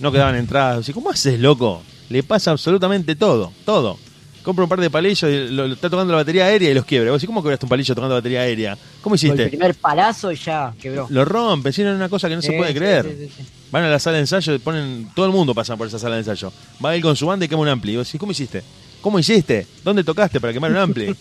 no 0.00 0.10
quedaban 0.10 0.34
entradas. 0.34 0.78
Decís, 0.78 0.94
¿Cómo 0.94 1.10
haces, 1.10 1.38
loco? 1.38 1.82
Le 2.08 2.22
pasa 2.24 2.50
absolutamente 2.50 3.14
todo, 3.14 3.52
todo. 3.64 3.96
Compra 4.42 4.64
un 4.64 4.70
par 4.70 4.80
de 4.80 4.88
palillos 4.90 5.30
y 5.30 5.48
lo, 5.54 5.68
lo- 5.68 5.74
está 5.74 5.88
tocando 5.90 6.12
la 6.12 6.16
batería 6.16 6.46
aérea 6.46 6.70
y 6.70 6.74
los 6.74 6.84
quiebra. 6.86 7.10
Vos 7.12 7.20
decís, 7.20 7.28
¿cómo 7.28 7.42
quebraste 7.42 7.66
un 7.66 7.70
palillo 7.70 7.94
tocando 7.94 8.14
batería 8.16 8.40
aérea? 8.40 8.74
¿Cómo 8.74 9.00
Con 9.02 9.12
el 9.12 9.16
hiciste? 9.16 9.46
primer 9.48 9.74
palazo 9.76 10.32
y 10.32 10.36
ya 10.36 10.74
quebró. 10.80 11.06
Lo 11.10 11.24
rompen, 11.26 11.72
si 11.72 11.82
no 11.84 11.90
es 11.90 11.96
una 11.96 12.08
cosa 12.08 12.28
que 12.28 12.34
no 12.36 12.42
se 12.42 12.52
puede 12.54 12.72
sí, 12.72 12.78
creer. 12.78 13.04
sí. 13.36 13.44
Van 13.70 13.84
a 13.84 13.88
la 13.90 13.98
sala 14.00 14.14
de 14.14 14.22
ensayo 14.22 14.54
y 14.54 14.58
ponen. 14.58 15.10
Todo 15.14 15.26
el 15.26 15.32
mundo 15.32 15.54
pasa 15.54 15.76
por 15.76 15.86
esa 15.86 15.98
sala 16.00 16.14
de 16.16 16.22
ensayo. 16.22 16.50
Va 16.84 16.96
él 16.96 17.02
con 17.02 17.14
su 17.14 17.26
banda 17.26 17.44
y 17.44 17.48
quema 17.48 17.60
un 17.62 17.68
ampli. 17.68 17.92
Y 17.92 17.96
vos 17.98 18.06
decís, 18.08 18.18
¿cómo 18.18 18.32
hiciste? 18.32 18.62
¿Cómo 19.00 19.18
hiciste? 19.18 19.66
¿Dónde 19.84 20.04
tocaste 20.04 20.40
para 20.40 20.52
quemar 20.52 20.70
un 20.70 20.76
ampli? 20.78 21.14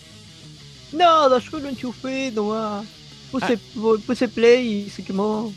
Nada, 0.91 1.39
yo 1.39 1.59
lo 1.59 1.69
enchufé 1.69 2.31
nomás. 2.31 2.85
Puse, 3.31 3.53
Ah. 3.53 3.95
puse 4.07 4.27
play 4.27 4.85
y 4.87 4.89
se 4.89 5.03
quemó. 5.03 5.53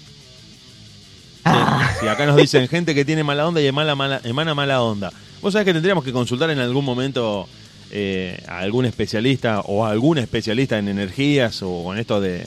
Ah, 1.44 1.90
Sí, 2.00 2.06
acá 2.06 2.26
nos 2.26 2.36
dicen 2.36 2.68
gente 2.68 2.94
que 2.94 3.04
tiene 3.04 3.24
mala 3.24 3.46
onda 3.48 3.60
y 3.60 3.66
emana 3.66 3.94
mala, 3.94 4.20
emana 4.24 4.54
mala 4.54 4.82
onda. 4.82 5.12
Vos 5.40 5.52
sabés 5.52 5.66
que 5.66 5.72
tendríamos 5.72 6.04
que 6.04 6.12
consultar 6.12 6.50
en 6.50 6.58
algún 6.60 6.84
momento 6.84 7.48
eh, 7.90 8.40
a 8.46 8.58
algún 8.58 8.84
especialista 8.84 9.60
o 9.60 9.84
a 9.84 9.90
algún 9.90 10.18
especialista 10.18 10.78
en 10.78 10.88
energías 10.88 11.60
o 11.62 11.92
en 11.92 11.98
esto 11.98 12.20
de. 12.20 12.46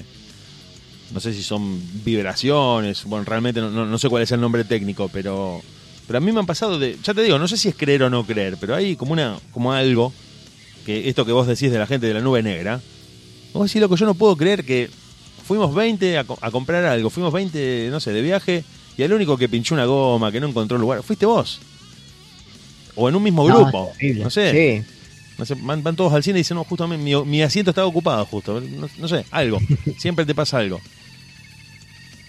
No 1.11 1.19
sé 1.19 1.33
si 1.33 1.43
son 1.43 1.79
vibraciones. 2.03 3.03
Bueno, 3.05 3.25
realmente 3.25 3.59
no, 3.61 3.69
no- 3.69 3.85
no 3.85 3.97
sé 3.99 4.09
cuál 4.09 4.23
es 4.23 4.31
el 4.31 4.39
nombre 4.41 4.63
técnico, 4.63 5.09
pero. 5.09 5.61
Pero 6.07 6.17
a 6.17 6.21
mí 6.21 6.31
me 6.31 6.39
han 6.39 6.45
pasado 6.45 6.77
de. 6.77 6.97
Ya 7.03 7.13
te 7.13 7.23
digo, 7.23 7.39
no 7.39 7.47
sé 7.47 7.57
si 7.57 7.69
es 7.69 7.75
creer 7.75 8.03
o 8.03 8.09
no 8.09 8.25
creer, 8.25 8.57
pero 8.59 8.75
hay 8.75 8.95
como 8.95 9.13
una 9.13 9.37
como 9.51 9.73
algo. 9.73 10.13
que 10.85 11.09
Esto 11.09 11.25
que 11.25 11.31
vos 11.31 11.47
decís 11.47 11.71
de 11.71 11.79
la 11.79 11.87
gente 11.87 12.07
de 12.07 12.13
la 12.13 12.21
nube 12.21 12.43
negra. 12.43 12.81
Vos 13.53 13.69
decís, 13.69 13.81
loco, 13.81 13.95
yo 13.95 14.05
no 14.05 14.15
puedo 14.15 14.35
creer 14.35 14.65
que 14.65 14.89
fuimos 15.45 15.73
20 15.73 16.17
a, 16.17 16.25
a 16.41 16.51
comprar 16.51 16.83
algo, 16.85 17.09
fuimos 17.09 17.31
20, 17.31 17.87
no 17.89 17.99
sé, 17.99 18.11
de 18.11 18.21
viaje, 18.21 18.63
y 18.97 19.03
el 19.03 19.13
único 19.13 19.37
que 19.37 19.47
pinchó 19.47 19.75
una 19.75 19.85
goma, 19.85 20.31
que 20.31 20.39
no 20.39 20.47
encontró 20.47 20.77
lugar, 20.77 21.03
fuiste 21.03 21.25
vos. 21.25 21.61
O 22.95 23.09
en 23.09 23.15
un 23.15 23.23
mismo 23.23 23.47
no, 23.47 23.55
grupo. 23.55 23.91
No 24.17 24.29
sé. 24.29 24.51
Sí. 24.83 24.91
No 25.37 25.45
sé, 25.45 25.55
van, 25.55 25.83
van 25.83 25.95
todos 25.97 26.13
al 26.13 26.23
cine 26.23 26.39
y 26.39 26.41
dicen, 26.41 26.55
no, 26.55 26.63
justamente 26.63 27.03
mi, 27.03 27.13
mi 27.25 27.41
asiento 27.41 27.71
estaba 27.71 27.87
ocupado, 27.87 28.25
justo. 28.25 28.61
No, 28.61 28.87
no 28.97 29.07
sé, 29.07 29.25
algo. 29.31 29.59
Siempre 29.97 30.25
te 30.25 30.33
pasa 30.33 30.59
algo. 30.59 30.79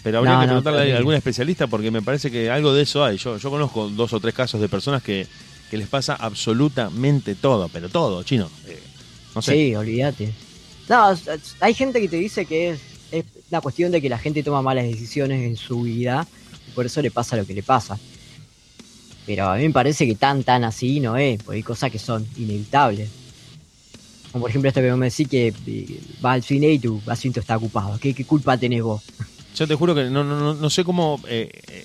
Pero 0.06 0.18
habría 0.18 0.34
No, 0.34 0.40
que 0.40 0.46
no, 0.46 0.52
preguntarle 0.62 0.92
a 0.92 0.98
algún 0.98 1.14
especialista 1.14 1.66
porque 1.66 1.90
me 1.90 2.00
parece 2.00 2.30
que 2.30 2.48
algo 2.48 2.72
de 2.72 2.82
eso 2.82 3.04
hay. 3.04 3.16
Yo, 3.16 3.38
yo 3.38 3.50
conozco 3.50 3.88
dos 3.88 4.12
o 4.12 4.20
tres 4.20 4.34
casos 4.34 4.60
de 4.60 4.68
personas 4.68 5.02
que, 5.02 5.26
que 5.68 5.76
les 5.76 5.88
pasa 5.88 6.14
absolutamente 6.14 7.34
todo, 7.34 7.68
pero 7.68 7.88
todo, 7.88 8.22
chino. 8.22 8.48
Eh, 8.68 8.80
no 9.34 9.42
sé. 9.42 9.54
Sí, 9.54 9.74
olvídate. 9.74 10.32
No, 10.88 11.12
hay 11.58 11.74
gente 11.74 12.00
que 12.00 12.06
te 12.06 12.18
dice 12.18 12.46
que 12.46 12.70
es, 12.70 12.80
es 13.10 13.24
una 13.50 13.60
cuestión 13.60 13.90
de 13.90 14.00
que 14.00 14.08
la 14.08 14.18
gente 14.18 14.44
toma 14.44 14.62
malas 14.62 14.84
decisiones 14.84 15.42
en 15.42 15.56
su 15.56 15.82
vida 15.82 16.24
y 16.68 16.70
por 16.70 16.86
eso 16.86 17.02
le 17.02 17.10
pasa 17.10 17.36
lo 17.36 17.44
que 17.44 17.54
le 17.54 17.64
pasa. 17.64 17.98
Pero 19.26 19.48
a 19.48 19.56
mí 19.56 19.64
me 19.64 19.74
parece 19.74 20.06
que 20.06 20.14
tan 20.14 20.44
tan 20.44 20.62
así 20.62 21.00
no 21.00 21.16
es, 21.16 21.42
porque 21.42 21.56
hay 21.56 21.62
cosas 21.64 21.90
que 21.90 21.98
son 21.98 22.24
inevitables. 22.36 23.08
Como 24.30 24.42
por 24.42 24.50
ejemplo 24.50 24.68
esto 24.68 24.80
que 24.80 24.88
vos 24.88 24.98
me 25.00 25.10
decís 25.10 25.26
que 25.26 25.52
eh, 25.66 26.00
vas 26.20 26.34
al 26.34 26.42
cine 26.44 26.70
y 26.70 26.78
tu 26.78 27.02
asiento 27.08 27.40
está 27.40 27.56
ocupado. 27.56 27.98
¿Qué, 27.98 28.14
qué 28.14 28.24
culpa 28.24 28.56
tenés 28.56 28.84
vos? 28.84 29.02
Yo 29.56 29.66
te 29.66 29.74
juro 29.74 29.94
que 29.94 30.04
no, 30.04 30.22
no, 30.24 30.38
no, 30.38 30.54
no 30.54 30.70
sé 30.70 30.84
cómo. 30.84 31.20
eh, 31.28 31.48
eh, 31.68 31.84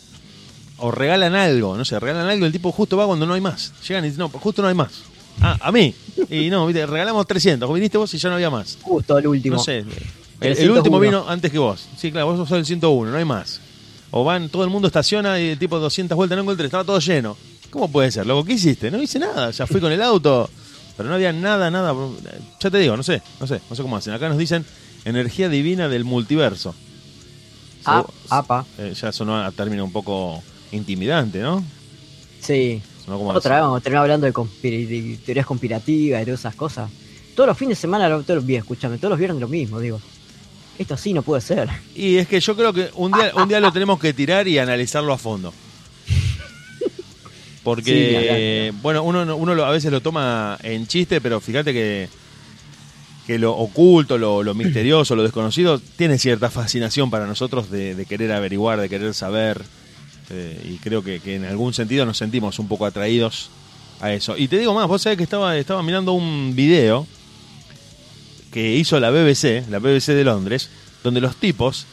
o 0.83 0.89
regalan 0.91 1.35
algo, 1.35 1.77
no 1.77 1.85
sé, 1.85 1.99
regalan 1.99 2.27
algo, 2.27 2.45
el 2.47 2.51
tipo 2.51 2.71
justo 2.71 2.97
va 2.97 3.05
cuando 3.05 3.25
no 3.27 3.35
hay 3.35 3.41
más. 3.41 3.71
Llegan 3.87 4.03
y 4.03 4.07
dicen, 4.07 4.19
no, 4.19 4.29
justo 4.29 4.61
no 4.63 4.67
hay 4.67 4.73
más. 4.73 4.91
Ah, 5.39 5.57
a 5.61 5.71
mí. 5.71 5.93
Y 6.29 6.49
no, 6.49 6.65
viste, 6.65 6.85
regalamos 6.85 7.25
300. 7.27 7.71
Viniste 7.73 7.97
vos 7.97 8.11
y 8.13 8.17
ya 8.17 8.29
no 8.29 8.35
había 8.35 8.49
más. 8.49 8.77
Justo 8.81 9.17
el 9.17 9.27
último. 9.27 9.57
No 9.57 9.63
sé. 9.63 9.79
El, 9.79 9.87
el 9.87 10.55
301. 10.55 10.73
último 10.77 10.99
vino 10.99 11.25
antes 11.29 11.51
que 11.51 11.59
vos. 11.59 11.87
Sí, 11.97 12.11
claro, 12.11 12.27
vos 12.35 12.49
sos 12.49 12.57
el 12.57 12.65
101, 12.65 13.11
no 13.11 13.17
hay 13.17 13.25
más. 13.25 13.61
O 14.09 14.23
van, 14.23 14.49
todo 14.49 14.63
el 14.63 14.69
mundo 14.71 14.87
estaciona 14.87 15.39
y 15.39 15.49
el 15.49 15.59
tipo 15.59 15.79
200 15.79 16.15
vueltas 16.15 16.35
no 16.35 16.41
encontré, 16.41 16.65
estaba 16.65 16.83
todo 16.83 16.99
lleno. 16.99 17.37
¿Cómo 17.69 17.89
puede 17.91 18.11
ser? 18.11 18.25
Loco, 18.25 18.43
¿qué 18.43 18.53
hiciste? 18.53 18.89
No 18.91 19.01
hice 19.01 19.19
nada, 19.19 19.51
ya 19.51 19.67
fui 19.67 19.79
con 19.79 19.91
el 19.91 20.01
auto. 20.01 20.49
Pero 20.97 21.07
no 21.09 21.15
había 21.15 21.31
nada, 21.31 21.69
nada. 21.71 21.95
Ya 22.59 22.69
te 22.71 22.77
digo, 22.79 22.97
no 22.97 23.03
sé, 23.03 23.21
no 23.39 23.45
sé, 23.47 23.61
no 23.69 23.75
sé 23.75 23.81
cómo 23.83 23.97
hacen. 23.97 24.13
Acá 24.13 24.27
nos 24.29 24.37
dicen 24.37 24.65
energía 25.05 25.47
divina 25.47 25.87
del 25.87 26.03
multiverso. 26.03 26.75
Ah, 27.85 28.05
apa. 28.29 28.65
eh, 28.77 28.93
ya 28.99 29.11
sonó 29.11 29.37
a 29.43 29.51
término 29.51 29.83
un 29.83 29.91
poco 29.91 30.41
intimidante, 30.71 31.39
¿no? 31.39 31.63
Sí. 32.41 32.81
Sonó 33.05 33.17
como 33.17 33.29
Otra 33.31 33.55
vez 33.55 33.63
vamos 33.63 33.79
a 33.79 33.83
terminar 33.83 34.03
hablando 34.03 34.25
de, 34.27 34.33
conspir- 34.33 34.87
de 34.87 35.17
teorías 35.25 35.45
conspirativas 35.45 36.21
y 36.21 36.25
de 36.25 36.33
esas 36.33 36.55
cosas. 36.55 36.89
Todos 37.35 37.47
los 37.47 37.57
fines 37.57 37.77
de 37.77 37.81
semana, 37.81 38.07
todos 38.09 38.27
los 38.35 38.45
días, 38.45 38.61
escúchame, 38.63 38.97
todos 38.97 39.09
los 39.11 39.19
viernes 39.19 39.39
lo 39.41 39.47
mismo, 39.47 39.79
digo. 39.79 39.99
Esto 40.77 40.97
sí 40.97 41.13
no 41.13 41.21
puede 41.21 41.41
ser. 41.41 41.69
Y 41.95 42.17
es 42.17 42.27
que 42.27 42.39
yo 42.39 42.55
creo 42.55 42.73
que 42.73 42.89
un 42.95 43.11
día, 43.11 43.31
un 43.35 43.47
día 43.47 43.59
lo 43.59 43.71
tenemos 43.71 43.99
que 43.99 44.13
tirar 44.13 44.47
y 44.47 44.57
analizarlo 44.57 45.13
a 45.13 45.17
fondo. 45.17 45.53
Porque, 47.63 48.73
bueno, 48.81 49.03
uno, 49.03 49.23
no- 49.25 49.35
uno 49.35 49.51
a 49.63 49.69
veces 49.71 49.91
lo 49.91 50.01
toma 50.01 50.57
en 50.63 50.87
chiste, 50.87 51.21
pero 51.21 51.39
fíjate 51.39 51.71
que, 51.73 52.09
que 53.31 53.39
lo 53.39 53.53
oculto, 53.53 54.17
lo, 54.17 54.53
misterioso, 54.53 55.15
lo 55.15 55.23
desconocido, 55.23 55.79
tiene 55.79 56.17
cierta 56.17 56.49
fascinación 56.49 57.09
para 57.09 57.25
nosotros 57.25 57.71
de, 57.71 58.05
querer 58.05 58.33
averiguar, 58.33 58.81
de 58.81 58.89
querer 58.89 59.13
saber. 59.13 59.63
eh, 60.29 60.61
y 60.65 60.75
creo 60.79 61.01
que, 61.01 61.21
en 61.23 61.45
algún 61.45 61.73
sentido 61.73 62.05
nos 62.05 62.17
sentimos 62.17 62.59
un 62.59 62.67
poco 62.67 62.85
atraídos 62.85 63.49
a 64.01 64.11
eso. 64.11 64.35
Y 64.35 64.49
te 64.49 64.57
digo 64.57 64.73
más, 64.73 64.85
vos 64.85 65.01
sabés 65.01 65.15
que 65.15 65.23
estaba, 65.23 65.55
estaba 65.55 65.81
mirando 65.81 66.11
un 66.11 66.57
video 66.57 67.07
que 68.51 68.75
hizo 68.75 68.99
la 68.99 69.11
BBC, 69.11 69.65
la 69.69 69.79
BBC 69.79 70.07
de 70.07 70.25
Londres, 70.25 70.69
donde 71.01 71.21
los 71.21 71.37
tipos 71.37 71.85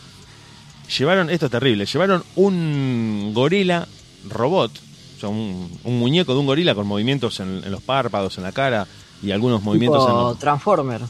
llevaron, 0.98 1.30
esto 1.30 1.46
es 1.46 1.52
terrible, 1.52 1.86
llevaron 1.86 2.24
un 2.34 3.30
gorila 3.32 3.86
robot, 4.28 4.72
o 5.18 5.20
sea, 5.20 5.28
un, 5.28 5.70
muñeco 5.84 6.32
de 6.34 6.40
un 6.40 6.46
gorila 6.46 6.74
con 6.74 6.88
movimientos 6.88 7.38
en, 7.38 7.62
en 7.62 7.70
los 7.70 7.80
párpados, 7.80 8.38
en 8.38 8.42
la 8.42 8.50
cara 8.50 8.88
y 9.22 9.30
algunos 9.30 9.62
movimientos 9.62 10.02
en 10.02 10.08
Tipo 10.08 10.28
los... 10.30 10.38
Transformer. 10.40 11.02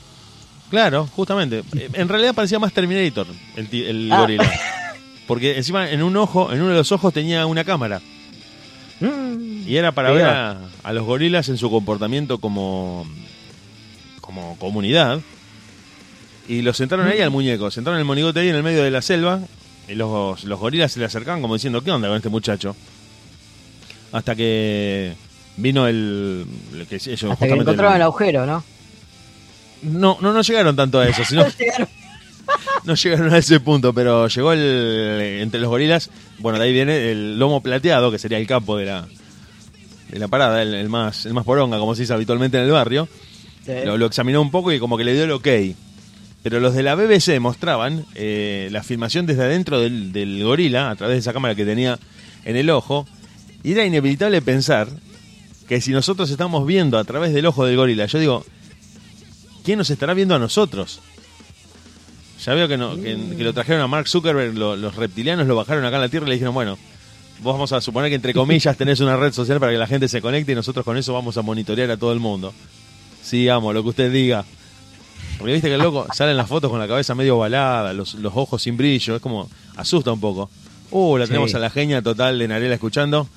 Claro, 0.71 1.07
justamente. 1.15 1.63
Eh, 1.77 1.89
En 1.95 2.09
realidad 2.09 2.35
parecía 2.35 2.59
más 2.59 2.73
Terminator 2.73 3.27
el, 3.57 3.69
el 3.73 4.13
Ah. 4.13 4.21
gorila. 4.21 4.51
Porque 5.27 5.57
encima 5.57 5.91
en 5.91 6.03
un 6.03 6.17
ojo, 6.17 6.53
en 6.53 6.61
uno 6.61 6.71
de 6.71 6.77
los 6.77 6.91
ojos 6.93 7.13
tenía 7.13 7.45
una 7.47 7.65
cámara. 7.65 8.01
Mm. 9.01 9.69
Y 9.69 9.77
era 9.77 9.93
para 9.93 10.11
ver 10.11 10.25
a, 10.25 10.59
a 10.83 10.93
los 10.93 11.05
gorilas 11.05 11.49
en 11.51 11.59
su 11.59 11.71
comportamiento 11.71 12.39
como, 12.39 13.07
como 14.21 14.57
comunidad. 14.59 15.21
Y 16.49 16.63
lo 16.63 16.73
sentaron 16.73 17.07
ahí 17.07 17.21
al 17.21 17.31
muñeco, 17.31 17.71
sentaron 17.71 17.99
el 17.99 18.07
monigote 18.07 18.41
ahí 18.41 18.49
en 18.49 18.57
el 18.57 18.63
medio 18.63 18.83
de 18.83 18.91
la 18.91 19.03
selva. 19.03 19.41
Y 19.87 19.95
los, 19.95 20.45
los 20.45 20.59
gorilas 20.59 20.93
se 20.93 20.99
le 21.01 21.07
acercaban 21.07 21.43
como 21.43 21.55
diciendo, 21.55 21.83
¿qué 21.83 21.91
onda 21.91 22.09
con 22.09 22.17
este 22.17 22.29
muchacho? 22.31 22.75
Hasta 24.13 24.35
que 24.35 25.13
vino 25.59 25.87
el... 25.87 26.47
el 26.75 26.87
que 26.87 26.97
ellos 26.97 27.25
Hasta 27.33 27.47
que 27.47 27.53
encontraron 27.53 27.93
el 27.93 27.97
el- 27.97 28.03
agujero, 28.03 28.47
¿no? 28.47 28.65
No, 29.83 30.19
no, 30.21 30.33
no 30.33 30.43
llegaron 30.43 30.75
tanto 30.77 31.01
a 31.01 31.09
eso, 31.09 31.25
sino 31.25 31.45
no 32.85 32.95
llegaron 32.95 33.33
a 33.33 33.39
ese 33.39 33.61
punto, 33.61 33.93
pero 33.93 34.29
llegó 34.29 34.53
el 34.53 35.39
entre 35.41 35.61
los 35.61 35.69
gorilas, 35.69 36.11
bueno, 36.39 36.59
de 36.59 36.65
ahí 36.65 36.73
viene 36.73 37.11
el 37.11 37.39
lomo 37.39 37.63
plateado, 37.63 38.11
que 38.11 38.19
sería 38.19 38.39
el 38.39 38.47
capo 38.47 38.77
de 38.77 38.87
la 38.87 39.07
de 40.11 40.19
la 40.19 40.29
parada, 40.29 40.63
el, 40.63 40.75
el 40.75 40.89
más 40.89 41.27
el 41.27 41.35
más 41.35 41.45
poronga, 41.45 41.79
como 41.79 41.95
se 41.95 42.03
dice 42.03 42.15
habitualmente 42.15 42.59
en 42.59 42.65
el 42.65 42.71
barrio. 42.71 43.09
Sí. 43.65 43.73
Lo, 43.85 43.99
lo 43.99 44.07
examinó 44.07 44.41
un 44.41 44.51
poco 44.51 44.73
y 44.73 44.79
como 44.79 44.97
que 44.97 45.05
le 45.05 45.13
dio 45.13 45.25
el 45.25 45.33
ok. 45.33 45.49
Pero 46.43 46.61
los 46.61 46.75
de 46.75 46.83
la 46.83 46.95
BBC 46.95 47.41
mostraban 47.41 48.07
eh, 48.15 48.69
la 48.71 48.83
filmación 48.83 49.27
desde 49.27 49.43
adentro 49.43 49.81
del, 49.81 50.13
del 50.13 50.43
gorila, 50.45 50.91
a 50.91 50.97
través 50.97 51.17
de 51.17 51.19
esa 51.21 51.33
cámara 51.33 51.55
que 51.55 51.65
tenía 51.67 51.99
en 52.45 52.57
el 52.57 52.71
ojo, 52.71 53.07
y 53.63 53.73
era 53.73 53.85
inevitable 53.85 54.41
pensar 54.41 54.89
que 55.69 55.81
si 55.81 55.91
nosotros 55.91 56.31
estamos 56.31 56.67
viendo 56.67 56.97
a 56.97 57.05
través 57.05 57.35
del 57.35 57.45
ojo 57.45 57.67
del 57.67 57.77
gorila, 57.77 58.07
yo 58.07 58.19
digo, 58.19 58.47
¿quién 59.69 59.77
nos 59.77 59.91
estará 59.91 60.15
viendo 60.15 60.35
a 60.35 60.39
nosotros? 60.39 61.01
Ya 62.43 62.55
veo 62.55 62.69
que, 62.69 62.79
no, 62.79 62.97
que, 62.97 63.19
que 63.37 63.45
lo 63.45 63.53
trajeron 63.53 63.83
a 63.83 63.87
Mark 63.87 64.09
Zuckerberg, 64.09 64.55
lo- 64.57 64.77
los 64.77 64.95
reptilianos 64.97 65.47
lo 65.47 65.57
bajaron 65.57 65.85
acá 65.85 65.97
en 65.97 66.01
la 66.03 66.09
Tierra 66.09 66.25
y 66.25 66.31
le 66.31 66.35
dijeron, 66.37 66.55
bueno, 66.55 66.79
vos 67.43 67.53
vamos 67.53 67.73
a 67.73 67.83
suponer 67.83 68.09
que 68.09 68.15
entre 68.15 68.33
comillas 68.33 68.75
tenés 68.79 69.01
una 69.01 69.19
red 69.19 69.35
social 69.35 69.61
para 69.61 69.73
que 69.73 69.77
la 69.79 69.87
gente 69.87 70.09
se 70.09 70.23
conecte 70.23 70.53
y 70.53 70.55
nosotros 70.55 70.87
con 70.87 70.97
eso 70.97 71.13
vamos 71.13 71.37
a 71.37 71.43
monitorear 71.43 71.91
a 71.91 71.99
todo 71.99 72.15
el 72.15 72.19
mundo. 72.19 72.55
Sí, 73.23 73.47
amo, 73.51 73.75
lo 73.75 73.83
que 73.83 73.91
usted 73.91 74.11
diga. 74.11 74.47
Porque 75.37 75.53
viste 75.53 75.69
que 75.69 75.75
el 75.75 75.83
loco 75.83 76.07
sale 76.15 76.31
en 76.31 76.39
las 76.39 76.49
fotos 76.49 76.71
con 76.71 76.81
la 76.81 76.89
cabeza 76.89 77.15
medio 77.15 77.37
ovalada, 77.37 77.93
los, 77.93 78.15
los 78.15 78.33
ojos 78.35 78.63
sin 78.63 78.79
brillo, 78.79 79.17
es 79.17 79.21
como, 79.21 79.51
asusta 79.77 80.11
un 80.13 80.21
poco. 80.21 80.49
Uh, 80.91 81.19
la 81.19 81.27
Sí. 81.27 81.33
tenemos 81.33 81.55
a 81.55 81.59
la 81.59 81.69
genia 81.69 82.01
total 82.01 82.39
de 82.39 82.49
Narela 82.49 82.73
escuchando. 82.75 83.29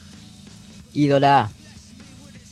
Ídola. 0.94 1.50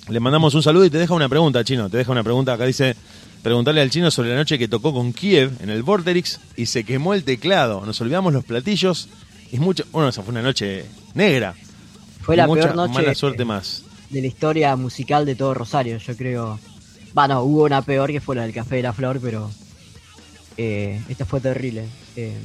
Le 0.09 0.19
mandamos 0.19 0.53
un 0.55 0.63
saludo 0.63 0.83
y 0.85 0.89
te 0.89 0.97
deja 0.97 1.13
una 1.13 1.29
pregunta, 1.29 1.63
Chino. 1.63 1.89
Te 1.89 1.97
deja 1.97 2.11
una 2.11 2.23
pregunta. 2.23 2.53
Acá 2.53 2.65
dice, 2.65 2.95
preguntarle 3.43 3.81
al 3.81 3.89
Chino 3.89 4.11
sobre 4.11 4.29
la 4.29 4.35
noche 4.35 4.57
que 4.59 4.67
tocó 4.67 4.93
con 4.93 5.13
Kiev 5.13 5.51
en 5.61 5.69
el 5.69 5.83
Vorterix 5.83 6.39
y 6.55 6.65
se 6.65 6.83
quemó 6.83 7.13
el 7.13 7.23
teclado. 7.23 7.85
Nos 7.85 7.99
olvidamos 8.01 8.33
los 8.33 8.43
platillos. 8.45 9.07
Y 9.51 9.59
mucho... 9.59 9.83
Bueno, 9.91 10.09
esa 10.09 10.21
fue 10.21 10.31
una 10.31 10.41
noche 10.41 10.85
negra. 11.15 11.55
Fue 12.21 12.35
la 12.35 12.45
mucha 12.47 12.63
peor 12.63 12.75
noche 12.75 12.93
mala 12.93 13.15
suerte 13.15 13.45
más. 13.45 13.83
de 14.09 14.21
la 14.21 14.27
historia 14.27 14.75
musical 14.75 15.25
de 15.25 15.35
todo 15.35 15.53
Rosario, 15.53 15.97
yo 15.97 16.15
creo. 16.15 16.59
Bueno, 17.13 17.41
hubo 17.41 17.63
una 17.63 17.81
peor 17.81 18.11
que 18.11 18.21
fue 18.21 18.35
la 18.35 18.43
del 18.43 18.53
Café 18.53 18.75
de 18.75 18.83
la 18.83 18.93
Flor, 18.93 19.19
pero 19.21 19.49
eh, 20.57 21.01
esta 21.09 21.25
fue 21.25 21.39
terrible. 21.41 21.85
Eh, 22.15 22.37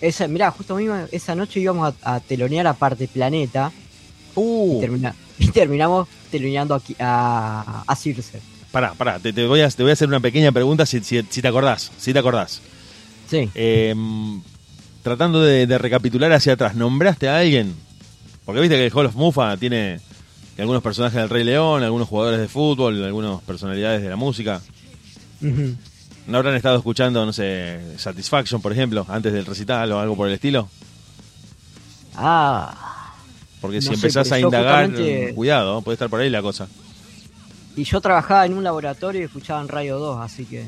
esa, 0.00 0.26
mirá, 0.26 0.50
justo 0.50 0.74
mismo 0.76 0.96
esa 1.12 1.34
noche 1.34 1.60
íbamos 1.60 1.94
a, 2.02 2.14
a 2.16 2.20
telonear 2.20 2.66
a 2.66 2.72
Parte 2.74 3.06
Planeta 3.06 3.70
y, 3.74 3.80
Uh, 4.34 4.80
termina- 4.80 5.14
y 5.38 5.48
terminamos 5.48 6.08
teloneando 6.30 6.74
aquí 6.74 6.96
a, 6.98 7.84
a 7.86 7.96
Circe. 7.96 8.40
Pará, 8.72 8.94
pará. 8.94 9.18
Te, 9.18 9.32
te 9.32 9.46
voy 9.46 9.60
a, 9.60 9.68
te 9.68 9.82
voy 9.82 9.90
a 9.90 9.92
hacer 9.94 10.08
una 10.08 10.20
pequeña 10.20 10.52
pregunta 10.52 10.86
si, 10.86 11.00
si, 11.00 11.22
si 11.28 11.42
te 11.42 11.48
acordás. 11.48 11.90
Si 11.98 12.12
te 12.12 12.18
acordás. 12.18 12.60
Sí, 13.28 13.48
Eh, 13.54 13.94
tratando 15.02 15.40
de, 15.42 15.66
de 15.66 15.78
recapitular 15.78 16.32
hacia 16.32 16.54
atrás, 16.54 16.74
¿nombraste 16.74 17.28
a 17.28 17.38
alguien? 17.38 17.74
Porque 18.44 18.60
viste 18.60 18.76
que 18.76 18.86
el 18.86 18.92
Hall 18.92 19.06
of 19.06 19.14
Mufa 19.14 19.56
tiene 19.56 20.00
algunos 20.58 20.82
personajes 20.82 21.18
del 21.20 21.30
Rey 21.30 21.44
León, 21.44 21.82
algunos 21.82 22.08
jugadores 22.08 22.40
de 22.40 22.48
fútbol, 22.48 23.02
algunas 23.04 23.40
personalidades 23.42 24.02
de 24.02 24.08
la 24.10 24.16
música. 24.16 24.60
¿No 26.26 26.36
habrán 26.36 26.54
estado 26.54 26.76
escuchando, 26.76 27.24
no 27.24 27.32
sé, 27.32 27.80
Satisfaction, 27.96 28.60
por 28.60 28.72
ejemplo, 28.72 29.06
antes 29.08 29.32
del 29.32 29.46
recital 29.46 29.90
o 29.92 30.00
algo 30.00 30.16
por 30.16 30.28
el 30.28 30.34
estilo? 30.34 30.68
Ah, 32.14 33.14
Porque 33.60 33.80
si 33.80 33.92
empezás 33.94 34.30
a 34.32 34.40
indagar, 34.40 34.86
justamente- 34.88 35.34
cuidado, 35.34 35.80
puede 35.82 35.94
estar 35.94 36.08
por 36.10 36.20
ahí 36.20 36.30
la 36.30 36.42
cosa. 36.42 36.68
Y 37.76 37.84
yo 37.84 38.00
trabajaba 38.00 38.46
en 38.46 38.54
un 38.54 38.64
laboratorio 38.64 39.20
y 39.20 39.24
escuchaba 39.24 39.60
en 39.60 39.68
Radio 39.68 39.98
2, 39.98 40.18
así 40.20 40.44
que 40.44 40.64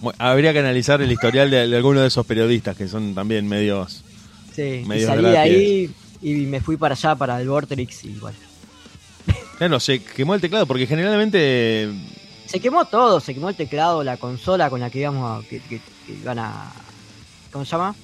Bueno, 0.00 0.16
habría 0.18 0.52
que 0.52 0.58
analizar 0.60 1.00
el 1.02 1.10
historial 1.10 1.50
de, 1.50 1.66
de 1.68 1.76
alguno 1.76 2.00
de 2.00 2.08
esos 2.08 2.26
periodistas 2.26 2.76
que 2.76 2.88
son 2.88 3.14
también 3.14 3.48
medios... 3.48 4.02
sí, 4.54 4.80
y 4.82 4.84
Medios 4.86 5.08
salí 5.08 5.22
de 5.24 5.38
ahí 5.38 5.90
y 6.22 6.32
me 6.46 6.60
fui 6.60 6.76
para 6.76 6.94
allá, 6.94 7.14
para 7.14 7.40
el 7.40 7.48
Vortex 7.48 8.04
y 8.04 8.10
bueno. 8.14 8.36
Claro, 9.58 9.78
se 9.80 10.02
quemó 10.02 10.34
el 10.34 10.40
teclado 10.40 10.66
porque 10.66 10.86
generalmente... 10.86 11.90
Se 12.46 12.60
quemó 12.60 12.84
todo, 12.84 13.20
se 13.20 13.34
quemó 13.34 13.48
el 13.48 13.54
teclado, 13.56 14.04
la 14.04 14.16
consola 14.16 14.68
con 14.70 14.80
la 14.80 14.90
que 14.90 15.00
íbamos 15.00 15.44
a, 15.44 15.48
que, 15.48 15.60
que- 15.60 15.80
que 16.06 16.12
iban 16.12 16.38
a. 16.38 16.70
¿Cómo 17.50 17.64
se 17.64 17.70
llama? 17.72 17.94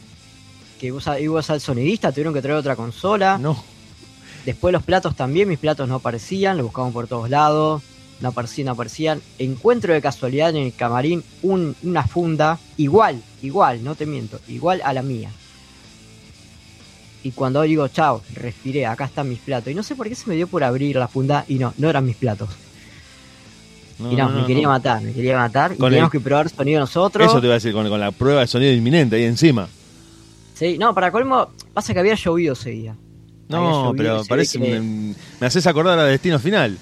Que 0.81 0.87
iba 0.87 0.99
a, 1.05 1.21
iba 1.21 1.39
a 1.39 1.43
ser 1.43 1.57
el 1.57 1.61
sonidista, 1.61 2.11
tuvieron 2.11 2.33
que 2.33 2.41
traer 2.41 2.57
otra 2.57 2.75
consola. 2.77 3.37
No, 3.39 3.63
Después 4.47 4.73
los 4.73 4.83
platos 4.83 5.15
también, 5.15 5.47
mis 5.49 5.59
platos 5.59 5.87
no 5.87 5.97
aparecían, 5.97 6.57
los 6.57 6.65
buscamos 6.67 6.93
por 6.95 7.07
todos 7.07 7.29
lados, 7.29 7.83
no 8.21 8.29
aparecían, 8.29 8.66
no 8.66 8.73
aparecían. 8.73 9.21
Encuentro 9.39 9.93
de 9.95 10.01
casualidad 10.03 10.51
en 10.51 10.57
el 10.57 10.75
camarín 10.75 11.23
un- 11.43 11.75
una 11.83 12.07
funda, 12.07 12.59
igual, 12.77 13.23
igual, 13.43 13.83
no 13.85 13.95
te 13.95 14.07
miento, 14.07 14.41
igual 14.49 14.81
a 14.85 14.93
la 14.93 15.03
mía. 15.03 15.31
Y 17.23 17.33
cuando 17.33 17.61
digo, 17.62 17.87
chao, 17.89 18.23
respiré, 18.35 18.87
acá 18.87 19.05
están 19.05 19.29
mis 19.29 19.41
platos. 19.41 19.71
Y 19.71 19.75
no 19.75 19.83
sé 19.83 19.95
por 19.95 20.09
qué 20.09 20.14
se 20.14 20.29
me 20.29 20.37
dio 20.37 20.47
por 20.47 20.64
abrir 20.64 20.97
la 20.97 21.07
funda 21.09 21.45
y 21.49 21.57
no, 21.57 21.75
no 21.77 21.91
eran 21.91 22.07
mis 22.07 22.16
platos. 22.16 22.49
no, 23.99 24.11
y 24.11 24.16
no, 24.16 24.31
no, 24.31 24.41
me 24.41 24.47
quería 24.47 24.66
matar, 24.68 25.03
me 25.03 25.12
quería 25.12 25.37
matar. 25.37 25.73
Y 25.73 25.77
Con 25.77 25.91
teníamos 25.91 26.09
el- 26.14 26.18
que 26.18 26.25
probar 26.25 26.49
sonido 26.49 26.81
nosotros. 26.81 27.27
Eso 27.29 27.39
te 27.41 27.47
iba 27.47 27.55
a 27.55 27.59
decir, 27.59 27.75
con, 27.75 27.87
con 27.91 28.01
la 28.01 28.11
prueba 28.12 28.41
de 28.41 28.47
sonido 28.47 28.73
inminente 28.73 29.16
ahí 29.16 29.25
encima. 29.25 29.68
Sí, 30.55 30.79
no, 30.79 30.95
para 30.95 31.11
colmo, 31.12 31.49
pasa 31.75 31.93
que 31.93 32.01
había 32.01 32.14
llovido 32.14 32.55
ese 32.55 32.71
día. 32.71 32.97
No, 33.49 33.59
llovido 33.89 33.93
y 33.93 33.97
pero 33.99 34.23
parece. 34.27 34.59
Me, 34.59 34.81
me 35.41 35.47
haces 35.47 35.66
acordar 35.66 35.99
a 35.99 36.05
Destino 36.05 36.39
Final. 36.39 36.79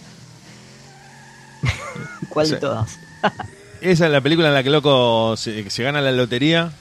¿Cuál 2.28 2.46
sí. 2.46 2.54
de 2.54 2.60
todas? 2.60 2.98
Esa 3.80 4.06
es 4.06 4.12
la 4.12 4.20
película 4.20 4.48
en 4.48 4.54
la 4.54 4.62
que 4.62 4.70
loco 4.70 5.36
se, 5.36 5.68
se 5.70 5.82
gana 5.82 6.00
la 6.00 6.10
lotería. 6.12 6.72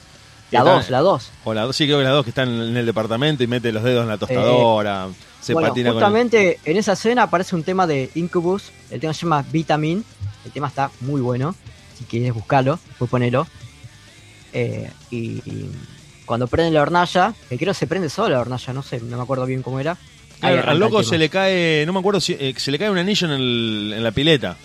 La 0.50 0.60
Está- 0.60 0.72
2, 0.72 0.90
la 0.90 1.00
2. 1.00 1.30
O 1.44 1.54
la 1.54 1.62
dos, 1.64 1.76
sí, 1.76 1.84
creo 1.84 1.98
que 1.98 2.04
la 2.04 2.10
dos 2.10 2.24
que 2.24 2.30
están 2.30 2.48
en 2.48 2.76
el 2.76 2.86
departamento 2.86 3.44
y 3.44 3.46
mete 3.46 3.70
los 3.70 3.82
dedos 3.84 4.02
en 4.02 4.08
la 4.08 4.16
tostadora. 4.18 5.08
se 5.42 5.52
bueno, 5.52 5.68
patina 5.68 5.90
con 5.90 5.98
el- 5.98 6.02
justamente 6.02 6.58
en 6.64 6.76
esa 6.78 6.94
escena 6.94 7.24
aparece 7.24 7.54
un 7.54 7.62
tema 7.64 7.86
de 7.86 8.10
Incubus. 8.14 8.72
El 8.90 8.98
tema 8.98 9.12
se 9.14 9.22
llama 9.22 9.44
Vitamin. 9.52 10.02
El 10.46 10.50
tema 10.52 10.68
está 10.68 10.90
muy 11.00 11.20
bueno. 11.20 11.54
Si 11.98 12.04
quieres 12.04 12.32
buscarlo, 12.32 12.78
pues 12.98 13.10
ponelo. 13.10 13.46
Eh, 14.52 14.90
y, 15.10 15.16
y 15.48 15.70
cuando 16.24 16.46
prende 16.46 16.72
la 16.72 16.82
hornalla, 16.82 17.34
que 17.48 17.58
creo 17.58 17.72
que 17.74 17.78
se 17.78 17.86
prende 17.86 18.08
sola 18.08 18.36
la 18.36 18.40
hornalla, 18.40 18.72
no 18.72 18.82
sé, 18.82 19.00
no 19.00 19.16
me 19.18 19.22
acuerdo 19.22 19.44
bien 19.46 19.62
cómo 19.62 19.78
era. 19.80 19.96
Claro, 20.40 20.70
al 20.70 20.78
loco 20.78 21.02
se 21.02 21.18
le 21.18 21.28
cae, 21.28 21.84
no 21.86 21.92
me 21.92 21.98
acuerdo 21.98 22.20
si 22.20 22.32
eh, 22.34 22.54
se 22.56 22.70
le 22.70 22.78
cae 22.78 22.90
un 22.90 22.98
anillo 22.98 23.26
en, 23.26 23.32
el- 23.32 23.92
en 23.96 24.04
la 24.04 24.10
pileta. 24.12 24.56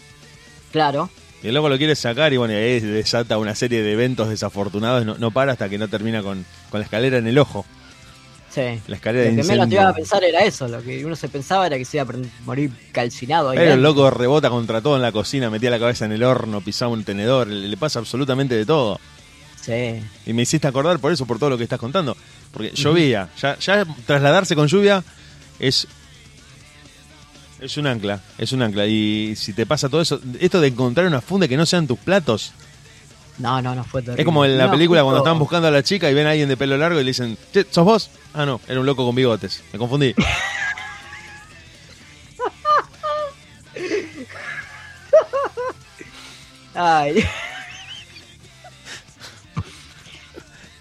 Claro. 0.72 1.10
Y 1.42 1.48
el 1.48 1.54
loco 1.56 1.68
lo 1.70 1.78
quiere 1.78 1.96
sacar 1.96 2.32
y 2.34 2.38
bueno, 2.38 2.54
y 2.54 2.58
ahí 2.58 2.80
desata 2.80 3.38
una 3.38 3.54
serie 3.56 3.82
de 3.84 3.92
eventos 3.94 4.30
desafortunados. 4.30 5.06
No, 5.06 5.18
no 5.18 5.32
para 5.32 5.52
hasta 5.54 5.68
que 5.70 5.78
no 5.78 5.88
termina 5.88 6.22
con, 6.24 6.46
con 6.70 6.80
la 6.80 6.86
escalera 6.86 7.18
en 7.18 7.28
el 7.28 7.38
ojo. 7.38 7.66
Sí. 8.50 8.62
La 8.88 8.96
escalera 8.98 9.26
de 9.26 9.32
Lo 9.36 9.42
que 9.42 9.48
menos 9.48 9.68
te 9.70 9.76
iba 9.76 9.90
a 9.90 9.94
pensar 9.94 10.24
era 10.24 10.42
eso. 10.44 10.68
Lo 10.68 10.82
que 10.82 11.04
uno 11.06 11.16
se 11.16 11.28
pensaba 11.28 11.66
era 11.68 11.78
que 11.78 11.86
se 11.86 11.98
iba 11.98 12.04
a 12.04 12.16
morir 12.46 12.72
calcinado 12.92 13.50
ahí. 13.50 13.58
Pero 13.58 13.74
el 13.74 13.82
loco 13.82 14.10
rebota 14.12 14.50
contra 14.52 14.80
todo 14.80 14.96
en 14.96 15.02
la 15.02 15.12
cocina, 15.12 15.50
metía 15.50 15.70
la 15.72 15.80
cabeza 15.80 16.06
en 16.06 16.12
el 16.12 16.24
horno, 16.24 16.62
pisaba 16.62 16.92
un 16.92 17.04
tenedor, 17.04 17.48
le, 17.48 17.68
le 17.68 17.78
pasa 17.78 17.98
absolutamente 18.00 18.56
de 18.56 18.66
todo. 18.66 19.00
Sí. 19.60 20.02
Y 20.26 20.34
me 20.34 20.44
hiciste 20.44 20.68
acordar 20.68 21.00
por 21.00 21.12
eso, 21.12 21.26
por 21.26 21.40
todo 21.40 21.50
lo 21.50 21.58
que 21.58 21.64
estás 21.64 21.80
contando. 21.80 22.16
Porque 22.52 22.72
llovía, 22.76 23.30
ya, 23.42 23.58
ya 23.58 23.86
trasladarse 24.06 24.56
con 24.56 24.68
lluvia 24.68 25.04
es 25.60 25.88
es 27.60 27.78
un 27.78 27.88
ancla, 27.88 28.22
es 28.38 28.51
un 28.51 28.62
ancla. 28.62 28.86
Y 28.88 29.36
si 29.38 29.54
te 29.54 29.66
pasa 29.66 29.88
todo 29.89 30.01
eso, 30.01 30.20
esto 30.39 30.60
de 30.60 30.68
encontrar 30.68 31.08
una 31.08 31.22
funda 31.22 31.47
que 31.47 31.56
no 31.58 31.66
sean 31.66 31.88
tus 31.88 31.97
platos, 31.99 32.51
No, 33.38 33.62
no, 33.62 33.74
no 33.74 33.84
fue 33.86 34.01
terrible. 34.01 34.22
es 34.22 34.26
como 34.26 34.43
en 34.45 34.58
la 34.58 34.66
No, 34.66 34.72
película 34.72 35.01
cuando 35.04 35.20
están 35.20 35.39
buscando 35.39 35.68
a 35.68 35.72
la 35.72 35.82
chica 35.82 36.10
y 36.12 36.14
ven 36.14 36.28
a 36.28 36.32
alguien 36.32 36.49
de 36.49 36.58
pelo 36.58 36.78
largo 36.78 36.99
y 36.99 37.04
le 37.04 37.10
dicen, 37.12 37.38
"Che, 37.54 37.66
¿sos 37.72 37.86
vos? 37.86 38.10
Ah, 38.34 38.45
no, 38.45 38.60
era 38.68 38.80
un 38.80 38.86
loco 38.86 39.06
con 39.06 39.16
bigotes, 39.16 39.64
me 39.72 39.80
confundí. 39.80 40.14
Ay. 46.76 47.24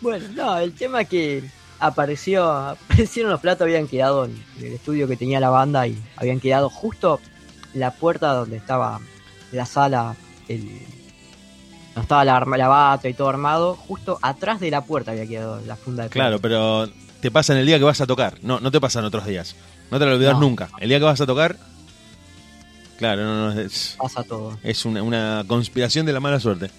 bueno, 0.00 0.26
no, 0.34 0.58
el 0.58 0.72
tema 0.74 1.02
es 1.02 1.08
que 1.08 1.44
apareció, 1.86 2.50
aparecieron 2.50 3.30
los 3.32 3.40
platos, 3.40 3.62
habían 3.64 3.86
quedado 3.88 4.24
en 4.24 4.42
el 4.58 4.72
estudio 4.74 5.06
que 5.08 5.16
tenía 5.16 5.40
la 5.40 5.50
banda 5.50 5.86
y 5.86 6.00
habían 6.16 6.40
quedado 6.40 6.70
justo 6.70 7.20
en 7.74 7.80
la 7.80 7.90
puerta 7.92 8.32
donde 8.34 8.56
estaba 8.56 9.00
la 9.52 9.66
sala, 9.66 10.14
el, 10.48 10.64
no 11.94 12.02
estaba 12.02 12.24
la, 12.24 12.40
la 12.40 12.68
bata 12.68 13.08
y 13.08 13.14
todo 13.14 13.28
armado, 13.28 13.74
justo 13.74 14.18
atrás 14.22 14.60
de 14.60 14.70
la 14.70 14.82
puerta 14.84 15.10
había 15.10 15.26
quedado 15.26 15.60
la 15.66 15.76
funda 15.76 16.04
de 16.04 16.08
Claro, 16.10 16.38
pero 16.40 16.88
te 17.20 17.30
pasa 17.30 17.52
en 17.52 17.58
el 17.60 17.66
día 17.66 17.78
que 17.78 17.84
vas 17.84 18.00
a 18.00 18.06
tocar, 18.06 18.38
no, 18.42 18.60
no 18.60 18.70
te 18.70 18.80
pasa 18.80 18.98
en 19.00 19.04
otros 19.04 19.26
días. 19.26 19.54
No 19.90 19.98
te 19.98 20.06
lo 20.06 20.12
olvidas 20.14 20.34
No. 20.34 20.40
nunca. 20.40 20.70
El 20.80 20.88
día 20.88 20.98
que 20.98 21.04
vas 21.04 21.20
a 21.20 21.26
tocar, 21.26 21.56
claro, 22.98 23.22
no, 23.24 23.54
no, 23.54 23.60
es, 23.60 23.96
Pasa 23.98 24.22
todo. 24.22 24.56
es 24.62 24.84
una, 24.84 25.02
una 25.02 25.44
conspiración 25.46 26.06
de 26.06 26.12
la 26.12 26.20
mala 26.20 26.40
suerte. 26.40 26.70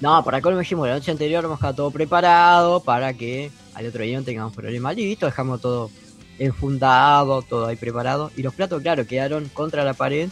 No, 0.00 0.24
para 0.24 0.40
colmo 0.40 0.58
dijimos, 0.60 0.88
la 0.88 0.94
noche 0.94 1.10
anterior 1.10 1.44
hemos 1.44 1.58
dejado 1.58 1.74
todo 1.74 1.90
preparado 1.90 2.80
para 2.80 3.12
que 3.14 3.50
al 3.74 3.86
otro 3.86 4.02
día 4.02 4.18
no 4.18 4.24
tengamos 4.24 4.54
problema. 4.54 4.92
Listo, 4.92 5.26
dejamos 5.26 5.60
todo 5.60 5.90
enfundado, 6.38 7.42
todo 7.42 7.66
ahí 7.66 7.76
preparado. 7.76 8.30
Y 8.36 8.42
los 8.42 8.54
platos, 8.54 8.82
claro, 8.82 9.06
quedaron 9.06 9.48
contra 9.48 9.84
la 9.84 9.94
pared. 9.94 10.28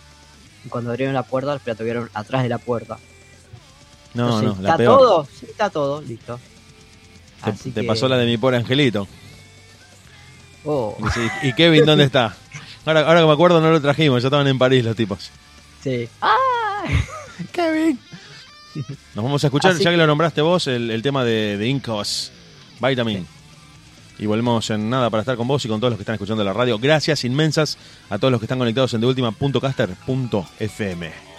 Y 0.65 0.69
cuando 0.69 0.91
abrieron 0.91 1.15
la 1.15 1.23
puerta, 1.23 1.53
los 1.55 1.63
platos 1.63 1.85
quedaron 1.85 2.11
atrás 2.15 2.43
de 2.43 2.49
la 2.49 2.59
puerta. 2.59 2.99
No, 4.15 4.25
Entonces, 4.41 4.49
no, 4.57 4.63
la 4.63 4.69
¿Está 4.71 4.77
peor. 4.77 4.99
todo? 4.99 5.29
Sí, 5.39 5.47
está 5.49 5.71
todo, 5.71 6.03
listo. 6.03 6.39
Te, 7.45 7.51
Así 7.51 7.71
te 7.71 7.81
que- 7.83 7.87
pasó 7.87 8.09
la 8.09 8.17
de 8.19 8.27
mi 8.27 8.37
pobre 8.37 8.57
angelito. 8.59 9.07
Oh, 10.65 10.97
¿Y 11.43 11.53
Kevin 11.55 11.87
dónde 11.87 12.05
está? 12.05 12.37
Ahora, 12.85 13.01
ahora 13.07 13.21
que 13.21 13.27
me 13.27 13.33
acuerdo 13.33 13.61
no 13.61 13.71
lo 13.71 13.81
trajimos, 13.81 14.23
ya 14.23 14.29
estaban 14.29 14.47
en 14.49 14.59
París 14.59 14.85
los 14.85 14.97
tipos. 14.97 15.31
sí. 15.83 16.09
¡Ah! 16.21 16.83
Kevin. 17.53 17.99
Nos 19.15 19.25
vamos 19.25 19.43
a 19.45 19.47
escuchar, 19.49 19.73
Así 19.73 19.83
ya 19.85 19.91
que- 19.91 19.95
que 19.95 19.99
lo 19.99 20.07
nombraste 20.07 20.41
vos, 20.43 20.67
el, 20.67 20.91
el 20.91 21.03
tema 21.03 21.25
de, 21.25 21.57
de 21.59 21.67
Incos 21.69 22.33
Vitamin. 22.81 23.27
Y 24.19 24.27
volvemos 24.27 24.69
en 24.71 24.91
nada 24.91 25.09
para 25.09 25.23
estar 25.23 25.37
con 25.37 25.47
vos 25.49 25.65
y 25.65 25.69
con 25.69 25.81
todos 25.81 25.93
los 25.93 25.99
que 25.99 26.03
están 26.03 26.15
escuchando 26.15 26.45
la 26.45 26.53
radio. 26.53 26.79
Gracias 26.79 27.25
inmensas 27.25 27.79
a 28.11 28.19
todos 28.19 28.31
los 28.31 28.39
que 28.41 28.45
están 28.45 28.59
conectados 28.59 28.93
en 28.95 29.01
deultima.caster.fm. 29.01 31.30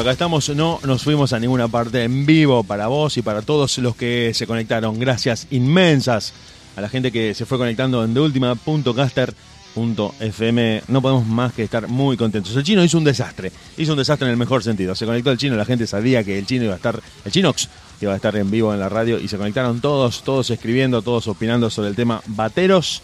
acá 0.00 0.12
estamos. 0.12 0.48
No 0.50 0.78
nos 0.84 1.02
fuimos 1.02 1.32
a 1.32 1.38
ninguna 1.38 1.68
parte 1.68 2.04
en 2.04 2.24
vivo 2.24 2.64
para 2.64 2.86
vos 2.86 3.18
y 3.18 3.22
para 3.22 3.42
todos 3.42 3.76
los 3.78 3.94
que 3.94 4.32
se 4.34 4.46
conectaron. 4.46 4.98
Gracias 4.98 5.46
inmensas 5.50 6.32
a 6.76 6.80
la 6.80 6.88
gente 6.88 7.12
que 7.12 7.34
se 7.34 7.44
fue 7.44 7.58
conectando 7.58 8.02
en 8.02 8.14
deultima.caster.fm. 8.14 10.82
No 10.88 11.02
podemos 11.02 11.26
más 11.26 11.52
que 11.52 11.64
estar 11.64 11.86
muy 11.86 12.16
contentos. 12.16 12.56
El 12.56 12.64
chino 12.64 12.82
hizo 12.82 12.96
un 12.96 13.04
desastre. 13.04 13.52
Hizo 13.76 13.92
un 13.92 13.98
desastre 13.98 14.26
en 14.26 14.32
el 14.32 14.38
mejor 14.38 14.62
sentido. 14.62 14.94
Se 14.94 15.04
conectó 15.04 15.32
el 15.32 15.38
chino, 15.38 15.56
la 15.56 15.66
gente 15.66 15.86
sabía 15.86 16.24
que 16.24 16.38
el 16.38 16.46
chino 16.46 16.64
iba 16.64 16.72
a 16.72 16.76
estar, 16.76 16.98
el 17.24 17.32
chinox 17.32 17.68
iba 18.00 18.12
a 18.12 18.16
estar 18.16 18.34
en 18.36 18.50
vivo 18.50 18.72
en 18.72 18.80
la 18.80 18.88
radio 18.88 19.20
y 19.20 19.28
se 19.28 19.36
conectaron 19.36 19.80
todos, 19.80 20.24
todos 20.24 20.48
escribiendo, 20.50 21.02
todos 21.02 21.28
opinando 21.28 21.68
sobre 21.68 21.90
el 21.90 21.96
tema 21.96 22.22
bateros, 22.26 23.02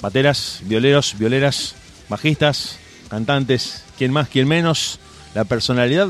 bateras, 0.00 0.62
violeros, 0.64 1.16
violeras, 1.16 1.76
bajistas, 2.08 2.80
cantantes, 3.08 3.84
quién 3.96 4.12
más, 4.12 4.28
quién 4.28 4.48
menos. 4.48 4.98
La 5.34 5.44
personalidad 5.44 6.08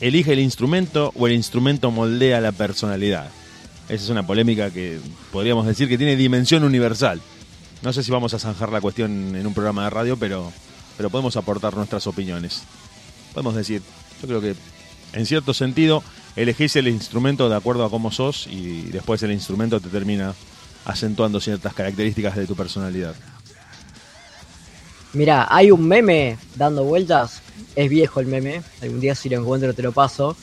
elige 0.00 0.32
el 0.32 0.38
instrumento 0.38 1.12
o 1.14 1.26
el 1.26 1.34
instrumento 1.34 1.90
moldea 1.90 2.40
la 2.40 2.52
personalidad. 2.52 3.28
Esa 3.88 4.04
es 4.04 4.10
una 4.10 4.26
polémica 4.26 4.70
que 4.70 4.98
podríamos 5.30 5.66
decir 5.66 5.88
que 5.88 5.98
tiene 5.98 6.16
dimensión 6.16 6.64
universal. 6.64 7.20
No 7.82 7.92
sé 7.92 8.02
si 8.02 8.10
vamos 8.10 8.32
a 8.32 8.38
zanjar 8.38 8.72
la 8.72 8.80
cuestión 8.80 9.34
en 9.36 9.46
un 9.46 9.52
programa 9.52 9.84
de 9.84 9.90
radio, 9.90 10.16
pero, 10.16 10.52
pero 10.96 11.10
podemos 11.10 11.36
aportar 11.36 11.74
nuestras 11.74 12.06
opiniones. 12.06 12.62
Podemos 13.34 13.54
decir, 13.54 13.82
yo 14.22 14.28
creo 14.28 14.40
que 14.40 14.54
en 15.12 15.26
cierto 15.26 15.52
sentido 15.52 16.02
elegís 16.36 16.76
el 16.76 16.88
instrumento 16.88 17.48
de 17.48 17.56
acuerdo 17.56 17.84
a 17.84 17.90
cómo 17.90 18.10
sos 18.10 18.46
y 18.46 18.82
después 18.82 19.22
el 19.22 19.32
instrumento 19.32 19.80
te 19.80 19.88
termina 19.88 20.34
acentuando 20.84 21.40
ciertas 21.40 21.74
características 21.74 22.36
de 22.36 22.46
tu 22.46 22.54
personalidad. 22.54 23.14
Mira, 25.12 25.46
hay 25.50 25.70
un 25.70 25.86
meme 25.86 26.38
dando 26.56 26.84
vueltas. 26.84 27.42
Es 27.74 27.88
viejo 27.88 28.20
el 28.20 28.26
meme. 28.26 28.62
Algún 28.82 29.00
día 29.00 29.14
si 29.14 29.28
lo 29.28 29.38
encuentro 29.38 29.74
te 29.74 29.82
lo 29.82 29.92
paso. 29.92 30.36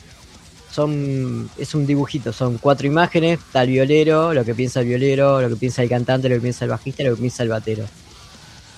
Son, 0.72 1.50
es 1.58 1.74
un 1.74 1.88
dibujito, 1.88 2.32
son 2.32 2.60
cuatro 2.60 2.86
imágenes, 2.86 3.40
está 3.40 3.64
el 3.64 3.70
violero, 3.70 4.34
lo 4.34 4.46
que 4.46 4.54
piensa 4.54 4.82
el 4.82 4.88
violero, 4.88 5.42
lo 5.42 5.50
que 5.50 5.56
piensa 5.56 5.82
el 5.82 5.90
cantante, 5.90 6.30
lo 6.30 6.36
que 6.36 6.42
piensa 6.42 6.66
el 6.66 6.72
bajista, 6.72 7.04
lo 7.04 7.16
que 7.16 7.22
piensa 7.22 7.42
el 7.42 7.50
batero. 7.50 7.86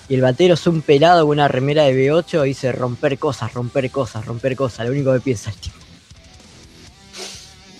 Y 0.08 0.14
el 0.14 0.22
batero 0.22 0.54
es 0.54 0.66
un 0.66 0.80
pelado 0.82 1.26
con 1.26 1.36
una 1.36 1.48
remera 1.48 1.84
de 1.84 1.92
B8 1.92 2.44
y 2.44 2.48
dice 2.48 2.72
romper 2.72 3.18
cosas, 3.18 3.52
romper 3.52 3.90
cosas, 3.90 4.24
romper 4.24 4.56
cosas, 4.56 4.86
lo 4.86 4.92
único 4.92 5.12
que 5.12 5.20
piensa 5.20 5.50
el 5.50 5.56
tipo. 5.56 5.76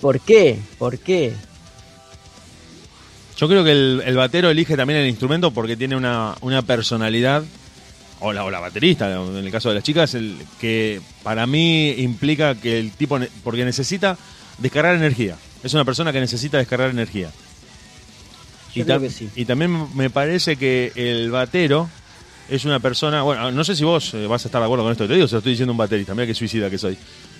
¿Por 0.01 0.19
qué? 0.19 0.59
¿Por 0.77 0.99
qué? 0.99 1.33
Yo 3.37 3.47
creo 3.47 3.63
que 3.63 3.71
el, 3.71 4.03
el 4.05 4.15
batero 4.15 4.49
elige 4.49 4.77
también 4.77 4.99
el 4.99 5.09
instrumento 5.09 5.51
porque 5.51 5.75
tiene 5.75 5.95
una, 5.95 6.35
una 6.41 6.61
personalidad, 6.61 7.43
o 8.21 8.31
la, 8.31 8.45
o 8.45 8.51
la 8.51 8.59
baterista, 8.59 9.11
en 9.11 9.35
el 9.35 9.51
caso 9.51 9.69
de 9.69 9.75
las 9.75 9.83
chicas, 9.83 10.13
el, 10.13 10.37
que 10.59 11.01
para 11.23 11.45
mí 11.47 11.89
implica 11.97 12.55
que 12.55 12.79
el 12.79 12.91
tipo, 12.91 13.19
ne- 13.19 13.29
porque 13.43 13.65
necesita 13.65 14.17
descargar 14.59 14.95
energía. 14.95 15.35
Es 15.63 15.73
una 15.73 15.85
persona 15.85 16.13
que 16.13 16.19
necesita 16.19 16.57
descargar 16.57 16.89
energía. 16.91 17.29
Yo 18.73 18.81
y, 18.83 18.85
creo 18.85 19.01
que 19.01 19.09
sí. 19.09 19.29
y 19.35 19.45
también 19.45 19.95
me 19.95 20.09
parece 20.09 20.55
que 20.55 20.91
el 20.95 21.29
batero 21.31 21.89
es 22.49 22.63
una 22.65 22.79
persona, 22.79 23.21
bueno, 23.23 23.51
no 23.51 23.63
sé 23.63 23.75
si 23.75 23.83
vos 23.83 24.13
eh, 24.13 24.27
vas 24.27 24.45
a 24.45 24.47
estar 24.47 24.61
de 24.61 24.65
acuerdo 24.65 24.83
con 24.83 24.91
esto 24.91 25.03
que 25.05 25.09
te 25.09 25.15
digo, 25.15 25.27
se 25.27 25.35
lo 25.35 25.39
estoy 25.39 25.53
diciendo 25.53 25.71
a 25.71 25.73
un 25.73 25.77
baterista, 25.77 26.13
mira 26.13 26.27
qué 26.27 26.33
suicida 26.35 26.69
que 26.69 26.77
soy. 26.77 26.97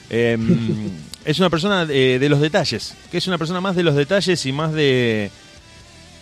Eh, 0.09 0.37
es 1.25 1.39
una 1.39 1.49
persona 1.49 1.85
de, 1.85 2.19
de 2.19 2.29
los 2.29 2.41
detalles, 2.41 2.95
que 3.11 3.17
es 3.19 3.27
una 3.27 3.37
persona 3.37 3.61
más 3.61 3.75
de 3.75 3.83
los 3.83 3.95
detalles 3.95 4.45
y 4.45 4.51
más 4.51 4.73
de 4.73 5.31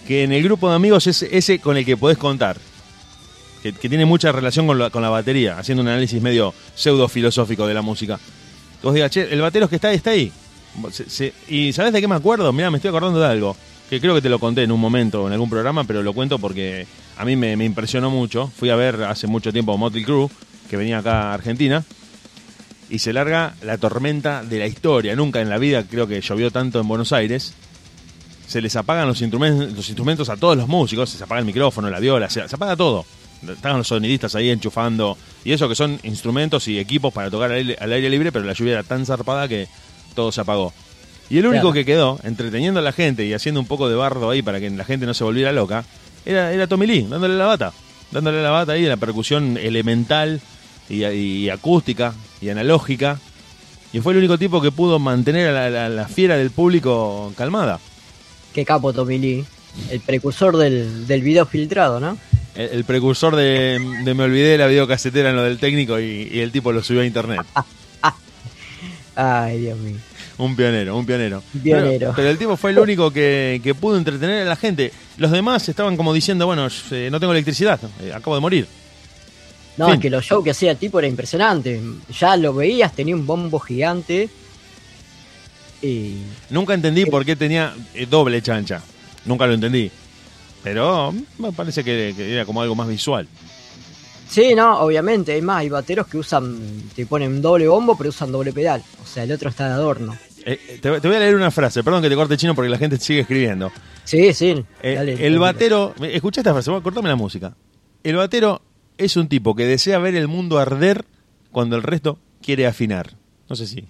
que 0.08 0.24
en 0.24 0.32
el 0.32 0.44
grupo 0.44 0.70
de 0.70 0.76
amigos 0.76 1.08
es 1.08 1.24
ese 1.24 1.60
con 1.60 1.78
el 1.78 1.86
que 1.86 1.98
podés 1.98 2.18
contar. 2.18 2.58
Que, 3.62 3.72
tiene 3.74 4.06
mucha 4.06 4.32
relación 4.32 4.68
con 4.68 4.80
la, 4.80 4.90
con 4.90 5.02
la 5.02 5.10
batería, 5.10 5.58
haciendo 5.58 5.82
un 5.82 5.90
análisis 5.90 6.22
medio 6.22 6.54
pseudo 6.76 7.08
filosófico 7.08 7.68
de 7.68 7.74
la 7.74 7.82
música. 7.82 8.20
Vos 8.82 8.94
digas, 8.94 9.12
che, 9.12 9.32
el 9.32 9.42
batero 9.42 9.68
que 9.68 9.76
está 9.76 9.90
ahí, 9.90 9.98
está 9.98 10.12
ahí. 10.12 10.32
Y 11.48 11.74
¿sabés 11.74 11.94
de 11.94 12.02
qué 12.02 12.08
me 12.08 12.16
acuerdo? 12.16 12.54
Mira, 12.54 12.72
me 12.72 12.78
estoy 12.78 12.90
acordando 12.90 13.20
de 13.20 13.28
algo. 13.28 13.56
Que 13.90 14.00
creo 14.00 14.14
que 14.14 14.22
te 14.22 14.30
lo 14.30 14.40
conté 14.40 14.64
en 14.64 14.72
un 14.72 14.80
momento 14.80 15.26
en 15.28 15.34
algún 15.34 15.50
programa, 15.50 15.84
pero 15.84 16.04
lo 16.04 16.14
cuento 16.14 16.38
porque 16.38 16.86
a 17.18 17.26
mí 17.26 17.36
me, 17.36 17.58
me 17.58 17.66
impresionó 17.66 18.12
mucho. 18.12 18.52
Fui 18.56 18.70
a 18.70 18.76
ver 18.76 19.04
hace 19.04 19.28
mucho 19.28 19.52
tiempo 19.52 19.74
a 19.74 19.78
Motley 19.78 20.04
Crue, 20.04 20.30
que 20.70 20.78
venía 20.78 21.00
acá 21.00 21.32
a 21.32 21.34
Argentina, 21.34 21.84
y 22.90 23.00
se 23.00 23.14
larga 23.14 23.56
la 23.64 23.78
tormenta 23.78 24.44
de 24.44 24.60
la 24.60 24.68
historia. 24.68 25.16
Nunca 25.16 25.42
en 25.42 25.50
la 25.50 25.58
vida 25.58 25.84
creo 25.84 26.08
que 26.08 26.22
llovió 26.22 26.52
tanto 26.52 26.80
en 26.80 26.88
Buenos 26.88 27.12
Aires. 27.12 27.54
Se 28.48 28.62
les 28.62 28.76
apagan 28.76 29.08
los 29.08 29.22
instrumentos, 29.22 29.74
los 29.74 29.90
instrumentos 29.90 30.30
a 30.30 30.38
todos 30.38 30.56
los 30.56 30.68
músicos, 30.68 31.10
se 31.10 31.24
apaga 31.24 31.40
el 31.40 31.46
micrófono, 31.46 31.90
la 31.90 32.00
viola, 32.00 32.30
se 32.30 32.42
apaga 32.42 32.76
todo. 32.76 33.06
Estaban 33.48 33.78
los 33.78 33.88
sonidistas 33.88 34.36
ahí 34.36 34.50
enchufando, 34.50 35.18
y 35.46 35.54
eso 35.54 35.70
que 35.70 35.76
son 35.76 36.00
instrumentos 36.04 36.68
y 36.68 36.78
equipos 36.80 37.14
para 37.14 37.30
tocar 37.32 37.52
al 37.52 37.58
aire, 37.58 37.78
al 37.80 37.94
aire 37.94 38.10
libre, 38.10 38.32
pero 38.32 38.44
la 38.46 38.54
lluvia 38.54 38.74
era 38.74 38.84
tan 38.84 39.06
zarpada 39.06 39.48
que 39.48 39.68
todo 40.16 40.32
se 40.32 40.42
apagó. 40.42 40.74
Y 41.30 41.38
el 41.38 41.46
único 41.46 41.62
Claro. 41.72 41.74
que 41.74 41.86
quedó, 41.86 42.20
entreteniendo 42.24 42.80
a 42.80 42.84
la 42.84 42.92
gente 42.92 43.26
y 43.26 43.34
haciendo 43.34 43.62
un 43.62 43.68
poco 43.68 43.88
de 43.88 43.96
bardo 43.96 44.30
ahí 44.30 44.42
para 44.42 44.60
que 44.60 44.70
la 44.70 44.84
gente 44.84 45.06
no 45.06 45.14
se 45.14 45.24
volviera 45.24 45.52
loca, 45.52 45.86
era, 46.26 46.52
era 46.52 46.68
Tommy 46.68 46.88
Lee, 46.88 47.08
dándole 47.10 47.36
la 47.38 47.46
bata. 47.46 47.72
Dándole 48.12 48.42
la 48.42 48.50
bata 48.50 48.72
ahí, 48.74 48.86
la 48.86 48.98
percusión 48.98 49.56
elemental 49.58 50.42
y, 50.90 51.06
y 51.06 51.50
acústica 51.52 52.14
y 52.42 52.50
analógica. 52.50 53.20
Y 53.94 54.00
fue 54.02 54.14
el 54.14 54.20
único 54.20 54.38
tipo 54.40 54.62
que 54.62 54.72
pudo 54.72 54.98
mantener 55.00 55.50
a 55.50 55.52
la, 55.52 55.70
la- 55.70 55.90
la 55.90 56.08
fiera 56.08 56.36
del 56.36 56.50
público 56.50 57.32
calmada. 57.38 57.80
Qué 58.54 58.66
capo 58.66 58.92
Tommy 58.92 59.20
Lee. 59.20 59.46
El 59.92 60.00
precursor 60.00 60.58
del, 60.58 61.06
del 61.08 61.22
video 61.22 61.46
filtrado, 61.46 62.00
¿no? 62.00 62.18
El, 62.60 62.70
el 62.72 62.84
precursor 62.84 63.36
de, 63.38 63.80
de 64.04 64.14
Me 64.14 64.24
olvidé 64.24 64.58
la 64.58 64.68
videocasetera 64.68 65.30
en 65.30 65.38
lo 65.38 65.44
del 65.44 65.60
técnico 65.60 65.98
y, 66.00 66.30
y 66.32 66.40
el 66.40 66.52
tipo 66.52 66.72
lo 66.74 66.84
subió 66.84 67.02
a 67.02 67.06
internet. 67.06 67.42
Ay, 69.16 69.60
Dios 69.60 69.78
mío. 69.80 69.98
Un 70.38 70.56
pionero, 70.56 70.98
un 70.98 71.06
pionero. 71.06 71.42
Pionero. 71.64 71.90
Pero, 72.00 72.14
pero 72.16 72.30
el 72.30 72.38
tipo 72.38 72.56
fue 72.58 72.72
el 72.72 72.80
único 72.80 73.12
que, 73.12 73.60
que 73.64 73.76
pudo 73.76 73.98
entretener 73.98 74.44
a 74.44 74.50
la 74.50 74.56
gente. 74.56 74.92
Los 75.18 75.32
demás 75.32 75.68
estaban 75.68 75.98
como 75.98 76.14
diciendo, 76.14 76.46
bueno, 76.46 76.68
eh, 76.92 77.10
no 77.12 77.20
tengo 77.20 77.34
electricidad, 77.34 77.80
eh, 78.02 78.14
acabo 78.14 78.36
de 78.36 78.42
morir. 78.42 78.68
No, 79.76 79.86
Fin. 79.86 79.96
es 79.96 80.02
que 80.02 80.10
los 80.10 80.26
shows 80.26 80.44
que 80.44 80.52
hacía 80.52 80.72
el 80.72 80.78
tipo 80.78 81.00
era 81.00 81.08
impresionante. 81.08 81.82
Ya 82.18 82.36
lo 82.38 82.54
veías, 82.54 82.94
tenía 82.94 83.16
un 83.16 83.26
bombo 83.26 83.60
gigante. 83.60 84.30
Y 85.82 86.16
Nunca 86.50 86.74
entendí 86.74 87.06
por 87.06 87.26
qué 87.26 87.36
tenía 87.36 87.74
eh, 87.94 88.06
doble 88.10 88.42
chancha. 88.42 88.82
Nunca 89.26 89.48
lo 89.48 89.54
entendí. 89.54 89.90
Pero 90.64 91.14
me 91.38 91.52
parece 91.52 91.84
que, 91.84 92.14
que 92.16 92.34
era 92.34 92.46
como 92.46 92.62
algo 92.62 92.76
más 92.76 92.88
visual. 92.88 93.28
Sí, 94.30 94.54
no, 94.56 94.80
obviamente. 94.82 95.32
Hay 95.34 95.42
más, 95.42 95.58
hay 95.62 95.70
bateros 95.70 96.08
que 96.08 96.18
usan, 96.18 96.60
te 96.96 97.06
ponen 97.06 97.42
doble 97.42 97.68
bombo, 97.68 97.98
pero 97.98 98.10
usan 98.10 98.32
doble 98.32 98.54
pedal. 98.54 98.84
O 99.04 99.08
sea, 99.08 99.24
el 99.24 99.32
otro 99.32 99.50
está 99.50 99.68
de 99.68 99.74
adorno. 99.74 100.16
Eh, 100.46 100.60
eh, 100.68 100.80
te, 100.82 101.00
te 101.02 101.08
voy 101.08 101.18
a 101.18 101.20
leer 101.20 101.36
una 101.36 101.52
frase, 101.52 101.84
perdón 101.84 102.02
que 102.02 102.10
te 102.10 102.16
corte 102.16 102.38
chino 102.38 102.56
porque 102.56 102.70
la 102.70 102.78
gente 102.78 102.98
sigue 102.98 103.22
escribiendo. 103.22 103.72
Sí, 104.04 104.34
sí. 104.34 104.64
Eh, 104.82 104.96
dale, 104.96 105.26
el 105.28 105.38
batero, 105.40 105.94
escucha 106.02 106.42
esta 106.42 106.54
frase, 106.54 106.72
cortame 106.82 107.10
la 107.10 107.16
música. 107.16 107.56
El 108.04 108.16
batero 108.16 108.62
es 108.98 109.18
un 109.18 109.28
tipo 109.28 109.56
que 109.56 109.66
desea 109.66 109.98
ver 110.00 110.16
el 110.16 110.28
mundo 110.28 110.58
arder 110.60 111.06
cuando 111.52 111.76
el 111.76 111.84
resto 111.84 112.20
quiere 112.42 112.68
afinar. 112.68 113.16
No 113.50 113.56
sé 113.56 113.68
si. 113.68 113.86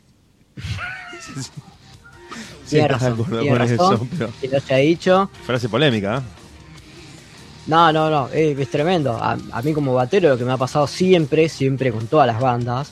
Sí, 2.65 2.79
razón, 2.87 3.17
con 3.17 3.55
razón. 3.57 3.73
eso, 3.73 4.07
pero 4.17 4.31
Que 4.41 4.47
lo 4.47 4.57
haya 4.57 4.75
dicho. 4.77 5.29
frase 5.45 5.69
polémica. 5.69 6.17
¿eh? 6.17 6.38
No, 7.69 7.93
no, 7.93 8.09
no, 8.09 8.29
es, 8.33 8.57
es 8.57 8.69
tremendo. 8.71 9.13
A, 9.21 9.35
mí 9.61 9.73
como 9.73 9.93
batero 9.93 10.29
lo 10.29 10.37
que 10.39 10.43
me 10.43 10.51
ha 10.53 10.57
pasado 10.57 10.87
siempre, 10.87 11.47
siempre 11.47 11.91
con 11.91 12.07
todas 12.07 12.25
las 12.25 12.39
bandas, 12.41 12.91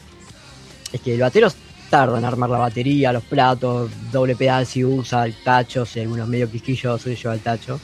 es 0.93 1.01
que 1.01 1.15
el 1.15 1.19
batero 1.19 1.51
tarda 1.89 2.19
en 2.19 2.25
armar 2.25 2.51
la 2.51 2.59
batería, 2.59 3.11
los 3.11 3.23
platos, 3.23 3.89
doble 4.11 4.35
pedal 4.35 4.67
si 4.67 4.85
usa, 4.85 5.25
el 5.25 5.33
tacho, 5.43 5.83
si 5.83 5.99
algunos 6.01 6.27
medio 6.27 6.47
quisquillosos 6.51 7.05
lleva 7.19 7.33
el 7.33 7.39
tacho. 7.39 7.79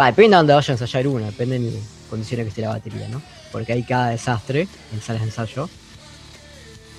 Va, 0.00 0.06
depende 0.06 0.30
de 0.30 0.36
dónde 0.38 0.54
vaya 0.54 0.72
a 0.72 0.74
ensayar 0.78 1.06
uno, 1.06 1.26
depende 1.26 1.58
de 1.58 1.72
las 1.72 1.82
condiciones 2.08 2.44
que 2.44 2.48
esté 2.48 2.62
la 2.62 2.68
batería, 2.70 3.08
¿no? 3.08 3.20
Porque 3.52 3.74
hay 3.74 3.82
cada 3.82 4.08
desastre 4.08 4.66
en 4.94 5.02
salas 5.02 5.20
de 5.20 5.28
ensayo. 5.28 5.68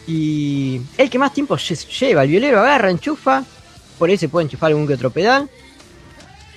Y 0.06 0.82
el 1.00 1.10
que 1.10 1.18
más 1.18 1.34
tiempo 1.34 1.56
lle- 1.56 2.00
lleva, 2.00 2.24
el 2.26 2.30
violero 2.30 2.60
agarra, 2.60 2.92
enchufa, 2.92 3.44
por 3.98 4.08
ahí 4.12 4.18
se 4.20 4.30
puede 4.30 4.44
enchufar 4.46 4.68
algún 4.68 4.86
que 4.86 4.94
otro 4.94 5.10
pedal, 5.10 5.50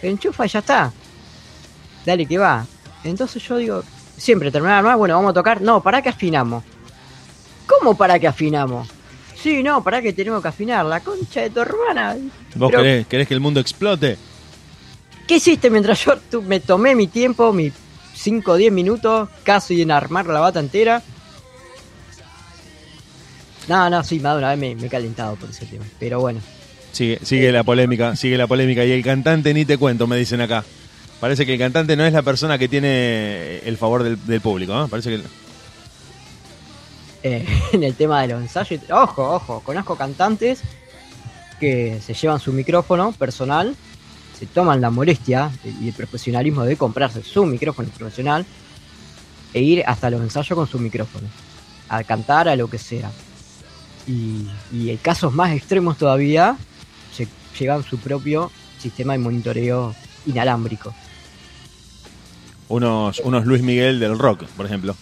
enchufa 0.03 0.45
y 0.45 0.49
ya 0.51 0.59
está 0.59 0.93
dale 2.07 2.25
que 2.25 2.39
va. 2.39 2.65
Entonces 3.05 3.43
yo 3.43 3.57
digo, 3.59 3.83
siempre 4.17 4.51
terminar 4.51 4.83
más, 4.83 4.97
bueno, 4.97 5.15
vamos 5.17 5.33
a 5.33 5.35
tocar, 5.35 5.61
no, 5.61 5.83
¿para 5.83 6.01
qué 6.01 6.09
afinamos? 6.09 6.65
¿Cómo 7.67 7.97
para 7.97 8.19
qué 8.19 8.29
afinamos? 8.29 8.89
Sí, 9.35 9.63
no, 9.63 9.83
para 9.85 10.01
que 10.01 10.13
tenemos 10.13 10.41
que 10.41 10.49
afinar, 10.49 10.87
la 10.87 11.01
concha 11.01 11.43
de 11.43 11.51
tu 11.51 11.61
hermana. 11.61 12.17
¿Vos 12.55 12.71
Pero, 12.71 12.83
querés, 12.83 13.07
querés 13.07 13.29
que 13.29 13.35
el 13.35 13.41
mundo 13.41 13.61
explote? 13.61 14.17
¿Qué 15.27 15.37
hiciste 15.37 15.69
mientras 15.69 16.05
yo 16.05 16.15
me 16.43 16.61
tomé 16.61 16.95
mi 16.95 17.09
tiempo, 17.09 17.53
mis 17.53 17.73
5 18.15 18.53
o 18.53 18.57
10 18.57 18.73
minutos, 18.73 19.29
casi 19.43 19.83
en 19.83 19.91
armar 19.91 20.27
la 20.27 20.41
bata 20.41 20.61
entera? 20.61 21.03
No, 23.69 23.91
no, 23.91 24.03
sí, 24.05 24.21
más 24.21 24.39
una 24.39 24.51
vez 24.51 24.59
me, 24.59 24.75
me 24.77 24.87
he 24.87 24.91
calentado 24.91 25.35
por 25.35 25.51
ese 25.51 25.67
tema. 25.67 25.85
Pero 25.99 26.21
bueno, 26.21 26.41
Sigue, 26.93 27.19
sigue 27.23 27.53
la 27.53 27.63
polémica, 27.63 28.17
sigue 28.17 28.39
la 28.39 28.47
polémica. 28.47 28.83
Y 28.83 28.93
el 28.93 29.05
cantante 29.05 29.53
ni 29.53 29.67
te 29.67 29.77
cuento, 29.77 30.07
me 30.07 30.17
dicen 30.17 30.41
acá. 30.41 30.65
Parece 31.21 31.47
que 31.47 31.55
el 31.55 31.59
cantante 31.59 31.97
no 31.97 32.05
es 32.05 32.13
la 32.13 32.23
persona 32.23 32.59
que 32.59 32.69
tiene 32.69 33.59
el 33.59 33.77
favor 33.79 34.03
del, 34.03 34.41
público, 34.41 34.85
¿eh? 34.85 34.87
Parece 34.89 35.11
que... 35.11 35.23
eh, 37.23 37.45
en 37.73 37.83
el 37.83 37.95
tema 37.95 38.23
de 38.23 38.29
los 38.29 38.43
ensayos. 38.43 38.81
Ojo, 38.91 39.35
ojo, 39.35 39.61
conozco 39.61 39.97
cantantes 39.97 40.61
que 41.59 42.01
se 42.05 42.15
llevan 42.15 42.39
su 42.39 42.53
micrófono 42.53 43.13
personal, 43.13 43.75
se 44.39 44.47
toman 44.47 44.81
la 44.81 44.91
molestia 44.91 45.51
y 45.81 45.89
el 45.89 45.95
profesionalismo 45.95 46.65
de 46.65 46.77
comprarse 46.77 47.23
su 47.23 47.47
micrófono 47.47 47.89
profesional 47.89 48.45
e 49.55 49.63
ir 49.63 49.83
hasta 49.87 50.11
los 50.11 50.21
ensayos 50.21 50.55
con 50.55 50.67
su 50.67 50.79
micrófono, 50.79 51.27
a 51.89 52.05
cantar, 52.05 52.49
a 52.49 52.57
lo 52.57 52.69
que 52.69 52.79
sea. 52.79 53.11
Y, 54.07 54.47
y 54.71 54.91
en 54.91 54.99
casos 54.99 55.33
más 55.33 55.53
extremos 55.53 55.97
todavía, 55.97 56.57
se 57.13 57.27
llevan 57.59 57.83
su 57.83 57.99
propio 57.99 58.53
sistema 58.79 59.15
de 59.15 59.19
monitoreo 59.19 59.95
inalámbrico. 60.27 60.95
Unos, 62.69 63.21
unos 63.21 63.47
Luis 63.47 63.63
Miguel 63.63 64.01
del 64.01 64.19
rock, 64.19 64.45
por 64.57 64.67
ejemplo. 64.67 64.95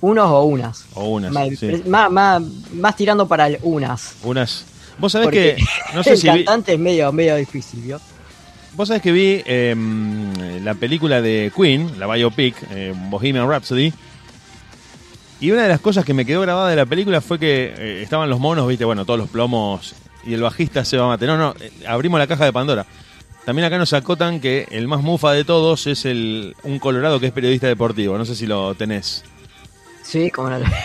Unos 0.00 0.28
o 0.30 0.42
unas. 0.44 0.84
O 0.94 1.04
unas. 1.10 1.30
Más, 1.32 1.48
sí. 1.58 1.82
más- 1.86 2.10
más- 2.10 2.42
más 2.74 2.96
tirando 2.96 3.28
para 3.28 3.46
el 3.46 3.58
unas. 3.62 4.14
Unas. 4.24 4.64
Vos 4.98 5.12
sabés 5.12 5.26
Porque 5.26 5.56
que. 5.56 5.94
No 5.94 6.02
sé 6.04 6.10
el 6.12 6.18
si 6.18 6.28
vi- 6.28 6.44
cantante 6.44 6.72
es 6.74 6.78
medio, 6.78 7.12
medio 7.12 7.36
difícil, 7.36 7.80
¿vio? 7.82 8.00
Vos 8.74 8.88
sabés 8.88 9.02
que 9.02 9.12
vi 9.12 9.42
eh, 9.44 9.76
la 10.62 10.74
película 10.74 11.20
de 11.20 11.52
Queen, 11.54 11.98
la 12.00 12.06
biopic, 12.12 12.56
eh, 12.70 12.92
Bohemian 13.10 13.48
Rhapsody. 13.48 13.92
Y 15.40 15.50
una 15.50 15.62
de 15.64 15.68
las 15.68 15.80
cosas 15.80 16.04
que 16.04 16.14
me 16.14 16.24
quedó 16.24 16.40
grabada 16.40 16.70
de 16.70 16.76
la 16.76 16.86
película 16.86 17.20
fue 17.20 17.38
que 17.38 17.74
eh, 17.76 18.02
estaban 18.02 18.30
los 18.30 18.38
monos, 18.40 18.66
viste, 18.68 18.84
bueno, 18.84 19.04
todos 19.04 19.18
los 19.18 19.28
plomos. 19.28 19.94
Y 20.24 20.34
el 20.34 20.40
bajista 20.42 20.84
se 20.84 20.96
va 20.96 21.04
a 21.04 21.08
matar. 21.08 21.28
No, 21.28 21.36
no, 21.36 21.54
eh, 21.60 21.70
abrimos 21.86 22.18
la 22.18 22.26
caja 22.26 22.44
de 22.44 22.52
Pandora. 22.52 22.86
También 23.44 23.66
acá 23.66 23.76
nos 23.78 23.92
acotan 23.92 24.40
que 24.40 24.68
el 24.70 24.86
más 24.86 25.02
mufa 25.02 25.32
de 25.32 25.44
todos 25.44 25.86
es 25.88 26.04
el 26.04 26.54
un 26.62 26.78
colorado 26.78 27.18
que 27.18 27.26
es 27.26 27.32
periodista 27.32 27.66
deportivo. 27.66 28.16
No 28.16 28.24
sé 28.24 28.36
si 28.36 28.46
lo 28.46 28.74
tenés. 28.74 29.24
Sí, 30.02 30.30
como 30.30 30.48
no 30.50 30.58
lo... 30.58 30.66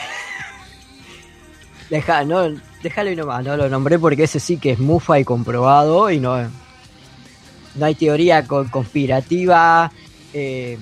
Deja, 1.89 2.23
no, 2.25 2.49
déjalo 2.83 3.11
y 3.11 3.15
nomás, 3.15 3.45
no 3.45 3.55
lo 3.55 3.69
nombré 3.69 3.97
porque 3.97 4.23
ese 4.23 4.39
sí 4.41 4.57
que 4.57 4.71
es 4.71 4.79
mufa 4.79 5.19
y 5.19 5.23
comprobado 5.23 6.11
y 6.11 6.19
no, 6.19 6.35
no 7.75 7.85
hay 7.85 7.95
teoría 7.95 8.45
con- 8.45 8.67
conspirativa, 8.67 9.89
eh, 10.33 10.77